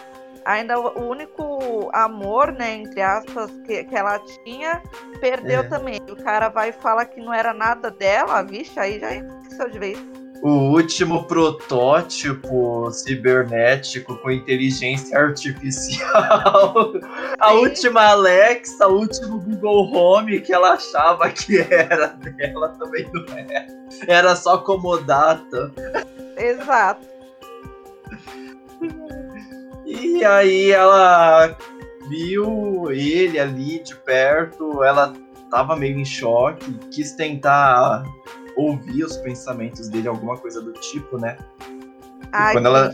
Ainda 0.45 0.78
o 0.78 1.09
único 1.09 1.89
amor, 1.93 2.51
né, 2.51 2.74
entre 2.76 3.01
aspas, 3.01 3.49
que, 3.65 3.86
que 3.86 3.95
ela 3.95 4.19
tinha, 4.43 4.82
perdeu 5.21 5.61
É. 5.61 5.63
também. 5.63 6.01
O 6.09 6.21
cara 6.21 6.49
vai 6.49 6.69
e 6.69 6.74
fala 6.74 7.05
que 7.05 7.21
não 7.21 7.34
era 7.34 7.53
nada 7.53 7.89
dela, 7.89 8.41
vixe, 8.43 8.78
aí 8.78 8.99
já 8.99 9.13
esqueceu 9.13 9.69
de 9.69 9.80
vez. 9.80 10.22
O 10.43 10.73
último 10.73 11.23
protótipo 11.23 12.91
cibernético 12.91 14.17
com 14.17 14.29
inteligência 14.29 15.17
artificial. 15.17 16.91
A 17.39 17.53
última 17.53 18.07
Alexa, 18.07 18.85
o 18.89 18.99
último 18.99 19.39
Google 19.39 19.89
Home 19.93 20.41
que 20.41 20.51
ela 20.51 20.73
achava 20.73 21.29
que 21.29 21.59
era 21.59 22.07
dela 22.07 22.69
também 22.77 23.09
não 23.13 23.25
era. 23.37 23.67
Era 24.05 24.35
só 24.35 24.57
comodata. 24.57 25.71
Exato. 26.35 27.07
E 29.85 30.25
aí 30.25 30.71
ela 30.71 31.57
viu 32.09 32.91
ele 32.91 33.39
ali 33.39 33.81
de 33.81 33.95
perto, 33.95 34.83
ela 34.83 35.13
tava 35.49 35.77
meio 35.77 35.97
em 35.97 36.03
choque, 36.03 36.69
quis 36.91 37.13
tentar 37.13 38.03
ouvir 38.55 39.03
os 39.03 39.17
pensamentos 39.17 39.89
dele, 39.89 40.07
alguma 40.07 40.37
coisa 40.37 40.61
do 40.61 40.73
tipo, 40.73 41.17
né? 41.17 41.37
Ai, 42.31 42.53
quando 42.53 42.65
ela-. 42.67 42.91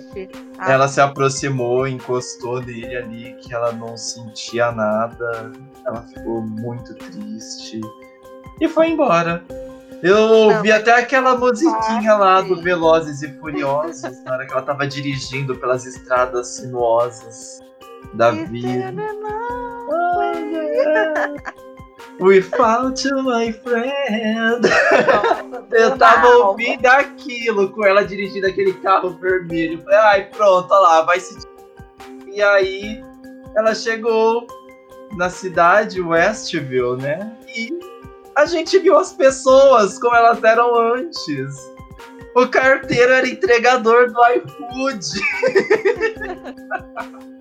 Ah, 0.58 0.74
Ela 0.74 0.88
se 0.88 1.00
aproximou, 1.00 1.88
encostou 1.88 2.62
nele 2.62 2.96
ali, 2.98 3.36
que 3.42 3.54
ela 3.54 3.72
não 3.72 3.96
sentia 3.96 4.72
nada, 4.72 5.52
ela 5.86 6.02
ficou 6.02 6.42
muito 6.42 6.94
triste 6.96 7.80
e 8.60 8.68
foi 8.68 8.90
embora. 8.90 9.44
Eu 10.02 10.18
ouvi 10.18 10.72
até 10.72 10.94
aquela 10.94 11.36
musiquinha 11.38 12.16
lá 12.16 12.42
do 12.42 12.62
Velozes 12.62 13.22
e 13.22 13.28
Furiosos, 13.40 14.24
na 14.24 14.34
hora 14.34 14.46
que 14.46 14.54
ela 14.54 14.62
tava 14.62 14.88
dirigindo 14.88 15.56
pelas 15.58 15.86
estradas 15.86 16.48
sinuosas 16.56 17.60
da 18.14 18.32
vida. 18.32 18.94
Without 22.20 23.02
you, 23.06 23.24
my 23.24 23.52
friend. 23.52 24.66
Eu 25.72 25.98
tava 25.98 26.28
ouvindo 26.28 26.86
aquilo 26.86 27.70
com 27.70 27.86
ela 27.86 28.04
dirigindo 28.04 28.48
aquele 28.48 28.74
carro 28.74 29.12
vermelho. 29.12 29.84
Ai, 29.88 30.26
pronto, 30.26 30.68
olha 30.72 30.82
lá, 30.82 31.02
vai 31.04 31.20
se. 31.20 31.38
E 32.32 32.42
aí 32.42 33.04
ela 33.56 33.74
chegou 33.74 34.46
na 35.16 35.30
cidade 35.30 36.02
Westville, 36.02 37.02
né? 37.02 37.36
E 37.56 37.70
a 38.36 38.46
gente 38.46 38.78
viu 38.80 38.98
as 38.98 39.14
pessoas 39.14 39.98
como 40.00 40.16
elas 40.16 40.44
eram 40.44 40.76
antes. 40.94 41.56
O 42.36 42.48
carteiro 42.48 43.14
era 43.14 43.28
entregador 43.28 44.12
do 44.12 44.20
iFood. 44.28 45.06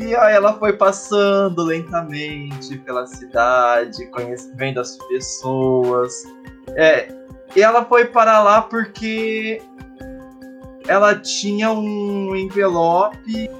E 0.00 0.16
aí 0.16 0.34
ela 0.34 0.54
foi 0.54 0.72
passando 0.72 1.62
lentamente 1.62 2.78
pela 2.78 3.06
cidade, 3.06 4.08
vendo 4.54 4.80
as 4.80 4.96
pessoas. 4.96 6.24
É, 6.68 7.06
e 7.54 7.62
ela 7.62 7.84
foi 7.84 8.06
para 8.06 8.42
lá 8.42 8.62
porque 8.62 9.60
ela 10.88 11.14
tinha 11.14 11.70
um 11.70 12.34
envelope 12.34 13.50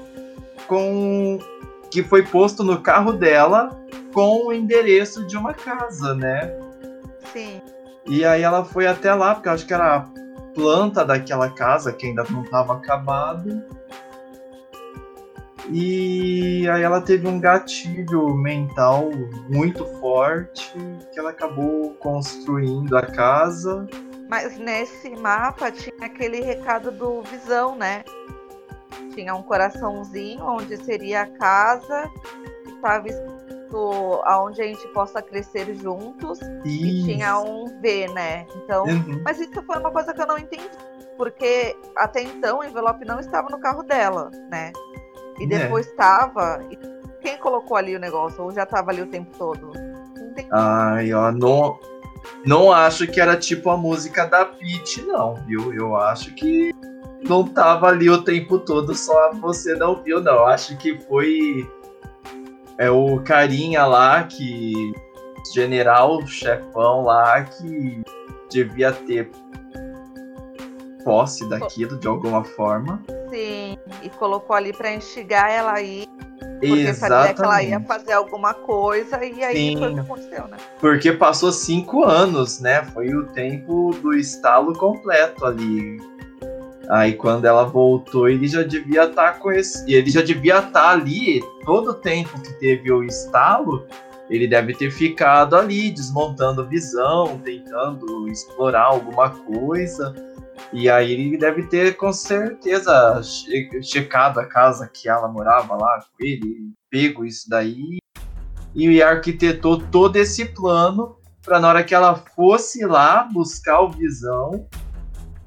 com 0.67 1.37
que 1.91 2.01
foi 2.01 2.23
posto 2.23 2.63
no 2.63 2.81
carro 2.81 3.13
dela 3.13 3.79
com 4.11 4.47
o 4.47 4.53
endereço 4.53 5.27
de 5.27 5.37
uma 5.37 5.53
casa, 5.53 6.15
né? 6.15 6.51
Sim. 7.31 7.61
E 8.07 8.25
aí 8.25 8.41
ela 8.41 8.65
foi 8.65 8.87
até 8.87 9.13
lá, 9.13 9.35
porque 9.35 9.47
eu 9.47 9.53
acho 9.53 9.67
que 9.67 9.73
era 9.73 9.97
a 9.97 10.05
planta 10.55 11.05
daquela 11.05 11.51
casa 11.51 11.93
que 11.93 12.07
ainda 12.07 12.25
não 12.31 12.41
estava 12.41 12.73
acabada. 12.73 13.63
E 15.69 16.67
aí 16.69 16.81
ela 16.81 17.01
teve 17.01 17.27
um 17.27 17.39
gatilho 17.39 18.35
mental 18.35 19.09
muito 19.49 19.85
forte 19.99 20.73
que 21.13 21.19
ela 21.19 21.29
acabou 21.29 21.93
construindo 21.95 22.97
a 22.97 23.05
casa. 23.05 23.87
Mas 24.29 24.57
nesse 24.57 25.09
mapa 25.17 25.71
tinha 25.71 26.05
aquele 26.05 26.41
recado 26.41 26.91
do 26.91 27.21
Visão, 27.23 27.75
né? 27.75 28.03
Tinha 29.13 29.35
um 29.35 29.43
coraçãozinho 29.43 30.43
onde 30.43 30.77
seria 30.77 31.23
a 31.23 31.27
casa, 31.27 32.09
estava 32.67 33.07
escrito 33.07 34.21
aonde 34.23 34.61
a 34.61 34.65
gente 34.65 34.87
possa 34.89 35.21
crescer 35.21 35.75
juntos, 35.75 36.39
e 36.65 37.03
tinha 37.03 37.39
um 37.39 37.65
V, 37.81 38.07
né? 38.13 38.45
Então, 38.55 38.85
uhum. 38.85 39.21
mas 39.23 39.39
isso 39.39 39.61
foi 39.63 39.77
uma 39.77 39.91
coisa 39.91 40.13
que 40.13 40.21
eu 40.21 40.27
não 40.27 40.37
entendi, 40.37 40.69
porque 41.17 41.75
até 41.95 42.21
então 42.21 42.59
o 42.59 42.63
envelope 42.63 43.05
não 43.05 43.19
estava 43.19 43.49
no 43.49 43.59
carro 43.59 43.83
dela, 43.83 44.29
né? 44.49 44.71
E 45.41 45.45
é. 45.45 45.47
depois 45.47 45.87
estava. 45.87 46.59
Quem 47.19 47.37
colocou 47.37 47.75
ali 47.75 47.95
o 47.95 47.99
negócio? 47.99 48.43
Ou 48.43 48.51
já 48.51 48.63
estava 48.63 48.91
ali 48.91 49.01
o 49.01 49.07
tempo 49.07 49.35
todo? 49.37 49.71
Ai, 50.51 51.13
ó, 51.13 51.31
não, 51.31 51.79
não 52.45 52.71
acho 52.71 53.07
que 53.07 53.19
era 53.19 53.35
tipo 53.35 53.69
a 53.69 53.77
música 53.77 54.25
da 54.25 54.45
Peach, 54.45 55.01
não, 55.03 55.35
viu? 55.45 55.73
Eu 55.73 55.95
acho 55.95 56.33
que 56.35 56.73
não 57.27 57.43
tava 57.43 57.87
ali 57.87 58.09
o 58.09 58.23
tempo 58.23 58.59
todo, 58.59 58.95
só 58.95 59.33
você 59.33 59.75
não 59.75 60.01
viu, 60.03 60.21
não. 60.21 60.45
Acho 60.45 60.77
que 60.77 60.99
foi 61.01 61.67
é 62.77 62.89
o 62.89 63.19
carinha 63.21 63.85
lá 63.85 64.23
que 64.23 64.73
general 65.53 66.25
chefão 66.25 67.03
lá 67.03 67.43
que 67.43 68.01
devia 68.49 68.91
ter 68.91 69.29
posse 71.03 71.47
daquilo 71.49 71.97
de 71.97 72.07
alguma 72.07 72.43
forma. 72.43 73.03
Sim, 73.31 73.77
e 74.03 74.09
colocou 74.09 74.55
ali 74.55 74.73
para 74.73 74.93
instigar 74.93 75.49
ela 75.49 75.73
aí. 75.73 76.05
Porque 76.59 76.67
Exatamente. 76.67 76.99
sabia 76.99 77.33
que 77.33 77.41
ela 77.41 77.63
ia 77.63 77.79
fazer 77.81 78.13
alguma 78.13 78.53
coisa 78.53 79.23
e 79.23 79.43
aí 79.43 79.55
Sim, 79.55 79.77
foi 79.77 79.89
o 79.89 79.93
que 79.93 79.99
aconteceu, 79.99 80.47
né? 80.47 80.57
Porque 80.79 81.11
passou 81.11 81.51
cinco 81.51 82.03
anos, 82.03 82.59
né? 82.59 82.83
Foi 82.93 83.13
o 83.15 83.25
tempo 83.27 83.91
do 84.01 84.13
estalo 84.13 84.73
completo 84.73 85.45
ali. 85.45 85.97
Aí 86.89 87.13
quando 87.13 87.45
ela 87.45 87.63
voltou, 87.63 88.27
ele 88.27 88.47
já 88.47 88.63
devia 88.63 89.05
estar 89.05 89.33
tá 89.33 89.39
com 89.39 89.51
esse. 89.51 89.91
Ele 89.91 90.11
já 90.11 90.21
devia 90.21 90.57
estar 90.57 90.71
tá 90.71 90.89
ali 90.89 91.41
todo 91.65 91.91
o 91.91 91.93
tempo 91.93 92.39
que 92.41 92.53
teve 92.59 92.91
o 92.91 93.03
estalo. 93.03 93.87
Ele 94.29 94.47
deve 94.47 94.73
ter 94.73 94.91
ficado 94.91 95.55
ali, 95.55 95.91
desmontando 95.91 96.67
visão, 96.67 97.39
tentando 97.43 98.27
explorar 98.29 98.83
alguma 98.83 99.29
coisa. 99.29 100.13
E 100.73 100.89
aí 100.89 101.11
ele 101.11 101.37
deve 101.37 101.63
ter 101.63 101.97
com 101.97 102.13
certeza 102.13 103.21
checado 103.81 104.39
a 104.39 104.45
casa 104.45 104.87
que 104.87 105.09
ela 105.09 105.27
morava 105.27 105.75
lá 105.75 105.99
com 105.99 106.25
ele, 106.25 106.71
pego 106.89 107.25
isso 107.25 107.49
daí 107.49 107.99
e 108.73 109.03
arquitetou 109.03 109.81
todo 109.81 110.15
esse 110.15 110.45
plano 110.45 111.17
para 111.43 111.59
na 111.59 111.69
hora 111.69 111.83
que 111.83 111.93
ela 111.93 112.15
fosse 112.15 112.85
lá 112.85 113.23
buscar 113.23 113.81
o 113.81 113.89
Visão, 113.89 114.67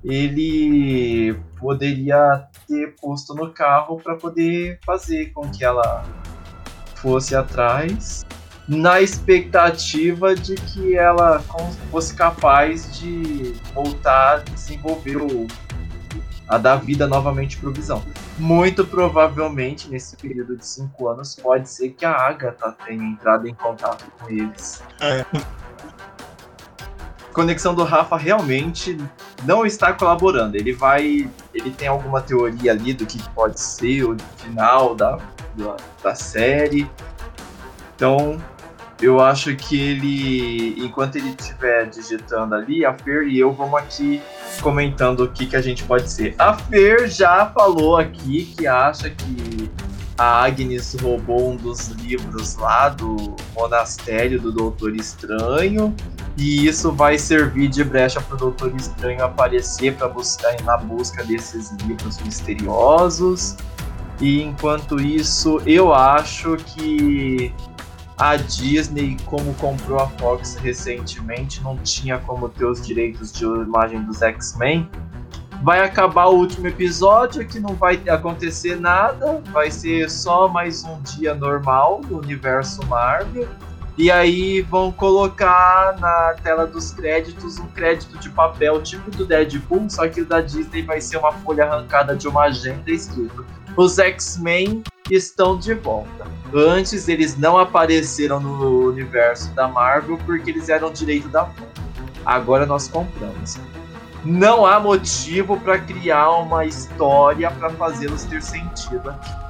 ele 0.03 1.35
poderia 1.59 2.49
ter 2.67 2.95
posto 3.01 3.35
no 3.35 3.53
carro 3.53 3.97
para 3.99 4.17
poder 4.17 4.79
fazer 4.85 5.33
com 5.33 5.51
que 5.51 5.65
ela 5.65 6.05
fosse 6.97 7.35
atrás 7.35 8.25
na 8.67 9.01
expectativa 9.01 10.35
de 10.35 10.55
que 10.55 10.97
ela 10.97 11.43
fosse 11.91 12.15
capaz 12.15 12.99
de 12.99 13.55
voltar 13.75 14.37
a 14.37 14.39
desenvolver 14.39 15.17
o, 15.17 15.47
a 16.49 16.57
dar 16.57 16.77
vida 16.77 17.07
novamente 17.07 17.59
para 17.59 17.69
o 17.69 17.73
Visão. 17.73 18.03
Muito 18.39 18.87
provavelmente, 18.87 19.89
nesse 19.89 20.17
período 20.17 20.57
de 20.57 20.67
cinco 20.67 21.09
anos, 21.09 21.35
pode 21.35 21.69
ser 21.69 21.91
que 21.91 22.05
a 22.05 22.13
Agatha 22.13 22.75
tenha 22.85 23.05
entrado 23.05 23.47
em 23.47 23.55
contato 23.55 24.05
com 24.19 24.31
eles. 24.31 24.83
É. 25.01 25.25
Conexão 27.33 27.75
do 27.75 27.83
Rafa 27.83 28.17
realmente 28.17 28.97
não 29.45 29.67
está 29.67 29.93
colaborando. 29.93 30.57
Ele 30.57 30.73
vai. 30.73 31.29
Ele 31.53 31.71
tem 31.71 31.89
alguma 31.89 32.21
teoria 32.21 32.71
ali 32.71 32.95
do 32.95 33.05
que 33.05 33.21
pode 33.31 33.61
ser 33.61 34.05
o 34.05 34.17
final 34.37 34.95
da, 34.95 35.19
da, 35.57 35.77
da 36.03 36.15
série. 36.15 36.89
Então, 37.97 38.41
eu 39.01 39.21
acho 39.21 39.55
que 39.57 39.79
ele, 39.79 40.75
enquanto 40.85 41.17
ele 41.17 41.31
estiver 41.31 41.89
digitando 41.89 42.55
ali, 42.55 42.85
a 42.85 42.95
Fer 42.95 43.27
e 43.27 43.39
eu 43.39 43.53
vamos 43.53 43.79
aqui 43.79 44.23
comentando 44.61 45.25
o 45.25 45.29
que, 45.29 45.47
que 45.47 45.57
a 45.57 45.63
gente 45.63 45.85
pode 45.85 46.11
ser. 46.11 46.35
A 46.39 46.55
Fer 46.55 47.09
já 47.09 47.47
falou 47.47 47.97
aqui 47.97 48.55
que 48.57 48.67
acha 48.67 49.11
que 49.11 49.71
a 50.17 50.45
Agnes 50.45 50.97
roubou 51.01 51.51
um 51.51 51.57
dos 51.57 51.89
livros 51.89 52.57
lá 52.57 52.89
do 52.89 53.35
monastério 53.55 54.41
do 54.41 54.53
Doutor 54.53 54.95
Estranho. 54.95 55.95
E 56.37 56.67
isso 56.67 56.93
vai 56.93 57.19
servir 57.19 57.69
de 57.69 57.85
brecha 57.85 58.21
para 58.21 58.35
o 58.35 58.39
Doutor 58.39 58.75
Estranho 58.77 59.25
aparecer 59.25 59.95
para 59.95 60.09
buscar 60.09 60.55
na 60.63 60.77
busca 60.77 61.23
desses 61.25 61.73
livros 61.83 62.19
misteriosos. 62.21 63.57
E 64.21 64.41
enquanto 64.43 65.01
isso, 65.01 65.61
eu 65.67 65.93
acho 65.93 66.57
que 66.57 67.53
a 68.17 68.37
Disney, 68.37 69.17
como 69.27 69.53
comprou 69.55 69.99
a 69.99 70.09
Fox 70.09 70.57
recentemente, 70.57 71.63
não 71.63 71.77
tinha 71.79 72.19
como 72.19 72.49
ter 72.49 72.65
os 72.65 72.85
direitos 72.85 73.33
de 73.33 73.45
imagem 73.45 74.03
dos 74.05 74.23
X-Men. 74.23 74.89
Vai 75.63 75.81
acabar 75.81 76.27
o 76.27 76.37
último 76.37 76.69
episódio, 76.69 77.47
que 77.47 77.59
não 77.59 77.75
vai 77.75 78.01
acontecer 78.09 78.79
nada, 78.79 79.43
vai 79.53 79.71
ser 79.71 80.11
só 80.11 80.47
mais 80.47 80.85
um 80.85 81.01
dia 81.03 81.35
normal 81.35 82.03
do 82.03 82.19
universo 82.19 82.87
Marvel. 82.87 83.49
E 83.97 84.11
aí 84.11 84.61
vão 84.61 84.91
colocar 84.93 85.97
na 86.01 86.35
tela 86.43 86.67
dos 86.67 86.91
créditos 86.91 87.59
um 87.59 87.67
crédito 87.69 88.19
de 88.19 88.29
papel 88.29 88.83
tipo 88.83 89.11
do 89.11 89.25
Deadpool, 89.25 89.89
só 89.89 90.09
que 90.09 90.21
o 90.21 90.27
da 90.27 90.41
Disney 90.41 90.83
vai 90.83 91.01
ser 91.01 91.17
uma 91.17 91.33
folha 91.33 91.65
arrancada 91.65 92.15
de 92.15 92.27
uma 92.27 92.43
agenda 92.43 92.91
escrito 92.91 93.47
os 93.77 93.99
X-Men 93.99 94.83
estão 95.11 95.59
de 95.59 95.75
volta. 95.75 96.27
Antes 96.55 97.09
eles 97.09 97.37
não 97.37 97.59
apareceram 97.59 98.41
no 98.41 98.89
universo 98.89 99.51
da 99.55 99.69
Marvel 99.69 100.19
porque 100.25 100.51
eles 100.51 100.69
eram 100.69 100.93
direito 100.93 101.29
da 101.29 101.47
Fox. 101.47 101.69
Agora 102.25 102.65
nós 102.65 102.89
compramos. 102.89 103.59
Não 104.25 104.65
há 104.65 104.81
motivo 104.81 105.61
para 105.61 105.79
criar 105.79 106.31
uma 106.31 106.65
história 106.65 107.51
para 107.51 107.69
fazê-los 107.71 108.25
ter 108.25 108.43
sentido 108.43 109.11
aqui. 109.11 109.44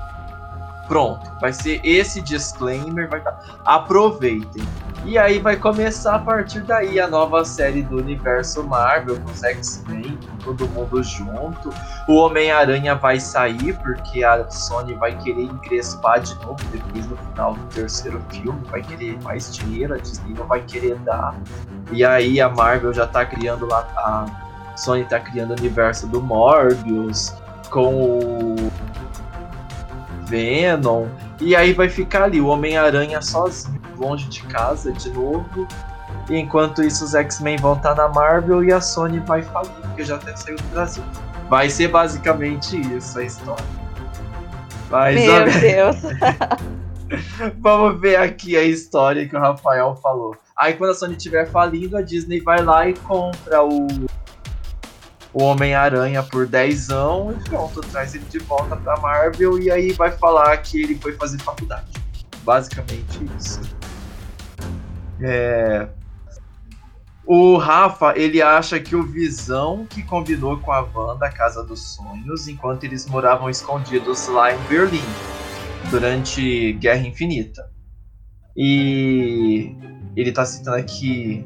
Pronto, 0.88 1.30
vai 1.40 1.52
ser 1.52 1.80
esse 1.82 2.20
disclaimer, 2.20 3.08
vai 3.08 3.20
tá. 3.20 3.38
Aproveitem. 3.64 4.62
E 5.06 5.18
aí 5.18 5.38
vai 5.38 5.54
começar 5.56 6.14
a 6.14 6.18
partir 6.18 6.60
daí 6.60 6.98
a 6.98 7.06
nova 7.06 7.44
série 7.44 7.82
do 7.82 7.98
universo 7.98 8.64
Marvel, 8.64 9.20
com 9.20 9.30
os 9.30 9.42
X-Men, 9.42 10.18
com 10.44 10.54
todo 10.56 10.66
mundo 10.68 11.02
junto. 11.02 11.70
O 12.08 12.14
Homem-Aranha 12.14 12.94
vai 12.94 13.20
sair, 13.20 13.76
porque 13.82 14.24
a 14.24 14.50
Sony 14.50 14.94
vai 14.94 15.14
querer 15.18 15.42
encrespar 15.42 16.20
de 16.20 16.34
novo 16.36 16.56
depois 16.72 17.06
no 17.06 17.16
final 17.18 17.54
do 17.54 17.64
terceiro 17.66 18.22
filme, 18.30 18.58
vai 18.70 18.80
querer 18.80 19.20
mais 19.22 19.54
dinheiro, 19.54 19.92
a 19.92 19.98
Disney 19.98 20.34
não 20.38 20.46
vai 20.46 20.62
querer 20.62 20.96
dar. 21.00 21.34
E 21.92 22.02
aí 22.02 22.40
a 22.40 22.48
Marvel 22.48 22.94
já 22.94 23.06
tá 23.06 23.26
criando 23.26 23.66
lá, 23.66 23.86
a 23.96 24.76
Sony 24.76 25.04
tá 25.04 25.20
criando 25.20 25.50
o 25.50 25.52
universo 25.58 26.06
do 26.06 26.22
Morbius, 26.22 27.34
com 27.70 27.94
o 27.94 28.72
Venom. 30.26 31.06
E 31.40 31.54
aí 31.54 31.72
vai 31.72 31.88
ficar 31.88 32.24
ali 32.24 32.40
o 32.40 32.46
Homem-Aranha 32.46 33.20
sozinho, 33.20 33.80
longe 33.96 34.28
de 34.28 34.42
casa 34.42 34.92
de 34.92 35.10
novo. 35.10 35.66
E 36.28 36.36
enquanto 36.36 36.82
isso, 36.82 37.04
os 37.04 37.14
X-Men 37.14 37.58
vão 37.58 37.74
estar 37.74 37.94
na 37.94 38.08
Marvel 38.08 38.64
e 38.64 38.72
a 38.72 38.80
Sony 38.80 39.20
vai 39.20 39.42
falir, 39.42 39.70
porque 39.82 40.04
já 40.04 40.16
até 40.16 40.34
saiu 40.34 40.56
do 40.56 40.64
Brasil. 40.64 41.04
Vai 41.48 41.68
ser 41.68 41.88
basicamente 41.88 42.80
isso 42.96 43.18
a 43.18 43.24
história. 43.24 43.64
Mas, 44.90 45.20
Meu 45.20 45.44
Deus! 45.44 45.96
Vamos 47.60 48.00
ver 48.00 48.16
aqui 48.16 48.56
a 48.56 48.62
história 48.62 49.28
que 49.28 49.36
o 49.36 49.38
Rafael 49.38 49.94
falou. 49.96 50.34
Aí 50.56 50.74
quando 50.74 50.90
a 50.90 50.94
Sony 50.94 51.16
estiver 51.16 51.46
falindo, 51.46 51.96
a 51.96 52.02
Disney 52.02 52.40
vai 52.40 52.62
lá 52.62 52.88
e 52.88 52.94
compra 52.94 53.62
o 53.62 53.86
o 55.34 55.42
Homem-Aranha 55.42 56.22
por 56.22 56.46
10 56.46 56.90
anos 56.90 57.44
e 57.44 57.50
pronto, 57.50 57.80
traz 57.80 58.14
ele 58.14 58.24
de 58.30 58.38
volta 58.38 58.76
pra 58.76 58.96
Marvel 58.98 59.58
e 59.58 59.70
aí 59.70 59.92
vai 59.92 60.12
falar 60.12 60.56
que 60.58 60.80
ele 60.80 60.94
foi 60.94 61.12
fazer 61.16 61.38
faculdade. 61.40 61.90
Basicamente 62.44 63.20
isso. 63.36 63.60
É... 65.20 65.88
O 67.26 67.56
Rafa, 67.56 68.12
ele 68.16 68.40
acha 68.42 68.78
que 68.78 68.94
o 68.94 69.02
Visão 69.02 69.86
que 69.86 70.02
combinou 70.02 70.58
com 70.58 70.70
a 70.70 70.82
Wanda 70.82 71.26
a 71.26 71.30
Casa 71.30 71.64
dos 71.64 71.94
Sonhos 71.94 72.46
enquanto 72.46 72.84
eles 72.84 73.06
moravam 73.06 73.48
escondidos 73.48 74.28
lá 74.28 74.54
em 74.54 74.58
Berlim 74.68 75.02
durante 75.90 76.74
Guerra 76.74 77.08
Infinita. 77.08 77.70
E 78.54 79.74
ele 80.14 80.30
tá 80.32 80.44
citando 80.44 80.76
aqui 80.76 81.44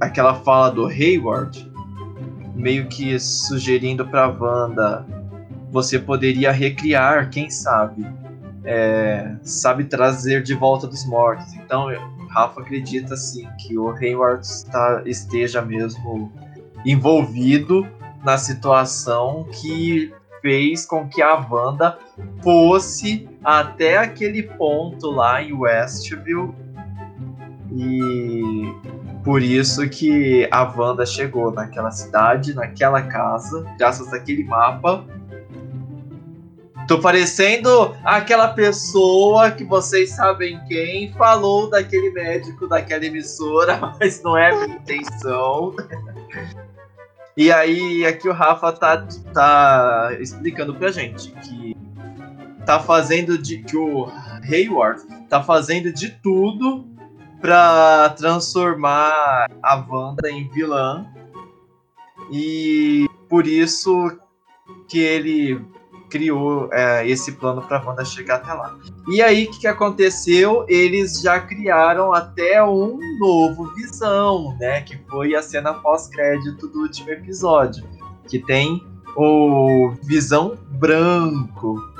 aquela 0.00 0.34
fala 0.34 0.68
do 0.68 0.86
Hayward, 0.86 1.71
meio 2.54 2.86
que 2.86 3.18
sugerindo 3.18 4.06
para 4.06 4.28
Wanda 4.28 5.06
você 5.70 5.98
poderia 5.98 6.52
recriar, 6.52 7.30
quem 7.30 7.48
sabe, 7.48 8.06
é, 8.62 9.34
sabe 9.42 9.84
trazer 9.84 10.42
de 10.42 10.54
volta 10.54 10.86
dos 10.86 11.06
mortos. 11.06 11.54
Então, 11.54 11.88
Rafa 12.28 12.60
acredita 12.60 13.14
assim 13.14 13.48
que 13.58 13.78
o 13.78 13.90
Hayward 13.90 14.44
está, 14.44 15.02
esteja 15.06 15.62
mesmo 15.62 16.30
envolvido 16.84 17.86
na 18.22 18.36
situação 18.36 19.46
que 19.50 20.12
fez 20.42 20.84
com 20.84 21.08
que 21.08 21.22
a 21.22 21.34
Wanda 21.34 21.98
fosse 22.42 23.28
até 23.42 23.96
aquele 23.96 24.42
ponto 24.42 25.10
lá 25.10 25.42
em 25.42 25.52
Westview 25.52 26.54
e 27.70 28.74
por 29.24 29.42
isso 29.42 29.88
que 29.88 30.48
a 30.50 30.62
Wanda 30.62 31.06
chegou 31.06 31.52
naquela 31.52 31.90
cidade, 31.90 32.54
naquela 32.54 33.02
casa, 33.02 33.64
graças 33.78 34.12
àquele 34.12 34.44
mapa 34.44 35.04
Tô 36.86 36.98
parecendo 36.98 37.94
aquela 38.04 38.48
pessoa 38.48 39.50
que 39.50 39.64
vocês 39.64 40.10
sabem 40.10 40.60
quem 40.66 41.12
falou 41.12 41.70
daquele 41.70 42.10
médico 42.10 42.66
daquela 42.66 43.04
emissora, 43.04 43.78
mas 44.00 44.22
não 44.22 44.36
é 44.36 44.52
minha 44.52 44.76
intenção. 44.76 45.74
E 47.36 47.52
aí, 47.52 48.04
aqui 48.04 48.28
o 48.28 48.32
Rafa 48.32 48.72
tá, 48.72 49.06
tá 49.32 50.10
explicando 50.20 50.74
pra 50.74 50.90
gente 50.90 51.30
que 51.30 51.76
tá 52.66 52.80
fazendo 52.80 53.38
de. 53.38 53.58
que 53.62 53.76
o 53.76 54.10
Hayward 54.50 55.02
tá 55.28 55.42
fazendo 55.42 55.92
de 55.92 56.10
tudo 56.10 56.84
pra 57.42 58.14
transformar 58.16 59.50
a 59.60 59.74
Wanda 59.86 60.30
em 60.30 60.48
vilã. 60.48 61.04
E 62.30 63.06
por 63.28 63.46
isso 63.46 64.16
que 64.88 65.00
ele 65.00 65.60
criou 66.08 66.68
é, 66.72 67.08
esse 67.08 67.32
plano 67.32 67.60
para 67.62 67.82
Wanda 67.84 68.04
chegar 68.04 68.36
até 68.36 68.52
lá. 68.52 68.78
E 69.08 69.20
aí, 69.20 69.46
o 69.46 69.50
que, 69.50 69.60
que, 69.60 69.66
aconteceu? 69.66 70.64
Eles 70.68 71.20
já 71.20 71.40
criaram 71.40 72.12
até 72.12 72.62
um 72.62 72.98
novo 73.18 73.74
Visão, 73.74 74.56
né? 74.60 74.82
Que 74.82 74.96
foi 75.10 75.34
a 75.34 75.42
cena 75.42 75.74
pós-crédito 75.74 76.68
do 76.68 76.82
último 76.82 77.10
episódio. 77.10 77.84
Que 78.28 78.38
tem 78.38 78.86
o 79.16 79.94
Visão 80.02 80.56
Branco. 80.70 81.91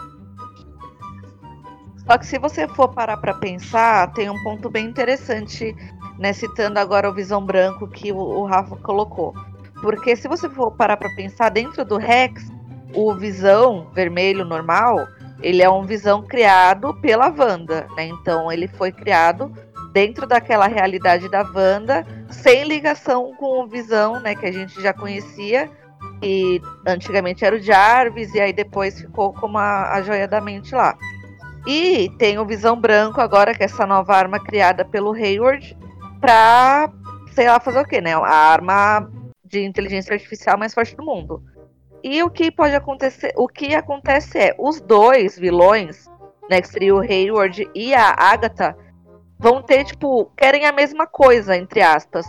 Só 2.06 2.18
que 2.18 2.26
se 2.26 2.38
você 2.38 2.66
for 2.68 2.88
parar 2.88 3.16
para 3.16 3.34
pensar, 3.34 4.12
tem 4.12 4.28
um 4.28 4.42
ponto 4.42 4.68
bem 4.68 4.86
interessante, 4.86 5.74
né? 6.18 6.32
Citando 6.32 6.78
agora 6.78 7.08
o 7.08 7.14
Visão 7.14 7.44
Branco 7.44 7.86
que 7.88 8.12
o, 8.12 8.16
o 8.16 8.44
Rafa 8.44 8.76
colocou. 8.76 9.34
Porque 9.80 10.16
se 10.16 10.28
você 10.28 10.48
for 10.48 10.72
parar 10.72 10.96
para 10.96 11.14
pensar, 11.14 11.48
dentro 11.48 11.84
do 11.84 11.96
Rex, 11.96 12.50
o 12.94 13.14
Visão 13.14 13.88
vermelho 13.92 14.44
normal, 14.44 15.06
ele 15.40 15.62
é 15.62 15.70
um 15.70 15.84
Visão 15.84 16.22
criado 16.22 16.94
pela 17.00 17.28
Wanda, 17.28 17.86
né? 17.96 18.06
Então 18.06 18.50
ele 18.50 18.68
foi 18.68 18.92
criado 18.92 19.52
dentro 19.92 20.26
daquela 20.26 20.66
realidade 20.66 21.28
da 21.28 21.42
Wanda, 21.42 22.06
sem 22.30 22.64
ligação 22.64 23.34
com 23.34 23.62
o 23.62 23.66
Visão, 23.66 24.20
né, 24.20 24.34
que 24.34 24.46
a 24.46 24.52
gente 24.52 24.80
já 24.80 24.92
conhecia, 24.92 25.70
e 26.22 26.60
antigamente 26.86 27.44
era 27.44 27.54
o 27.54 27.60
Jarvis, 27.60 28.34
e 28.34 28.40
aí 28.40 28.52
depois 28.52 29.00
ficou 29.00 29.32
como 29.34 29.58
a, 29.58 29.92
a 29.92 30.02
joia 30.02 30.26
da 30.26 30.40
mente 30.40 30.74
lá. 30.74 30.96
E 31.66 32.10
tem 32.18 32.38
o 32.38 32.46
Visão 32.46 32.80
Branco 32.80 33.20
agora, 33.20 33.54
que 33.54 33.62
é 33.62 33.66
essa 33.66 33.86
nova 33.86 34.14
arma 34.14 34.40
criada 34.40 34.84
pelo 34.84 35.12
Hayward, 35.12 35.76
pra, 36.20 36.90
sei 37.32 37.48
lá, 37.48 37.60
fazer 37.60 37.80
o 37.80 37.86
quê, 37.86 38.00
né? 38.00 38.14
A 38.14 38.34
arma 38.52 39.08
de 39.44 39.62
inteligência 39.62 40.14
artificial 40.14 40.58
mais 40.58 40.74
forte 40.74 40.96
do 40.96 41.04
mundo. 41.04 41.42
E 42.02 42.22
o 42.22 42.30
que 42.30 42.50
pode 42.50 42.74
acontecer? 42.74 43.32
O 43.36 43.46
que 43.46 43.74
acontece 43.74 44.38
é 44.38 44.54
os 44.58 44.80
dois 44.80 45.38
vilões, 45.38 46.10
né, 46.50 46.60
que 46.60 46.68
seria 46.68 46.94
o 46.94 47.00
Hayward 47.00 47.68
e 47.74 47.94
a 47.94 48.14
Agatha, 48.18 48.76
vão 49.38 49.62
ter 49.62 49.84
tipo 49.84 50.30
querem 50.36 50.64
a 50.64 50.72
mesma 50.72 51.06
coisa 51.06 51.56
entre 51.56 51.80
aspas. 51.80 52.26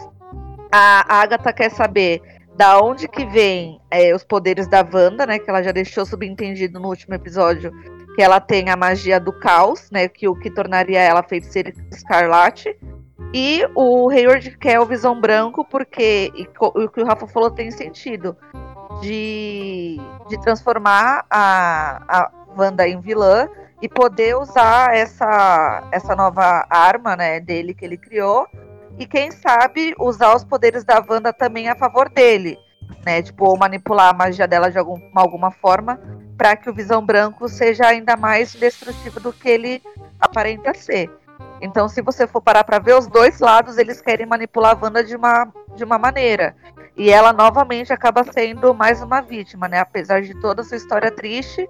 A 0.72 1.22
Agatha 1.22 1.52
quer 1.52 1.72
saber 1.72 2.22
da 2.56 2.80
onde 2.80 3.08
que 3.08 3.26
vem 3.26 3.80
é, 3.90 4.14
os 4.14 4.24
poderes 4.24 4.68
da 4.68 4.82
Wanda, 4.82 5.26
né? 5.26 5.40
Que 5.40 5.50
ela 5.50 5.64
já 5.64 5.72
deixou 5.72 6.06
subentendido 6.06 6.80
no 6.80 6.90
último 6.90 7.16
episódio 7.16 7.72
que 8.16 8.22
ela 8.22 8.40
tem 8.40 8.70
a 8.70 8.76
magia 8.76 9.20
do 9.20 9.34
caos, 9.34 9.90
né? 9.92 10.08
Que 10.08 10.28
o 10.28 10.36
que 10.36 10.50
tornaria 10.50 11.00
ela 11.00 11.24
feiticeira 11.24 11.74
escarlate. 11.92 12.76
E 13.34 13.68
o 13.74 14.10
Hayward 14.10 14.58
quer 14.58 14.80
o 14.80 14.86
Visão 14.86 15.20
Branco 15.20 15.66
porque 15.66 16.32
o 16.60 16.88
que 16.88 17.02
o 17.02 17.06
Rafa 17.06 17.26
falou 17.26 17.50
tem 17.50 17.72
sentido 17.72 18.38
de, 19.02 19.98
de 20.30 20.40
transformar 20.42 21.26
a, 21.30 22.04
a 22.08 22.32
Wanda 22.56 22.88
em 22.88 23.00
vilã 23.00 23.50
e 23.82 23.90
poder 23.90 24.38
usar 24.38 24.96
essa, 24.96 25.90
essa 25.92 26.16
nova 26.16 26.66
arma 26.70 27.16
né, 27.16 27.40
dele 27.40 27.74
que 27.74 27.84
ele 27.84 27.98
criou. 27.98 28.48
E 28.98 29.08
quem 29.08 29.32
sabe 29.32 29.96
usar 30.00 30.36
os 30.36 30.44
poderes 30.44 30.84
da 30.84 31.04
Wanda 31.10 31.34
também 31.34 31.68
a 31.68 31.76
favor 31.76 32.10
dele. 32.10 32.58
Né? 33.06 33.22
Tipo, 33.22 33.58
manipular 33.58 34.10
a 34.10 34.14
magia 34.14 34.48
dela 34.48 34.72
de 34.72 34.78
algum, 34.78 35.00
alguma 35.16 35.52
forma 35.52 36.00
para 36.38 36.56
que 36.56 36.70
o 36.70 36.74
Visão 36.74 37.06
Branco 37.06 37.48
seja 37.48 37.88
ainda 37.88 38.16
mais 38.16 38.54
destrutivo 38.54 39.20
do 39.20 39.32
que 39.32 39.50
ele 39.50 39.82
aparenta 40.20 40.74
ser. 40.74 41.10
Então, 41.62 41.88
se 41.88 42.02
você 42.02 42.28
for 42.28 42.42
parar 42.42 42.64
para 42.64 42.80
ver 42.80 42.98
os 42.98 43.08
dois 43.08 43.40
lados, 43.40 43.78
eles 43.78 44.02
querem 44.02 44.26
manipular 44.26 44.76
a 44.76 44.86
Wanda 44.86 45.04
de 45.04 45.16
uma, 45.16 45.48
de 45.76 45.84
uma 45.84 45.98
maneira. 45.98 46.56
E 46.96 47.10
ela 47.10 47.32
novamente 47.32 47.92
acaba 47.94 48.24
sendo 48.24 48.74
mais 48.74 49.02
uma 49.02 49.22
vítima, 49.22 49.68
né? 49.68 49.80
Apesar 49.80 50.22
de 50.22 50.34
toda 50.42 50.62
a 50.62 50.66
sua 50.66 50.78
história 50.78 51.10
triste, 51.10 51.68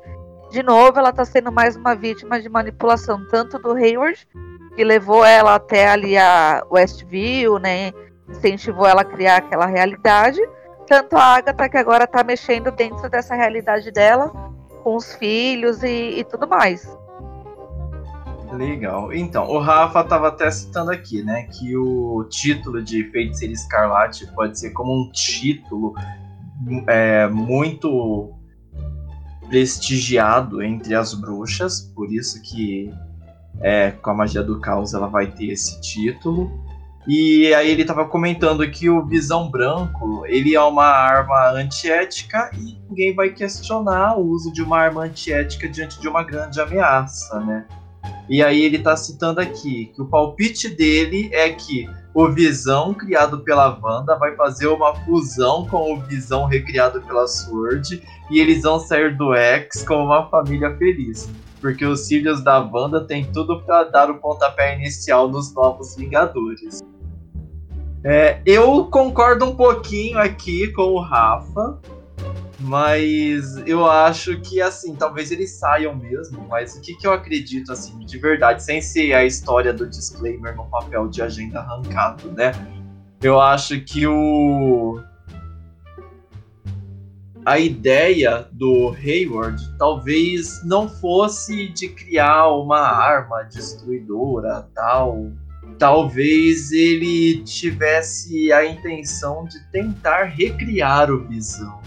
de 0.49 0.61
novo 0.63 0.99
ela 0.99 1.09
está 1.09 1.23
sendo 1.23 1.51
mais 1.51 1.75
uma 1.75 1.95
vítima 1.95 2.41
de 2.41 2.49
manipulação, 2.49 3.25
tanto 3.29 3.57
do 3.59 3.73
Hayward, 3.73 4.27
que 4.75 4.83
levou 4.83 5.23
ela 5.23 5.55
até 5.55 5.87
ali 5.87 6.17
a 6.17 6.63
Westview, 6.69 7.59
né? 7.59 7.91
Incentivou 8.27 8.87
ela 8.87 9.01
a 9.01 9.05
criar 9.05 9.37
aquela 9.37 9.65
realidade, 9.65 10.41
tanto 10.87 11.15
a 11.15 11.35
Agatha 11.35 11.69
que 11.69 11.77
agora 11.77 12.03
está 12.05 12.23
mexendo 12.23 12.71
dentro 12.71 13.09
dessa 13.09 13.35
realidade 13.35 13.91
dela, 13.91 14.31
com 14.83 14.95
os 14.95 15.13
filhos 15.15 15.81
e, 15.83 16.19
e 16.19 16.23
tudo 16.23 16.47
mais. 16.47 16.87
Legal. 18.51 19.11
Então, 19.11 19.49
o 19.49 19.57
Rafa 19.59 20.01
estava 20.01 20.27
até 20.27 20.49
citando 20.51 20.91
aqui, 20.91 21.23
né, 21.23 21.43
que 21.43 21.75
o 21.75 22.23
título 22.29 22.83
de 22.83 23.03
Feiticeira 23.11 23.53
Escarlate 23.53 24.27
pode 24.33 24.59
ser 24.59 24.71
como 24.71 24.93
um 24.93 25.11
título 25.11 25.95
é, 26.87 27.27
muito 27.27 28.31
prestigiado 29.47 30.61
entre 30.61 30.95
as 30.95 31.13
bruxas, 31.13 31.81
por 31.95 32.11
isso 32.11 32.41
que 32.41 32.93
é, 33.61 33.91
com 33.91 34.11
a 34.11 34.13
magia 34.13 34.43
do 34.43 34.59
caos 34.59 34.93
ela 34.93 35.07
vai 35.07 35.27
ter 35.27 35.47
esse 35.51 35.79
título. 35.81 36.63
E 37.05 37.53
aí 37.53 37.69
ele 37.69 37.81
estava 37.81 38.05
comentando 38.05 38.69
que 38.69 38.89
o 38.89 39.05
Visão 39.05 39.51
Branco, 39.51 40.25
ele 40.25 40.55
é 40.55 40.61
uma 40.61 40.85
arma 40.85 41.51
antiética 41.51 42.49
e 42.53 42.77
ninguém 42.89 43.13
vai 43.13 43.29
questionar 43.29 44.17
o 44.17 44.25
uso 44.25 44.53
de 44.53 44.61
uma 44.61 44.79
arma 44.79 45.03
antiética 45.03 45.67
diante 45.67 45.99
de 45.99 46.07
uma 46.07 46.23
grande 46.23 46.61
ameaça, 46.61 47.39
né? 47.41 47.65
E 48.29 48.41
aí 48.41 48.63
ele 48.63 48.77
está 48.77 48.95
citando 48.95 49.41
aqui 49.41 49.91
que 49.93 50.01
o 50.01 50.05
palpite 50.05 50.69
dele 50.69 51.29
é 51.33 51.49
que 51.49 51.89
o 52.13 52.29
Visão 52.29 52.93
criado 52.93 53.39
pela 53.39 53.77
Wanda 53.81 54.15
vai 54.17 54.35
fazer 54.35 54.67
uma 54.67 54.95
fusão 55.03 55.65
com 55.67 55.93
o 55.93 56.01
Visão 56.01 56.45
recriado 56.45 57.01
pela 57.01 57.27
Sword 57.27 58.01
e 58.31 58.39
eles 58.39 58.61
vão 58.61 58.79
sair 58.79 59.17
do 59.17 59.33
X 59.33 59.83
como 59.83 60.05
uma 60.05 60.29
família 60.29 60.75
feliz. 60.77 61.29
Porque 61.59 61.85
os 61.85 62.07
filhos 62.07 62.43
da 62.43 62.59
Wanda 62.59 63.05
têm 63.05 63.29
tudo 63.31 63.61
para 63.63 63.85
dar 63.85 64.09
o 64.09 64.19
pontapé 64.19 64.75
inicial 64.75 65.27
nos 65.27 65.53
novos 65.53 65.95
Vingadores. 65.95 66.81
É, 68.05 68.41
eu 68.45 68.85
concordo 68.87 69.45
um 69.45 69.55
pouquinho 69.55 70.19
aqui 70.19 70.67
com 70.73 70.91
o 70.91 70.99
Rafa, 70.99 71.79
mas 72.59 73.57
eu 73.65 73.85
acho 73.89 74.39
que, 74.41 74.61
assim, 74.61 74.93
talvez 74.93 75.31
eles 75.31 75.51
saiam 75.51 75.95
mesmo. 75.95 76.45
Mas 76.49 76.75
o 76.75 76.81
que, 76.81 76.95
que 76.95 77.07
eu 77.07 77.13
acredito, 77.13 77.71
assim, 77.71 77.97
de 77.99 78.17
verdade, 78.17 78.61
sem 78.61 78.81
ser 78.81 79.13
a 79.13 79.23
história 79.23 79.71
do 79.71 79.87
disclaimer 79.87 80.55
no 80.55 80.65
papel 80.65 81.07
de 81.07 81.21
agenda 81.21 81.59
arrancado, 81.59 82.29
né? 82.31 82.51
Eu 83.21 83.39
acho 83.39 83.79
que 83.81 84.05
o. 84.05 85.01
A 87.45 87.59
ideia 87.59 88.47
do 88.51 88.93
Hayward 88.93 89.61
talvez 89.77 90.63
não 90.63 90.87
fosse 90.87 91.67
de 91.69 91.89
criar 91.89 92.47
uma 92.49 92.79
arma 92.79 93.43
destruidora, 93.43 94.67
tal. 94.73 95.29
Talvez 95.77 96.71
ele 96.71 97.43
tivesse 97.43 98.51
a 98.51 98.65
intenção 98.65 99.45
de 99.45 99.59
tentar 99.71 100.25
recriar 100.25 101.11
o 101.11 101.27
Visão 101.27 101.81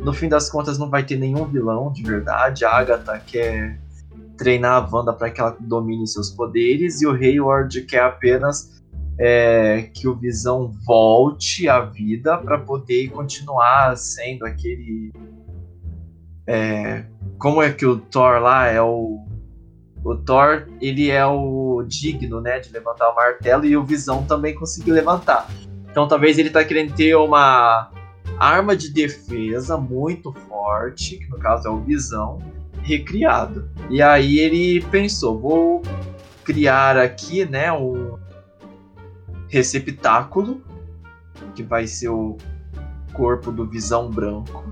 no 0.00 0.12
fim 0.12 0.28
das 0.28 0.48
contas, 0.50 0.78
não 0.78 0.88
vai 0.88 1.04
ter 1.04 1.16
nenhum 1.16 1.44
vilão 1.44 1.92
de 1.92 2.02
verdade. 2.02 2.64
A 2.64 2.70
Agatha 2.70 3.20
quer 3.26 3.78
treinar 4.36 4.82
a 4.82 4.88
Wanda 4.90 5.12
para 5.12 5.30
que 5.30 5.40
ela 5.40 5.56
domine 5.58 6.06
seus 6.06 6.30
poderes, 6.30 7.02
e 7.02 7.06
o 7.06 7.12
Hayward 7.12 7.82
quer 7.82 8.02
apenas 8.02 8.80
é, 9.18 9.90
que 9.92 10.06
o 10.06 10.14
Visão 10.14 10.72
volte 10.86 11.68
à 11.68 11.80
vida 11.80 12.38
para 12.38 12.58
poder 12.58 13.08
continuar 13.10 13.96
sendo 13.96 14.46
aquele. 14.46 15.12
É, 16.46 17.04
como 17.38 17.60
é 17.60 17.70
que 17.72 17.84
o 17.84 17.98
Thor 17.98 18.40
lá 18.40 18.68
é 18.68 18.80
o, 18.80 19.26
o 20.08 20.16
Thor, 20.16 20.66
ele 20.80 21.10
é 21.10 21.24
o 21.26 21.82
digno, 21.86 22.40
né, 22.40 22.58
de 22.58 22.72
levantar 22.72 23.10
o 23.10 23.14
martelo 23.14 23.64
e 23.64 23.76
o 23.76 23.84
Visão 23.84 24.24
também 24.24 24.54
conseguiu 24.54 24.94
levantar. 24.94 25.48
Então 25.90 26.08
talvez 26.08 26.38
ele 26.38 26.50
tá 26.50 26.64
querendo 26.64 26.94
ter 26.94 27.14
uma 27.14 27.90
arma 28.38 28.76
de 28.76 28.90
defesa 28.90 29.76
muito 29.76 30.32
forte, 30.32 31.18
que 31.18 31.28
no 31.28 31.38
caso 31.38 31.68
é 31.68 31.70
o 31.70 31.80
Visão, 31.80 32.38
recriado. 32.82 33.68
E 33.90 34.00
aí 34.00 34.38
ele 34.38 34.80
pensou, 34.86 35.38
vou 35.38 35.82
criar 36.44 36.96
aqui, 36.96 37.44
né, 37.44 37.70
um 37.72 38.18
receptáculo 39.48 40.62
que 41.54 41.62
vai 41.62 41.86
ser 41.86 42.08
o 42.08 42.36
corpo 43.12 43.50
do 43.50 43.66
Visão 43.66 44.10
Branco. 44.10 44.64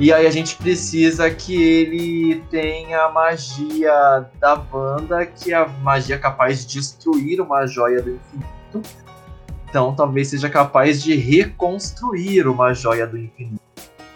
E 0.00 0.14
aí 0.14 0.26
a 0.26 0.30
gente 0.30 0.56
precisa 0.56 1.30
que 1.30 1.62
ele 1.62 2.42
tenha 2.50 3.02
a 3.02 3.12
magia 3.12 4.24
da 4.40 4.54
Wanda, 4.72 5.26
que 5.26 5.52
é 5.52 5.56
a 5.56 5.68
magia 5.68 6.18
capaz 6.18 6.64
de 6.64 6.78
destruir 6.78 7.38
uma 7.38 7.66
joia 7.66 8.00
do 8.00 8.12
infinito. 8.12 8.80
Então 9.68 9.94
talvez 9.94 10.28
seja 10.28 10.48
capaz 10.48 11.02
de 11.02 11.14
reconstruir 11.14 12.48
uma 12.48 12.72
joia 12.72 13.06
do 13.06 13.18
infinito. 13.18 13.60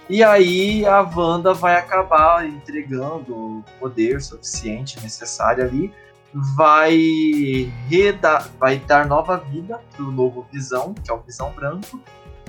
E 0.09 0.24
aí 0.24 0.87
a 0.87 1.03
Wanda 1.03 1.53
vai 1.53 1.76
acabar 1.76 2.47
entregando 2.49 3.37
o 3.37 3.64
poder 3.78 4.22
suficiente 4.22 4.99
necessário 5.03 5.62
ali, 5.62 5.93
vai, 6.57 7.70
redar, 7.91 8.49
vai 8.59 8.78
dar 8.78 9.07
nova 9.07 9.37
vida 9.37 9.78
pro 9.95 10.11
novo 10.11 10.47
Visão, 10.51 10.95
que 10.95 11.11
é 11.11 11.14
o 11.14 11.20
Visão 11.20 11.53
Branco, 11.53 12.01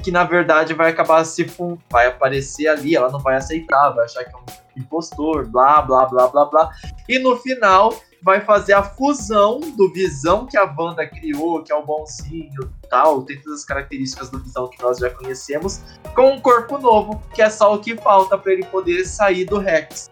que 0.02 0.12
na 0.12 0.24
verdade 0.24 0.74
vai 0.74 0.92
acabar 0.92 1.24
se 1.24 1.46
vai 1.90 2.08
aparecer 2.08 2.68
ali, 2.68 2.96
ela 2.96 3.10
não 3.10 3.20
vai 3.20 3.36
aceitar, 3.36 3.90
vai 3.90 4.06
achar 4.06 4.24
que 4.24 4.36
é 4.36 4.38
um 4.38 4.82
impostor, 4.82 5.48
blá 5.48 5.82
blá 5.82 6.06
blá 6.06 6.28
blá 6.28 6.46
blá. 6.46 6.72
E 7.08 7.20
no 7.20 7.38
final 7.38 7.94
vai 8.22 8.42
fazer 8.42 8.74
a 8.74 8.82
fusão 8.82 9.60
do 9.60 9.92
Visão 9.94 10.48
que 10.48 10.58
a 10.58 10.64
Wanda 10.64 11.06
criou, 11.06 11.62
que 11.62 11.72
é 11.72 11.76
o 11.76 11.84
bonzinho 11.84 12.72
tal, 12.90 13.22
tem 13.22 13.40
todas 13.40 13.60
as 13.60 13.66
características 13.66 14.32
do 14.32 14.40
Visão 14.40 14.68
que 14.68 14.82
nós 14.82 14.98
já 14.98 15.12
conhecemos, 15.12 15.82
com 16.16 16.32
um 16.32 16.42
corpo 16.42 16.80
novo, 16.80 17.22
que 17.36 17.42
é 17.42 17.50
só 17.50 17.76
o 17.76 17.80
que 17.80 17.96
falta 17.96 18.36
para 18.36 18.54
ele 18.54 18.66
poder 18.66 19.06
sair 19.06 19.46
do 19.46 19.60
Rex. 19.60 20.10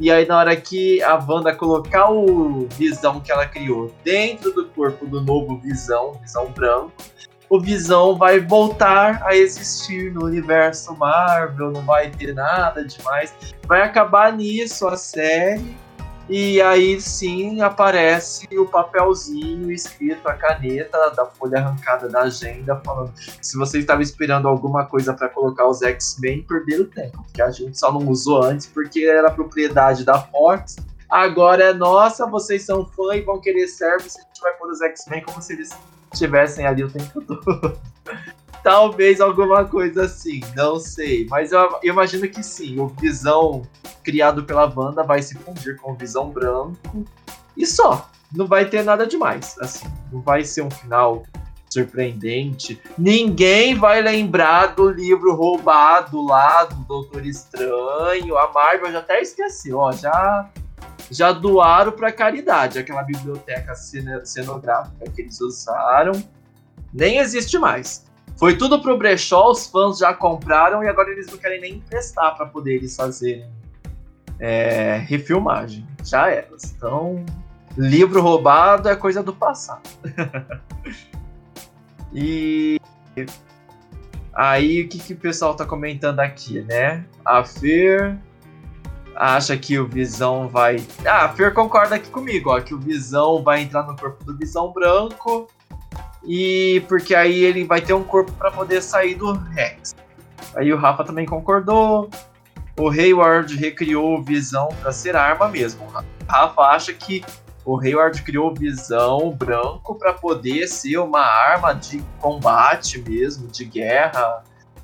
E 0.00 0.10
aí, 0.10 0.26
na 0.26 0.38
hora 0.38 0.56
que 0.56 1.00
a 1.02 1.14
Wanda 1.14 1.54
colocar 1.54 2.10
o 2.10 2.66
Visão 2.70 3.20
que 3.20 3.30
ela 3.30 3.46
criou 3.46 3.94
dentro 4.02 4.52
do 4.52 4.66
corpo 4.70 5.06
do 5.06 5.20
novo 5.20 5.56
Visão, 5.58 6.14
Visão 6.20 6.50
branco, 6.50 6.92
o 7.52 7.60
Visão 7.60 8.16
vai 8.16 8.40
voltar 8.40 9.22
a 9.26 9.36
existir 9.36 10.10
no 10.10 10.24
universo 10.24 10.96
Marvel, 10.96 11.70
não 11.70 11.82
vai 11.82 12.10
ter 12.10 12.32
nada 12.32 12.82
demais. 12.82 13.30
Vai 13.66 13.82
acabar 13.82 14.32
nisso 14.32 14.88
a 14.88 14.96
série 14.96 15.76
e 16.30 16.62
aí 16.62 16.98
sim 16.98 17.60
aparece 17.60 18.48
o 18.56 18.64
papelzinho 18.64 19.70
escrito 19.70 20.26
a 20.26 20.32
caneta 20.32 21.10
da 21.10 21.26
folha 21.26 21.58
arrancada 21.58 22.08
da 22.08 22.22
agenda, 22.22 22.80
falando: 22.82 23.12
se 23.42 23.58
você 23.58 23.80
estava 23.80 24.00
esperando 24.00 24.48
alguma 24.48 24.86
coisa 24.86 25.12
para 25.12 25.28
colocar 25.28 25.68
os 25.68 25.82
X-Men, 25.82 26.44
perderam 26.44 26.86
tempo, 26.86 27.22
porque 27.22 27.42
a 27.42 27.50
gente 27.50 27.78
só 27.78 27.92
não 27.92 28.08
usou 28.08 28.42
antes 28.42 28.66
porque 28.66 29.04
era 29.04 29.30
propriedade 29.30 30.06
da 30.06 30.18
Fox. 30.18 30.76
Agora 31.06 31.64
é 31.64 31.74
nossa, 31.74 32.26
vocês 32.26 32.64
são 32.64 32.86
fã 32.86 33.14
e 33.14 33.20
vão 33.20 33.38
querer 33.42 33.68
service, 33.68 34.18
a 34.18 34.22
gente 34.22 34.40
vai 34.40 34.54
pôr 34.54 34.70
os 34.70 34.80
X-Men 34.80 35.22
como 35.22 35.42
se 35.42 35.52
eles 35.52 35.68
estivessem 36.12 36.66
ali 36.66 36.84
o 36.84 36.90
tempo 36.90 37.20
todo. 37.22 37.78
Talvez 38.62 39.20
alguma 39.20 39.64
coisa 39.64 40.04
assim, 40.04 40.40
não 40.54 40.78
sei. 40.78 41.26
Mas 41.28 41.50
eu, 41.50 41.60
eu, 41.82 41.92
imagino 41.92 42.28
que 42.28 42.42
sim. 42.42 42.78
O 42.78 42.86
Visão 42.86 43.62
criado 44.04 44.44
pela 44.44 44.72
Wanda 44.74 45.02
vai 45.02 45.20
se 45.20 45.36
fundir 45.36 45.76
com 45.78 45.92
o 45.92 45.96
Visão 45.96 46.30
Branco. 46.30 47.04
E 47.56 47.66
só. 47.66 48.08
Não 48.32 48.46
vai 48.46 48.64
ter 48.64 48.82
nada 48.82 49.06
demais. 49.06 49.56
Assim, 49.60 49.86
não 50.10 50.22
vai 50.22 50.44
ser 50.44 50.62
um 50.62 50.70
final 50.70 51.24
surpreendente. 51.68 52.80
Ninguém 52.96 53.74
vai 53.74 54.00
lembrar 54.00 54.74
do 54.74 54.90
livro 54.90 55.34
roubado 55.34 56.24
lá 56.24 56.64
do 56.64 56.76
Doutor 56.84 57.26
Estranho. 57.26 58.36
A 58.36 58.52
Marvel 58.52 58.92
já 58.92 58.98
até 58.98 59.20
esqueceu, 59.20 59.78
ó. 59.78 59.92
Já 59.92 60.48
já 61.12 61.30
doaram 61.30 61.92
para 61.92 62.10
caridade 62.10 62.78
aquela 62.78 63.02
biblioteca 63.02 63.74
cenográfica 63.74 65.10
que 65.10 65.22
eles 65.22 65.40
usaram. 65.40 66.12
Nem 66.92 67.18
existe 67.18 67.58
mais. 67.58 68.04
Foi 68.36 68.56
tudo 68.56 68.80
pro 68.80 68.96
brechó, 68.98 69.50
os 69.50 69.66
fãs 69.66 69.98
já 69.98 70.14
compraram 70.14 70.82
e 70.82 70.88
agora 70.88 71.10
eles 71.10 71.26
não 71.26 71.36
querem 71.36 71.60
nem 71.60 71.74
emprestar 71.74 72.34
para 72.36 72.46
poder 72.46 72.74
eles 72.74 72.96
fazerem 72.96 73.48
é, 74.40 74.96
refilmagem. 74.96 75.86
Já 76.02 76.28
era. 76.28 76.48
Então, 76.76 77.24
livro 77.76 78.20
roubado 78.22 78.88
é 78.88 78.96
coisa 78.96 79.22
do 79.22 79.34
passado. 79.34 79.88
e 82.12 82.80
aí, 84.32 84.82
o 84.82 84.88
que, 84.88 84.98
que 84.98 85.12
o 85.12 85.16
pessoal 85.16 85.54
tá 85.54 85.66
comentando 85.66 86.20
aqui, 86.20 86.62
né? 86.62 87.04
A 87.24 87.44
Fer 87.44 88.18
acha 89.14 89.56
que 89.56 89.78
o 89.78 89.86
Visão 89.86 90.48
vai. 90.48 90.84
Ah, 91.06 91.24
a 91.24 91.28
Fer 91.28 91.52
concorda 91.52 91.96
aqui 91.96 92.10
comigo, 92.10 92.50
ó, 92.50 92.60
que 92.60 92.74
o 92.74 92.78
Visão 92.78 93.42
vai 93.42 93.62
entrar 93.62 93.84
no 93.84 93.96
corpo 93.96 94.24
do 94.24 94.36
Visão 94.36 94.72
Branco 94.72 95.48
e 96.24 96.82
porque 96.88 97.14
aí 97.14 97.44
ele 97.44 97.64
vai 97.64 97.80
ter 97.80 97.92
um 97.92 98.04
corpo 98.04 98.32
para 98.32 98.50
poder 98.50 98.82
sair 98.82 99.14
do 99.14 99.32
Rex. 99.32 99.94
Aí 100.54 100.72
o 100.72 100.76
Rafa 100.76 101.04
também 101.04 101.26
concordou. 101.26 102.08
O 102.78 102.88
Hayward 102.88 103.54
recriou 103.56 104.18
o 104.18 104.22
Visão 104.22 104.68
para 104.80 104.92
ser 104.92 105.14
arma 105.14 105.48
mesmo. 105.48 105.84
O 105.84 106.30
Rafa 106.30 106.62
acha 106.62 106.92
que 106.92 107.22
o 107.64 107.78
Hayward 107.78 108.22
criou 108.22 108.50
o 108.50 108.54
Visão 108.54 109.30
branco 109.30 109.94
para 109.94 110.12
poder 110.12 110.66
ser 110.66 110.98
uma 110.98 111.20
arma 111.20 111.74
de 111.74 112.02
combate 112.18 112.98
mesmo, 112.98 113.46
de 113.48 113.64
guerra, 113.64 114.42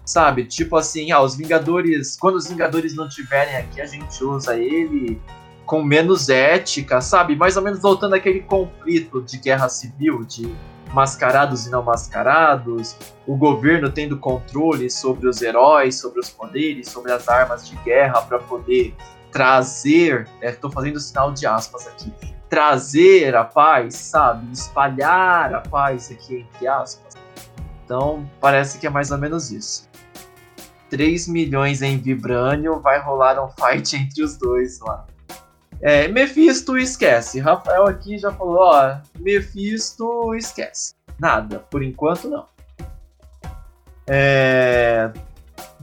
sabe? 0.09 0.47
Tipo 0.47 0.77
assim, 0.77 1.13
ah, 1.13 1.21
os 1.21 1.37
Vingadores, 1.37 2.17
quando 2.17 2.37
os 2.37 2.49
Vingadores 2.49 2.97
não 2.97 3.07
tiverem 3.07 3.57
aqui, 3.57 3.79
a 3.79 3.85
gente 3.85 4.25
usa 4.25 4.57
ele 4.57 5.21
com 5.67 5.83
menos 5.83 6.31
ética, 6.31 6.99
sabe? 7.03 7.37
Mais 7.37 7.59
ou 7.59 7.63
menos 7.63 7.79
voltando 7.79 8.15
àquele 8.15 8.41
conflito 8.41 9.21
de 9.21 9.37
guerra 9.37 9.69
civil, 9.69 10.25
de 10.25 10.51
mascarados 10.95 11.67
e 11.67 11.71
não 11.71 11.83
mascarados, 11.83 12.97
o 13.27 13.37
governo 13.37 13.91
tendo 13.91 14.17
controle 14.17 14.89
sobre 14.89 15.29
os 15.29 15.43
heróis, 15.43 16.01
sobre 16.01 16.21
os 16.21 16.31
poderes, 16.31 16.89
sobre 16.89 17.13
as 17.13 17.29
armas 17.29 17.69
de 17.69 17.77
guerra 17.85 18.23
para 18.23 18.39
poder 18.39 18.95
trazer, 19.31 20.27
estou 20.41 20.71
é, 20.71 20.73
fazendo 20.73 20.99
sinal 20.99 21.33
de 21.33 21.47
aspas 21.47 21.87
aqui, 21.87 22.11
trazer 22.49 23.37
a 23.37 23.45
paz, 23.45 23.95
sabe? 23.95 24.51
Espalhar 24.55 25.53
a 25.53 25.61
paz 25.61 26.11
aqui 26.11 26.47
entre 26.49 26.67
aspas. 26.67 27.15
Então, 27.85 28.27
parece 28.41 28.79
que 28.79 28.87
é 28.87 28.91
mais 28.91 29.11
ou 29.11 29.19
menos 29.19 29.51
isso. 29.51 29.88
3 30.91 31.29
milhões 31.29 31.83
em 31.83 31.99
Vibranium, 31.99 32.81
vai 32.81 33.01
rolar 33.01 33.43
um 33.43 33.49
fight 33.49 33.97
entre 33.97 34.23
os 34.23 34.37
dois 34.37 34.81
lá. 34.81 35.07
É, 35.81 36.09
Mephisto 36.09 36.77
esquece. 36.77 37.39
Rafael 37.39 37.87
aqui 37.87 38.19
já 38.19 38.33
falou, 38.33 38.59
ó, 38.59 38.97
Mephisto 39.19 40.35
esquece. 40.35 40.95
Nada, 41.19 41.61
por 41.71 41.83
enquanto 41.83 42.29
não. 42.29 42.47
É... 44.07 45.13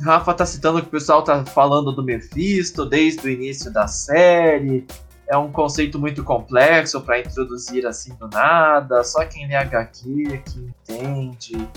Rafa 0.01 0.33
tá 0.33 0.45
citando 0.45 0.81
que 0.81 0.87
o 0.87 0.91
pessoal 0.91 1.23
tá 1.23 1.45
falando 1.45 1.91
do 1.91 2.03
Mephisto 2.03 2.85
desde 2.85 3.25
o 3.25 3.29
início 3.29 3.71
da 3.71 3.87
série. 3.87 4.85
É 5.27 5.37
um 5.37 5.51
conceito 5.51 5.97
muito 5.97 6.23
complexo 6.23 7.01
para 7.01 7.19
introduzir 7.19 7.85
assim 7.85 8.13
do 8.15 8.27
nada. 8.27 9.03
Só 9.03 9.25
quem 9.25 9.47
lê 9.47 9.55
HQ 9.55 10.43
que 10.45 10.73
entende. 10.89 11.67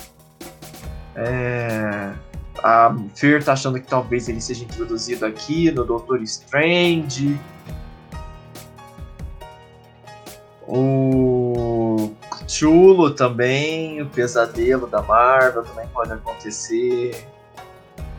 É... 1.14 2.12
A 2.62 2.94
Fear 3.14 3.42
tá 3.42 3.52
achando 3.52 3.80
que 3.80 3.86
talvez 3.86 4.28
ele 4.28 4.40
seja 4.40 4.64
introduzido 4.64 5.24
aqui 5.24 5.70
no 5.70 5.84
Doutor 5.84 6.22
Strange. 6.22 7.38
O 10.66 12.10
Chulo 12.46 13.10
também, 13.10 14.02
o 14.02 14.06
pesadelo 14.06 14.86
da 14.86 15.02
Marvel 15.02 15.62
também 15.62 15.86
pode 15.88 16.12
acontecer. 16.12 17.26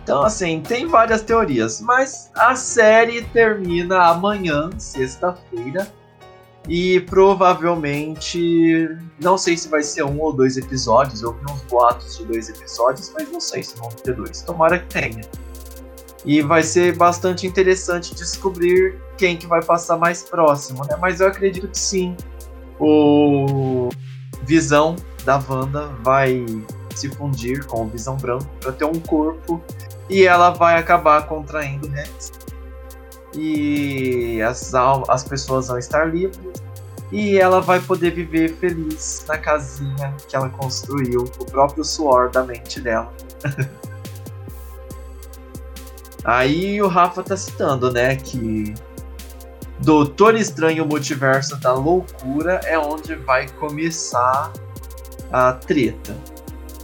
Então, 0.04 0.24
assim, 0.24 0.62
tem 0.62 0.88
várias 0.88 1.22
teorias, 1.22 1.80
mas 1.82 2.32
a 2.36 2.56
série 2.56 3.22
termina 3.26 4.08
amanhã, 4.08 4.72
sexta-feira, 4.80 5.88
e 6.70 7.00
provavelmente, 7.00 8.88
não 9.20 9.40
sei 9.40 9.58
se 9.58 9.68
vai 9.68 9.82
ser 9.82 10.04
um 10.04 10.22
ou 10.22 10.32
dois 10.32 10.56
episódios, 10.56 11.24
eu 11.24 11.34
vi 11.34 11.52
uns 11.52 11.64
boatos 11.64 12.16
de 12.20 12.26
dois 12.26 12.48
episódios, 12.48 13.12
mas 13.16 13.28
não 13.32 13.42
sei 13.42 13.64
se 13.64 13.76
vão 13.76 13.90
ter 13.90 14.14
dois, 14.14 14.44
tomara 14.44 14.78
que 14.78 14.86
tenha. 14.86 15.22
E 16.24 16.44
vai 16.44 16.62
ser 16.62 16.96
bastante 16.96 17.48
interessante 17.48 18.14
descobrir 18.14 19.02
quem 19.18 19.36
que 19.36 19.48
vai 19.48 19.64
passar 19.64 19.98
mais 19.98 20.22
próximo, 20.22 20.86
né? 20.86 20.96
Mas 21.02 21.22
eu 21.22 21.28
acredito 21.28 21.68
que 21.68 21.80
sim, 21.80 22.16
o 22.80 23.90
Visão 24.44 24.96
da 25.26 25.42
Wanda 25.50 25.88
vai 26.04 26.46
se 26.94 27.10
fundir 27.10 27.66
com 27.66 27.86
o 27.86 27.88
Visão 27.88 28.16
Branco 28.16 28.46
para 28.62 28.74
ter 28.74 28.86
um 28.86 29.00
corpo 29.00 29.60
e 30.08 30.24
ela 30.24 30.52
vai 30.52 30.78
acabar 30.78 31.26
contraindo 31.26 31.88
Rex. 31.88 32.32
E 33.36 34.42
as, 34.42 34.74
as 35.08 35.24
pessoas 35.24 35.68
vão 35.68 35.78
estar 35.78 36.06
livres 36.06 36.62
e 37.12 37.40
ela 37.40 37.60
vai 37.60 37.80
poder 37.80 38.12
viver 38.12 38.56
feliz 38.56 39.26
na 39.28 39.38
casinha 39.38 40.16
que 40.28 40.36
ela 40.36 40.50
construiu, 40.50 41.24
o 41.40 41.46
próprio 41.46 41.84
suor 41.84 42.30
da 42.30 42.44
mente 42.44 42.80
dela. 42.80 43.12
Aí 46.24 46.82
o 46.82 46.88
Rafa 46.88 47.24
tá 47.24 47.36
citando, 47.36 47.92
né, 47.92 48.16
que 48.16 48.74
Doutor 49.80 50.36
Estranho 50.36 50.86
Multiverso 50.86 51.56
da 51.58 51.74
Loucura 51.74 52.60
é 52.66 52.78
onde 52.78 53.16
vai 53.16 53.48
começar 53.48 54.52
a 55.32 55.54
treta. 55.54 56.16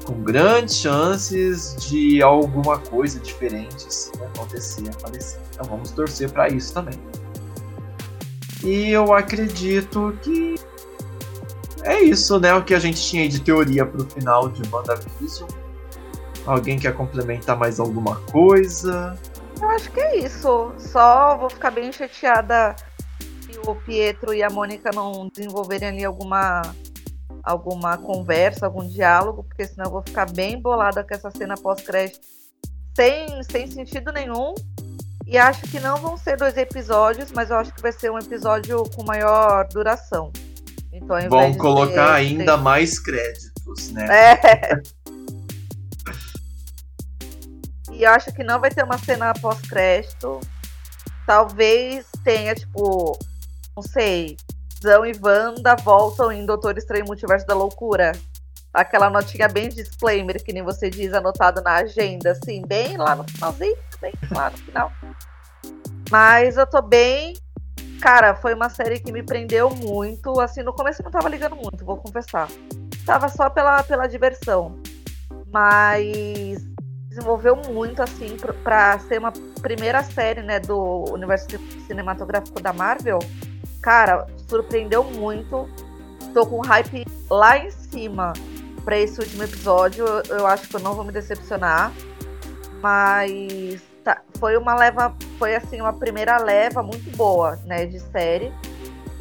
Com 0.06 0.22
grandes 0.22 0.78
chances 0.78 1.76
de 1.88 2.22
alguma 2.22 2.78
coisa 2.78 3.20
diferente 3.20 3.88
assim, 3.88 4.12
acontecer, 4.36 4.90
aparecer. 4.90 5.40
Então 5.54 5.66
vamos 5.66 5.92
torcer 5.92 6.30
para 6.30 6.48
isso 6.50 6.74
também. 6.74 7.00
E 8.64 8.92
eu 8.92 9.14
acredito 9.14 10.18
que 10.22 10.56
é 11.84 12.02
isso, 12.02 12.40
né? 12.40 12.54
O 12.54 12.64
que 12.64 12.74
a 12.74 12.80
gente 12.80 13.02
tinha 13.02 13.28
de 13.30 13.40
teoria 13.40 13.86
pro 13.86 14.06
final 14.06 14.50
de 14.50 14.62
WandaVision. 14.70 15.50
Alguém 16.46 16.78
quer 16.78 16.94
complementar 16.96 17.58
mais 17.58 17.80
alguma 17.80 18.16
coisa? 18.32 19.18
Eu 19.62 19.70
acho 19.70 19.92
que 19.92 20.00
é 20.00 20.18
isso. 20.18 20.74
Só 20.78 21.38
vou 21.38 21.50
ficar 21.50 21.72
bem 21.72 21.92
chateada 21.92 22.76
se 23.20 23.60
o 23.66 23.76
Pietro 23.76 24.34
e 24.34 24.44
a 24.44 24.50
Mônica 24.50 24.90
não 24.94 25.30
desenvolverem 25.30 25.90
ali 25.90 26.06
alguma 26.06 26.62
alguma 27.44 27.96
conversa, 27.96 28.66
algum 28.66 28.88
diálogo, 28.88 29.44
porque 29.44 29.68
senão 29.68 29.86
eu 29.86 29.92
vou 29.92 30.02
ficar 30.02 30.32
bem 30.32 30.60
bolada 30.60 31.04
com 31.04 31.14
essa 31.14 31.30
cena 31.30 31.54
pós-crédito 31.54 32.20
sem, 32.96 33.44
sem 33.44 33.70
sentido 33.70 34.12
nenhum. 34.12 34.56
E 35.28 35.38
acho 35.38 35.62
que 35.64 35.80
não 35.80 35.98
vão 35.98 36.18
ser 36.18 36.38
dois 36.38 36.56
episódios, 36.56 37.32
mas 37.32 37.50
eu 37.50 37.58
acho 37.58 37.74
que 37.74 37.82
vai 37.82 37.92
ser 37.92 38.12
um 38.12 38.20
episódio 38.20 38.84
com 38.96 39.04
maior 39.04 39.68
duração. 39.70 40.32
Então, 40.94 41.18
Vão 41.30 41.54
colocar 41.56 42.14
ainda 42.14 42.56
mais 42.56 43.00
créditos, 43.00 43.92
né? 43.92 44.08
É. 44.08 44.82
e 47.92 48.06
acho 48.06 48.32
que 48.34 48.44
não 48.44 48.62
vai 48.62 48.70
ter 48.70 48.84
uma 48.84 48.98
cena 48.98 49.34
pós-crédito. 49.34 50.40
Talvez 51.26 52.06
tenha, 52.24 52.54
tipo, 52.54 53.18
não 53.76 53.82
sei, 53.84 54.38
Zão 54.82 55.06
e 55.06 55.12
Wanda 55.22 55.76
voltam 55.76 56.32
em 56.32 56.46
Doutor 56.46 56.78
Estranho 56.78 57.06
Multiverso 57.06 57.48
da 57.48 57.56
Loucura. 57.56 58.12
Aquela 58.76 59.10
notinha 59.10 59.48
bem 59.48 59.70
disclaimer, 59.70 60.44
que 60.44 60.52
nem 60.52 60.62
você 60.62 60.90
diz, 60.90 61.14
anotado 61.14 61.62
na 61.62 61.76
agenda, 61.76 62.32
assim, 62.32 62.62
bem 62.68 62.98
lá 62.98 63.16
no 63.16 63.24
finalzinho, 63.24 63.78
bem 64.02 64.12
lá 64.30 64.50
no 64.50 64.58
final. 64.58 64.92
Mas 66.12 66.58
eu 66.58 66.68
tô 66.68 66.82
bem. 66.82 67.38
Cara, 68.02 68.36
foi 68.36 68.54
uma 68.54 68.70
série 68.70 69.00
que 69.00 69.14
me 69.14 69.24
prendeu 69.24 69.70
muito. 69.70 70.42
Assim, 70.42 70.62
no 70.62 70.74
começo 70.74 71.02
eu 71.02 71.06
não 71.06 71.12
tava 71.12 71.30
ligando 71.30 71.56
muito, 71.56 71.86
vou 71.86 71.96
confessar. 71.96 72.50
Tava 73.06 73.30
só 73.30 73.50
pela, 73.50 73.82
pela 73.82 74.08
diversão. 74.08 74.78
Mas 75.48 76.58
desenvolveu 77.08 77.56
muito, 77.56 78.04
assim, 78.04 78.36
para 78.62 79.00
ser 79.00 79.20
uma 79.20 79.32
primeira 79.62 80.04
série, 80.04 80.42
né, 80.42 80.60
do 80.60 81.06
universo 81.14 81.48
cinematográfico 81.88 82.62
da 82.62 82.74
Marvel. 82.74 83.20
Cara, 83.82 84.28
surpreendeu 84.50 85.02
muito. 85.02 85.66
Tô 86.34 86.46
com 86.46 86.60
hype 86.60 87.06
lá 87.30 87.58
em 87.58 87.72
cima 87.72 88.34
para 88.86 88.98
esse 88.98 89.20
último 89.20 89.44
episódio. 89.44 90.06
Eu 90.30 90.46
acho 90.46 90.70
que 90.70 90.76
eu 90.76 90.80
não 90.80 90.94
vou 90.94 91.04
me 91.04 91.12
decepcionar. 91.12 91.92
Mas 92.82 93.82
tá, 94.04 94.22
foi 94.40 94.56
uma 94.56 94.76
leva, 94.76 95.14
foi 95.40 95.56
assim, 95.56 95.82
uma 95.82 95.92
primeira 95.92 96.38
leva 96.38 96.84
muito 96.84 97.10
boa, 97.18 97.58
né, 97.66 97.88
de 97.88 98.00
série. 98.00 98.54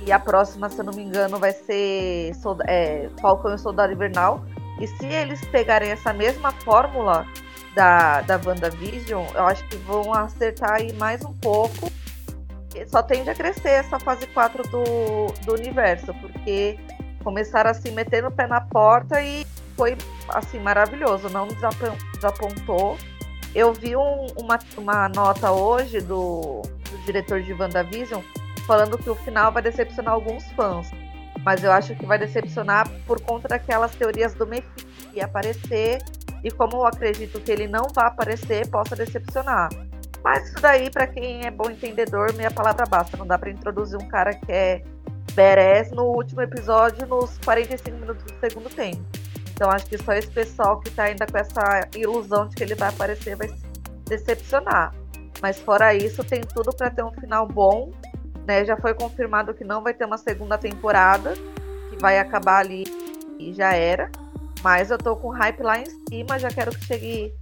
E 0.06 0.12
a 0.12 0.18
próxima, 0.18 0.68
se 0.68 0.78
eu 0.78 0.84
não 0.84 0.92
me 0.92 1.02
engano, 1.02 1.38
vai 1.38 1.52
ser 1.52 2.32
é, 2.66 3.08
Falcão 3.20 3.54
e 3.54 3.58
Soldado 3.58 3.92
Invernal. 3.92 4.44
E 4.78 4.86
se 4.86 5.06
eles 5.06 5.42
pegarem 5.46 5.90
essa 5.90 6.12
mesma 6.12 6.52
fórmula 6.52 7.26
da, 7.74 8.20
da 8.20 8.38
WandaVision, 8.44 9.24
eu 9.34 9.46
acho 9.46 9.66
que 9.68 9.76
vão 9.76 10.12
acertar 10.12 10.74
aí 10.74 10.92
mais 10.92 11.24
um 11.24 11.32
pouco. 11.32 11.90
Só 12.88 13.02
tende 13.02 13.30
a 13.30 13.34
crescer 13.34 13.68
essa 13.70 13.98
fase 13.98 14.26
4 14.26 14.64
do, 14.64 15.26
do 15.46 15.54
universo, 15.54 16.12
porque 16.14 16.78
começaram 17.24 17.70
a 17.70 17.74
se 17.74 17.90
meter 17.90 18.22
no 18.22 18.30
pé 18.30 18.46
na 18.46 18.60
porta 18.60 19.20
e 19.20 19.44
foi 19.76 19.96
assim 20.28 20.60
maravilhoso, 20.60 21.28
não 21.30 21.48
desapontou. 22.12 22.96
Eu 23.54 23.72
vi 23.72 23.96
um, 23.96 24.26
uma, 24.36 24.58
uma 24.76 25.08
nota 25.08 25.50
hoje 25.50 26.00
do, 26.00 26.62
do 26.62 26.98
diretor 27.04 27.42
de 27.42 27.52
WandaVision 27.52 28.22
falando 28.66 28.98
que 28.98 29.08
o 29.08 29.14
final 29.14 29.50
vai 29.50 29.62
decepcionar 29.62 30.14
alguns 30.14 30.44
fãs. 30.52 30.90
Mas 31.44 31.62
eu 31.62 31.70
acho 31.72 31.94
que 31.94 32.06
vai 32.06 32.18
decepcionar 32.18 32.88
por 33.06 33.20
conta 33.20 33.48
daquelas 33.48 33.94
teorias 33.94 34.34
do 34.34 34.46
Mephisto 34.46 34.86
que 35.10 35.18
ia 35.18 35.24
aparecer. 35.24 36.02
E 36.42 36.50
como 36.50 36.76
eu 36.76 36.86
acredito 36.86 37.40
que 37.40 37.50
ele 37.50 37.66
não 37.66 37.88
vai 37.94 38.06
aparecer, 38.06 38.68
possa 38.68 38.96
decepcionar. 38.96 39.68
Mas 40.22 40.48
isso 40.48 40.60
daí, 40.60 40.90
para 40.90 41.06
quem 41.06 41.44
é 41.46 41.50
bom 41.50 41.70
entendedor, 41.70 42.32
minha 42.32 42.50
palavra 42.50 42.86
basta. 42.86 43.16
Não 43.16 43.26
dá 43.26 43.38
para 43.38 43.50
introduzir 43.50 43.98
um 43.98 44.08
cara 44.08 44.34
que 44.34 44.50
é 44.50 44.82
badass 45.34 45.90
no 45.90 46.04
último 46.04 46.40
episódio, 46.40 47.06
nos 47.06 47.38
45 47.44 47.96
minutos 47.98 48.24
do 48.24 48.40
segundo 48.40 48.70
tempo. 48.70 49.04
Então 49.52 49.70
acho 49.70 49.86
que 49.86 49.96
só 49.98 50.12
esse 50.12 50.28
pessoal 50.28 50.80
que 50.80 50.90
tá 50.90 51.04
ainda 51.04 51.26
com 51.26 51.38
essa 51.38 51.88
ilusão 51.96 52.48
de 52.48 52.56
que 52.56 52.62
ele 52.62 52.74
vai 52.74 52.88
aparecer 52.88 53.36
vai 53.36 53.48
se 53.48 53.64
decepcionar. 54.08 54.92
Mas 55.40 55.60
fora 55.60 55.94
isso, 55.94 56.24
tem 56.24 56.40
tudo 56.40 56.74
para 56.74 56.90
ter 56.90 57.04
um 57.04 57.12
final 57.12 57.46
bom. 57.46 57.92
Né? 58.46 58.64
Já 58.64 58.76
foi 58.76 58.94
confirmado 58.94 59.54
que 59.54 59.64
não 59.64 59.82
vai 59.82 59.94
ter 59.94 60.04
uma 60.04 60.18
segunda 60.18 60.58
temporada, 60.58 61.34
que 61.90 61.96
vai 62.00 62.18
acabar 62.18 62.58
ali 62.58 62.84
e 63.38 63.52
já 63.52 63.74
era. 63.74 64.10
Mas 64.62 64.90
eu 64.90 64.98
tô 64.98 65.14
com 65.16 65.28
hype 65.28 65.62
lá 65.62 65.78
em 65.78 65.86
cima, 66.08 66.38
já 66.38 66.48
quero 66.48 66.70
que 66.70 66.84
chegue 66.84 67.32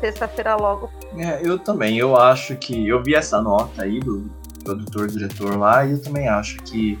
sexta-feira 0.00 0.56
logo. 0.56 0.90
É, 1.16 1.40
eu 1.46 1.58
também. 1.58 1.98
Eu 1.98 2.16
acho 2.16 2.56
que. 2.56 2.88
Eu 2.88 3.02
vi 3.02 3.14
essa 3.14 3.40
nota 3.40 3.82
aí 3.82 4.00
do 4.00 4.30
produtor-diretor 4.64 5.58
lá, 5.58 5.84
e 5.84 5.92
eu 5.92 6.02
também 6.02 6.28
acho 6.28 6.56
que 6.62 6.98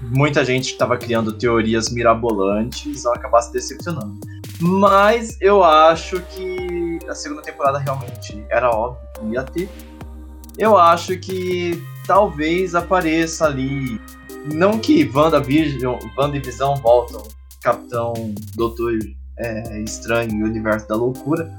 muita 0.00 0.44
gente 0.44 0.72
estava 0.72 0.96
criando 0.96 1.32
teorias 1.32 1.90
mirabolantes 1.90 3.04
ao 3.04 3.14
acabar 3.14 3.42
se 3.42 3.52
decepcionando. 3.52 4.18
Mas 4.60 5.40
eu 5.40 5.62
acho 5.62 6.20
que 6.22 6.98
a 7.08 7.14
segunda 7.14 7.42
temporada 7.42 7.78
realmente 7.78 8.44
era 8.50 8.70
óbvio 8.70 9.00
que 9.14 9.26
ia 9.34 9.42
ter. 9.42 9.68
Eu 10.58 10.76
acho 10.76 11.16
que 11.18 11.82
talvez 12.06 12.74
apareça 12.74 13.46
ali. 13.46 14.00
Não 14.52 14.78
que 14.78 15.08
WandaVision, 15.14 15.98
WandaVision 16.16 16.74
voltam, 16.76 17.22
Capitão 17.62 18.12
Doutor 18.56 18.98
é, 19.38 19.80
Estranho 19.80 20.30
e 20.32 20.42
Universo 20.42 20.88
da 20.88 20.96
Loucura. 20.96 21.54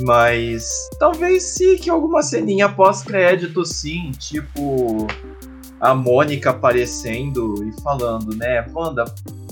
Mas 0.00 0.88
talvez 0.98 1.42
sim 1.42 1.76
que 1.76 1.90
alguma 1.90 2.22
ceninha 2.22 2.68
pós-crédito, 2.68 3.64
sim, 3.64 4.10
tipo 4.12 5.06
a 5.82 5.94
Mônica 5.96 6.50
aparecendo 6.50 7.68
e 7.68 7.82
falando, 7.82 8.36
né, 8.36 8.64
Wanda, 8.72 9.04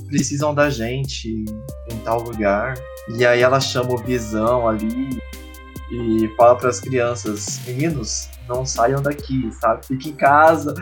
precisam 0.06 0.54
da 0.54 0.70
gente 0.70 1.44
em 1.90 1.96
tal 2.04 2.22
lugar. 2.22 2.74
E 3.16 3.26
aí 3.26 3.40
ela 3.40 3.60
chama 3.60 3.94
o 3.94 3.98
Visão 3.98 4.68
ali 4.68 5.20
e 5.90 6.28
fala 6.36 6.54
para 6.54 6.68
as 6.68 6.78
crianças, 6.78 7.60
meninos, 7.66 8.28
não 8.48 8.64
saiam 8.64 9.02
daqui, 9.02 9.50
sabe? 9.60 9.84
Fiquem 9.86 10.12
em 10.12 10.16
casa 10.16 10.72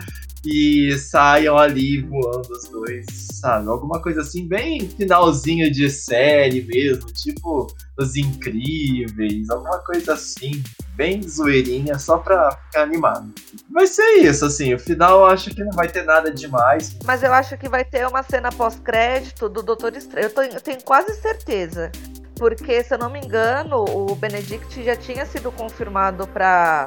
e 0.44 0.94
saiam 0.98 1.56
ali 1.56 2.02
voando 2.02 2.50
os 2.50 2.68
dois, 2.68 3.06
sabe? 3.32 3.68
Alguma 3.68 4.02
coisa 4.02 4.20
assim, 4.20 4.46
bem 4.46 4.86
finalzinho 4.86 5.70
de 5.72 5.88
série 5.88 6.62
mesmo, 6.62 7.06
tipo 7.06 7.74
Os 7.98 8.16
Incríveis, 8.16 9.50
alguma 9.50 9.78
coisa 9.78 10.14
assim, 10.14 10.62
bem 10.94 11.20
zoeirinha, 11.22 11.98
só 11.98 12.18
pra 12.18 12.52
ficar 12.66 12.82
animado. 12.82 13.32
Vai 13.70 13.86
ser 13.86 14.18
isso, 14.18 14.44
assim, 14.44 14.72
o 14.72 14.78
final 14.78 15.20
eu 15.20 15.26
acho 15.26 15.50
que 15.50 15.64
não 15.64 15.72
vai 15.72 15.88
ter 15.88 16.04
nada 16.04 16.30
demais. 16.30 16.96
Mas 17.04 17.22
eu 17.22 17.32
acho 17.32 17.56
que 17.58 17.68
vai 17.68 17.84
ter 17.84 18.06
uma 18.06 18.22
cena 18.22 18.50
pós-crédito 18.52 19.48
do 19.48 19.62
Doutor 19.62 19.96
Estranho, 19.96 20.26
eu, 20.26 20.34
tô, 20.34 20.42
eu 20.42 20.60
tenho 20.60 20.82
quase 20.84 21.14
certeza. 21.20 21.90
Porque, 22.36 22.84
se 22.84 22.94
eu 22.94 22.98
não 22.98 23.10
me 23.10 23.18
engano, 23.18 23.84
o 23.84 24.14
Benedict 24.14 24.84
já 24.84 24.94
tinha 24.94 25.26
sido 25.26 25.50
confirmado 25.50 26.26
para 26.28 26.86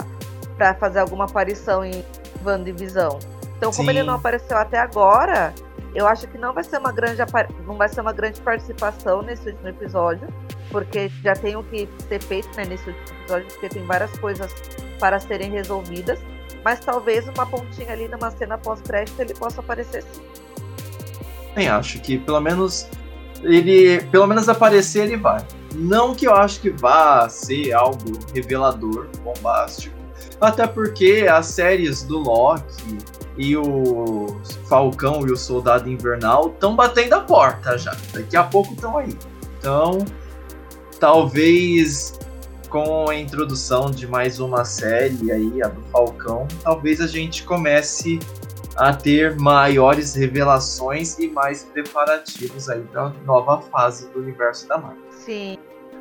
fazer 0.80 1.00
alguma 1.00 1.26
aparição 1.26 1.84
em 1.84 2.06
WandaVision. 2.46 3.20
Então, 3.58 3.72
como 3.72 3.92
Sim. 3.92 3.98
ele 3.98 4.04
não 4.04 4.16
apareceu 4.16 4.58
até 4.58 4.80
agora, 4.80 5.54
eu 5.94 6.08
acho 6.08 6.28
que 6.28 6.38
não 6.38 6.54
vai 6.54 6.64
ser 6.64 6.78
uma 6.78 6.92
grande 6.92 7.22
não 7.66 7.76
vai 7.76 7.90
ser 7.90 8.02
uma 8.02 8.14
grande 8.14 8.40
participação 8.42 9.22
nesse 9.22 9.50
último 9.50 9.68
episódio, 9.68 10.28
porque 10.70 11.12
já 11.24 11.34
tem 11.34 11.56
o 11.56 11.64
que 11.64 11.88
ser 12.08 12.22
feito 12.22 12.50
né, 12.56 12.66
nesse 12.66 12.90
último 12.90 13.18
episódio, 13.20 13.48
porque 13.48 13.70
tem 13.70 13.86
várias 13.86 14.12
coisas 14.20 14.54
para 15.00 15.20
serem 15.20 15.52
resolvidas. 15.52 16.20
Mas 16.64 16.80
talvez 16.80 17.28
uma 17.28 17.46
pontinha 17.46 17.92
ali 17.92 18.08
numa 18.08 18.30
cena 18.30 18.58
pós-crédito 18.58 19.20
ele 19.20 19.34
possa 19.34 19.62
aparecer 19.62 20.04
sim. 20.04 20.22
Bem, 21.56 21.68
acho 21.68 22.00
que 22.00 22.20
pelo 22.20 22.40
menos 22.40 22.88
ele, 23.44 24.02
pelo 24.04 24.28
menos 24.28 24.48
aparecer 24.48 25.06
ele 25.06 25.18
vai. 25.18 25.46
Não 25.74 26.14
que 26.14 26.28
eu 26.28 26.36
acho 26.36 26.62
que 26.62 26.70
vá 26.70 27.28
ser 27.28 27.74
algo 27.74 28.20
revelador, 28.34 29.08
bombástico, 29.24 29.96
Até 30.40 30.68
porque 30.68 31.28
as 31.30 31.48
séries 31.48 32.04
do 32.04 32.20
Loki 32.20 32.98
e 33.38 33.56
o 33.56 34.40
Falcão 34.68 35.26
e 35.28 35.32
o 35.32 35.38
Soldado 35.38 35.90
Invernal 35.90 36.50
estão 36.50 36.76
batendo 36.76 37.14
a 37.14 37.22
porta 37.22 37.78
já. 37.78 37.96
Daqui 38.14 38.36
a 38.36 38.44
pouco 38.44 38.74
estão 38.74 38.98
aí. 38.98 39.18
Então, 39.58 40.00
talvez 41.00 42.20
com 42.70 43.10
a 43.10 43.16
introdução 43.16 43.92
de 43.92 44.08
mais 44.08 44.40
uma 44.40 44.64
série 44.64 45.32
aí, 45.32 45.62
a 45.62 45.68
do 45.68 45.82
Falcão, 45.92 46.48
talvez 46.64 47.02
a 47.02 47.08
gente 47.08 47.44
comece 47.44 48.20
a 48.78 48.94
ter 48.94 49.38
maiores 49.38 50.16
revelações 50.16 51.20
e 51.20 51.28
mais 51.28 51.64
preparativos 51.64 52.70
aí 52.70 52.82
para 52.84 53.10
nova 53.26 53.62
fase 53.62 54.10
do 54.10 54.20
universo 54.20 54.68
da 54.68 54.78
Marvel. 54.78 55.04
Sim. 55.12 55.58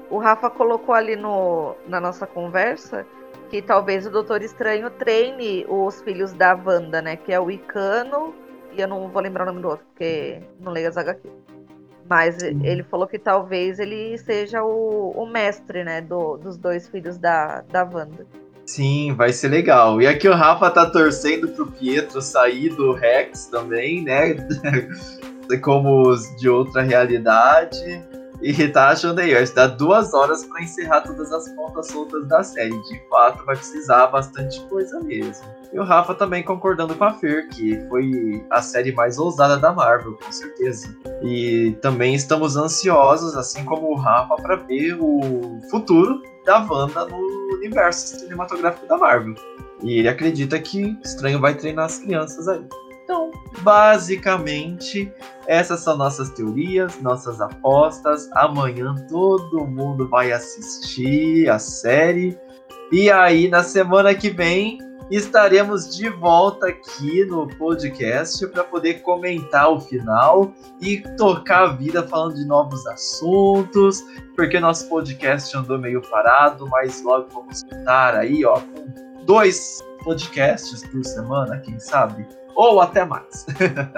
O 0.09 0.19
Rafa 0.19 0.49
colocou 0.49 0.95
ali 0.95 1.17
no, 1.17 1.75
na 1.87 2.01
nossa 2.01 2.27
conversa 2.27 3.07
que 3.51 3.61
talvez 3.61 4.07
o 4.07 4.11
Doutor 4.11 4.43
Estranho 4.43 4.89
treine 4.91 5.67
os 5.69 6.01
filhos 6.03 6.33
da 6.33 6.55
Wanda, 6.55 7.03
né? 7.03 7.17
Que 7.17 7.33
é 7.33 7.41
o 7.41 7.51
Icano 7.51 8.35
e 8.73 8.81
eu 8.81 8.89
não 8.89 9.09
vou 9.09 9.21
lembrar 9.21 9.43
o 9.43 9.47
nome 9.47 9.61
do 9.61 9.69
outro, 9.69 9.85
porque 9.87 10.41
não 10.61 10.73
leio 10.73 10.89
as 10.89 10.97
HQ. 10.97 11.29
Mas 12.09 12.43
ele 12.43 12.83
falou 12.83 13.07
que 13.07 13.19
talvez 13.19 13.79
ele 13.79 14.19
seja 14.19 14.65
o, 14.65 15.11
o 15.11 15.27
mestre, 15.27 15.85
né, 15.85 16.01
do, 16.01 16.37
dos 16.37 16.57
dois 16.57 16.89
filhos 16.89 17.17
da, 17.17 17.63
da 17.71 17.85
Wanda. 17.85 18.27
Sim, 18.67 19.15
vai 19.15 19.33
ser 19.33 19.49
legal. 19.49 20.01
E 20.01 20.07
aqui 20.07 20.29
o 20.29 20.35
Rafa 20.35 20.71
tá 20.71 20.91
torcendo 20.91 21.49
pro 21.49 21.71
Pietro 21.71 22.21
sair 22.21 22.71
do 22.71 22.93
Rex 22.93 23.47
também, 23.47 24.03
né? 24.03 24.37
Como 25.63 26.15
de 26.39 26.49
outra 26.49 26.83
realidade. 26.83 28.01
E 28.43 28.69
tá 28.69 28.89
achando 28.89 29.19
aí, 29.19 29.35
vai 29.35 29.47
dar 29.47 29.67
duas 29.67 30.15
horas 30.15 30.45
para 30.45 30.63
encerrar 30.63 31.03
todas 31.03 31.31
as 31.31 31.49
pontas 31.51 31.89
soltas 31.89 32.27
da 32.27 32.43
série. 32.43 32.71
De 32.71 33.01
fato, 33.09 33.45
vai 33.45 33.55
precisar 33.55 34.07
bastante 34.07 34.61
coisa 34.63 34.99
mesmo. 35.01 35.45
E 35.73 35.79
o 35.79 35.85
Rafa 35.85 36.15
também 36.15 36.43
concordando 36.43 36.95
com 36.95 37.05
a 37.05 37.13
Fer, 37.13 37.49
que 37.49 37.79
foi 37.89 38.45
a 38.51 38.61
série 38.63 38.93
mais 38.93 39.19
ousada 39.19 39.57
da 39.57 39.73
Marvel, 39.73 40.15
com 40.15 40.33
certeza. 40.33 40.89
E 41.23 41.77
também 41.83 42.15
estamos 42.15 42.57
ansiosos, 42.57 43.37
assim 43.37 43.65
como 43.65 43.93
o 43.93 43.95
Rafa, 43.95 44.37
para 44.37 44.57
ver 44.57 44.97
o 44.99 45.61
futuro 45.71 46.23
da 46.45 46.59
Wanda 46.69 47.07
no 47.07 47.55
universo 47.55 48.19
cinematográfico 48.19 48.87
da 48.87 48.97
Marvel. 48.97 49.35
E 49.83 49.99
ele 49.99 50.09
acredita 50.09 50.59
que 50.59 50.99
Estranho 51.05 51.39
vai 51.39 51.55
treinar 51.55 51.85
as 51.85 51.99
crianças 51.99 52.49
aí. 52.49 52.65
Então, 53.11 53.33
basicamente, 53.63 55.13
essas 55.49 55.81
são 55.81 55.97
nossas 55.97 56.31
teorias, 56.31 57.03
nossas 57.03 57.41
apostas. 57.41 58.31
Amanhã 58.37 58.95
todo 59.09 59.67
mundo 59.67 60.09
vai 60.09 60.31
assistir 60.31 61.51
a 61.51 61.59
série. 61.59 62.39
E 62.93 63.11
aí, 63.11 63.49
na 63.49 63.65
semana 63.65 64.15
que 64.15 64.31
vem, 64.31 64.79
estaremos 65.11 65.97
de 65.97 66.09
volta 66.09 66.69
aqui 66.69 67.25
no 67.25 67.49
podcast 67.49 68.47
para 68.47 68.63
poder 68.63 69.03
comentar 69.03 69.69
o 69.69 69.81
final 69.81 70.55
e 70.81 70.99
tocar 71.17 71.65
a 71.65 71.73
vida 71.73 72.07
falando 72.07 72.37
de 72.37 72.45
novos 72.47 72.87
assuntos, 72.87 74.05
porque 74.37 74.61
nosso 74.61 74.89
podcast 74.89 75.57
andou 75.57 75.81
meio 75.81 76.01
parado, 76.01 76.65
mas 76.69 77.03
logo 77.03 77.27
vamos 77.33 77.65
estar 77.65 78.15
aí, 78.15 78.45
ó, 78.45 78.61
com 78.61 79.25
dois 79.27 79.81
podcasts 80.05 80.87
por 80.87 81.05
semana, 81.05 81.59
quem 81.59 81.79
sabe, 81.81 82.25
ou 82.55 82.81
até 82.81 83.05
mais. 83.05 83.47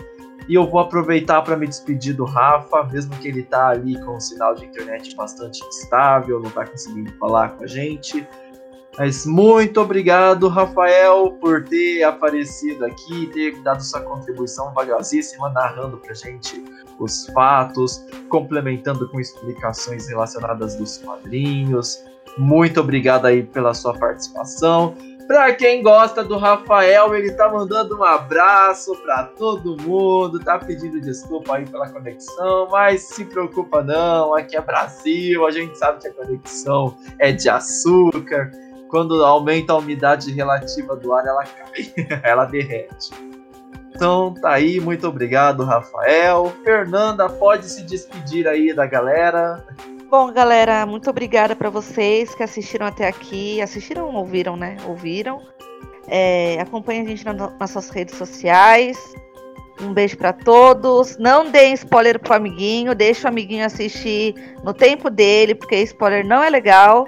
E 0.50 0.54
eu 0.56 0.68
vou 0.68 0.80
aproveitar 0.80 1.42
para 1.42 1.56
me 1.56 1.64
despedir 1.64 2.12
do 2.12 2.24
Rafa, 2.24 2.82
mesmo 2.82 3.16
que 3.18 3.28
ele 3.28 3.44
tá 3.44 3.68
ali 3.68 3.96
com 4.00 4.16
um 4.16 4.20
sinal 4.20 4.52
de 4.52 4.66
internet 4.66 5.14
bastante 5.14 5.64
instável, 5.64 6.40
não 6.40 6.50
tá 6.50 6.66
conseguindo 6.66 7.12
falar 7.20 7.50
com 7.50 7.62
a 7.62 7.66
gente. 7.68 8.26
Mas 8.98 9.24
muito 9.24 9.80
obrigado, 9.80 10.48
Rafael, 10.48 11.38
por 11.40 11.62
ter 11.62 12.02
aparecido 12.02 12.84
aqui, 12.84 13.28
ter 13.28 13.62
dado 13.62 13.80
sua 13.80 14.00
contribuição 14.00 14.74
valiosíssima, 14.74 15.50
narrando 15.50 15.98
pra 15.98 16.14
gente 16.14 16.64
os 16.98 17.26
fatos, 17.26 18.04
complementando 18.28 19.08
com 19.08 19.20
explicações 19.20 20.08
relacionadas 20.08 20.74
dos 20.74 20.98
quadrinhos. 20.98 22.02
Muito 22.36 22.80
obrigado 22.80 23.26
aí 23.26 23.44
pela 23.44 23.72
sua 23.72 23.96
participação. 23.96 24.96
Pra 25.26 25.54
quem 25.54 25.82
gosta 25.82 26.24
do 26.24 26.36
Rafael, 26.36 27.14
ele 27.14 27.32
tá 27.32 27.48
mandando 27.48 27.98
um 27.98 28.04
abraço 28.04 28.94
pra 29.02 29.24
todo 29.24 29.76
mundo, 29.80 30.40
tá 30.40 30.58
pedindo 30.58 31.00
desculpa 31.00 31.56
aí 31.56 31.66
pela 31.66 31.88
conexão, 31.88 32.68
mas 32.70 33.02
se 33.02 33.24
preocupa 33.24 33.82
não, 33.82 34.34
aqui 34.34 34.56
é 34.56 34.60
Brasil, 34.60 35.46
a 35.46 35.50
gente 35.50 35.78
sabe 35.78 36.00
que 36.00 36.08
a 36.08 36.12
conexão 36.12 36.96
é 37.18 37.32
de 37.32 37.48
açúcar 37.48 38.50
quando 38.88 39.24
aumenta 39.24 39.72
a 39.72 39.76
umidade 39.76 40.32
relativa 40.32 40.96
do 40.96 41.12
ar, 41.12 41.24
ela 41.24 41.44
cai, 41.44 41.94
ela 42.22 42.44
derrete. 42.44 43.10
Então 43.94 44.34
tá 44.34 44.52
aí, 44.52 44.80
muito 44.80 45.06
obrigado, 45.06 45.62
Rafael. 45.62 46.52
Fernanda, 46.64 47.28
pode 47.28 47.68
se 47.68 47.82
despedir 47.82 48.48
aí 48.48 48.72
da 48.72 48.86
galera. 48.86 49.62
Bom, 50.10 50.32
galera, 50.32 50.84
muito 50.86 51.08
obrigada 51.08 51.54
para 51.54 51.70
vocês 51.70 52.34
que 52.34 52.42
assistiram 52.42 52.84
até 52.84 53.06
aqui. 53.06 53.62
Assistiram 53.62 54.08
ou 54.08 54.14
ouviram, 54.14 54.56
né? 54.56 54.76
Ouviram. 54.84 55.40
É, 56.08 56.58
acompanhe 56.60 57.02
a 57.02 57.04
gente 57.04 57.24
nas 57.24 57.36
nossas 57.36 57.90
redes 57.90 58.16
sociais. 58.16 58.98
Um 59.80 59.94
beijo 59.94 60.18
para 60.18 60.32
todos. 60.32 61.16
Não 61.16 61.48
deem 61.48 61.74
spoiler 61.74 62.18
pro 62.18 62.34
amiguinho. 62.34 62.92
Deixa 62.92 63.28
o 63.28 63.30
amiguinho 63.30 63.64
assistir 63.64 64.34
no 64.64 64.74
tempo 64.74 65.08
dele, 65.08 65.54
porque 65.54 65.76
spoiler 65.82 66.26
não 66.26 66.42
é 66.42 66.50
legal. 66.50 67.06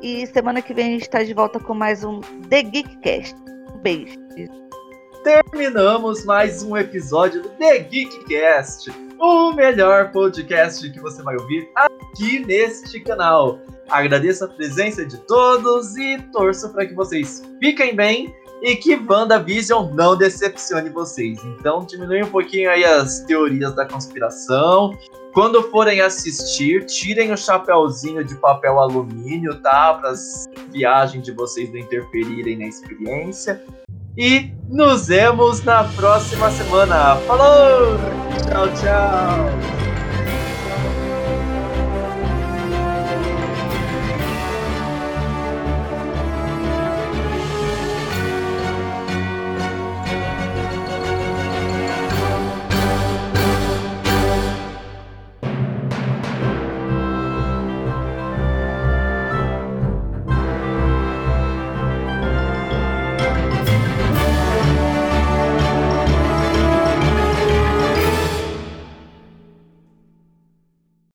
E 0.00 0.24
semana 0.28 0.62
que 0.62 0.72
vem 0.72 0.86
a 0.86 0.90
gente 0.90 1.02
está 1.02 1.24
de 1.24 1.34
volta 1.34 1.58
com 1.58 1.74
mais 1.74 2.04
um 2.04 2.20
The 2.48 2.62
Geekcast. 2.62 3.34
Um 3.74 3.78
beijo. 3.78 4.16
Terminamos 5.24 6.24
mais 6.24 6.62
um 6.62 6.76
episódio 6.76 7.42
do 7.42 7.48
The 7.48 7.80
Geekcast, 7.80 8.92
o 9.24 9.52
melhor 9.54 10.12
podcast 10.12 10.90
que 10.90 11.00
você 11.00 11.22
vai 11.22 11.34
ouvir 11.36 11.66
aqui 11.74 12.40
neste 12.40 13.00
canal. 13.00 13.58
Agradeço 13.88 14.44
a 14.44 14.48
presença 14.48 15.02
de 15.02 15.16
todos 15.16 15.96
e 15.96 16.18
torço 16.30 16.70
para 16.70 16.84
que 16.84 16.92
vocês 16.92 17.42
fiquem 17.58 17.96
bem 17.96 18.34
e 18.60 18.76
que 18.76 18.94
WandaVision 18.94 19.94
não 19.94 20.14
decepcione 20.14 20.90
vocês. 20.90 21.42
Então 21.42 21.86
diminui 21.86 22.22
um 22.22 22.30
pouquinho 22.30 22.70
aí 22.70 22.84
as 22.84 23.20
teorias 23.20 23.74
da 23.74 23.86
conspiração 23.86 24.92
quando 25.32 25.62
forem 25.70 26.02
assistir, 26.02 26.84
tirem 26.84 27.32
o 27.32 27.36
chapéuzinho 27.36 28.22
de 28.22 28.34
papel 28.36 28.78
alumínio, 28.78 29.58
tá? 29.62 29.94
Para 29.94 30.10
as 30.10 30.46
viagens 30.70 31.24
de 31.24 31.32
vocês 31.32 31.72
não 31.72 31.78
interferirem 31.78 32.58
na 32.58 32.66
experiência. 32.66 33.64
E 34.16 34.52
nos 34.68 35.08
vemos 35.08 35.62
na 35.64 35.84
próxima 35.84 36.50
semana. 36.50 37.16
Falou! 37.26 37.98
Tchau, 38.48 38.68
tchau! 38.68 39.93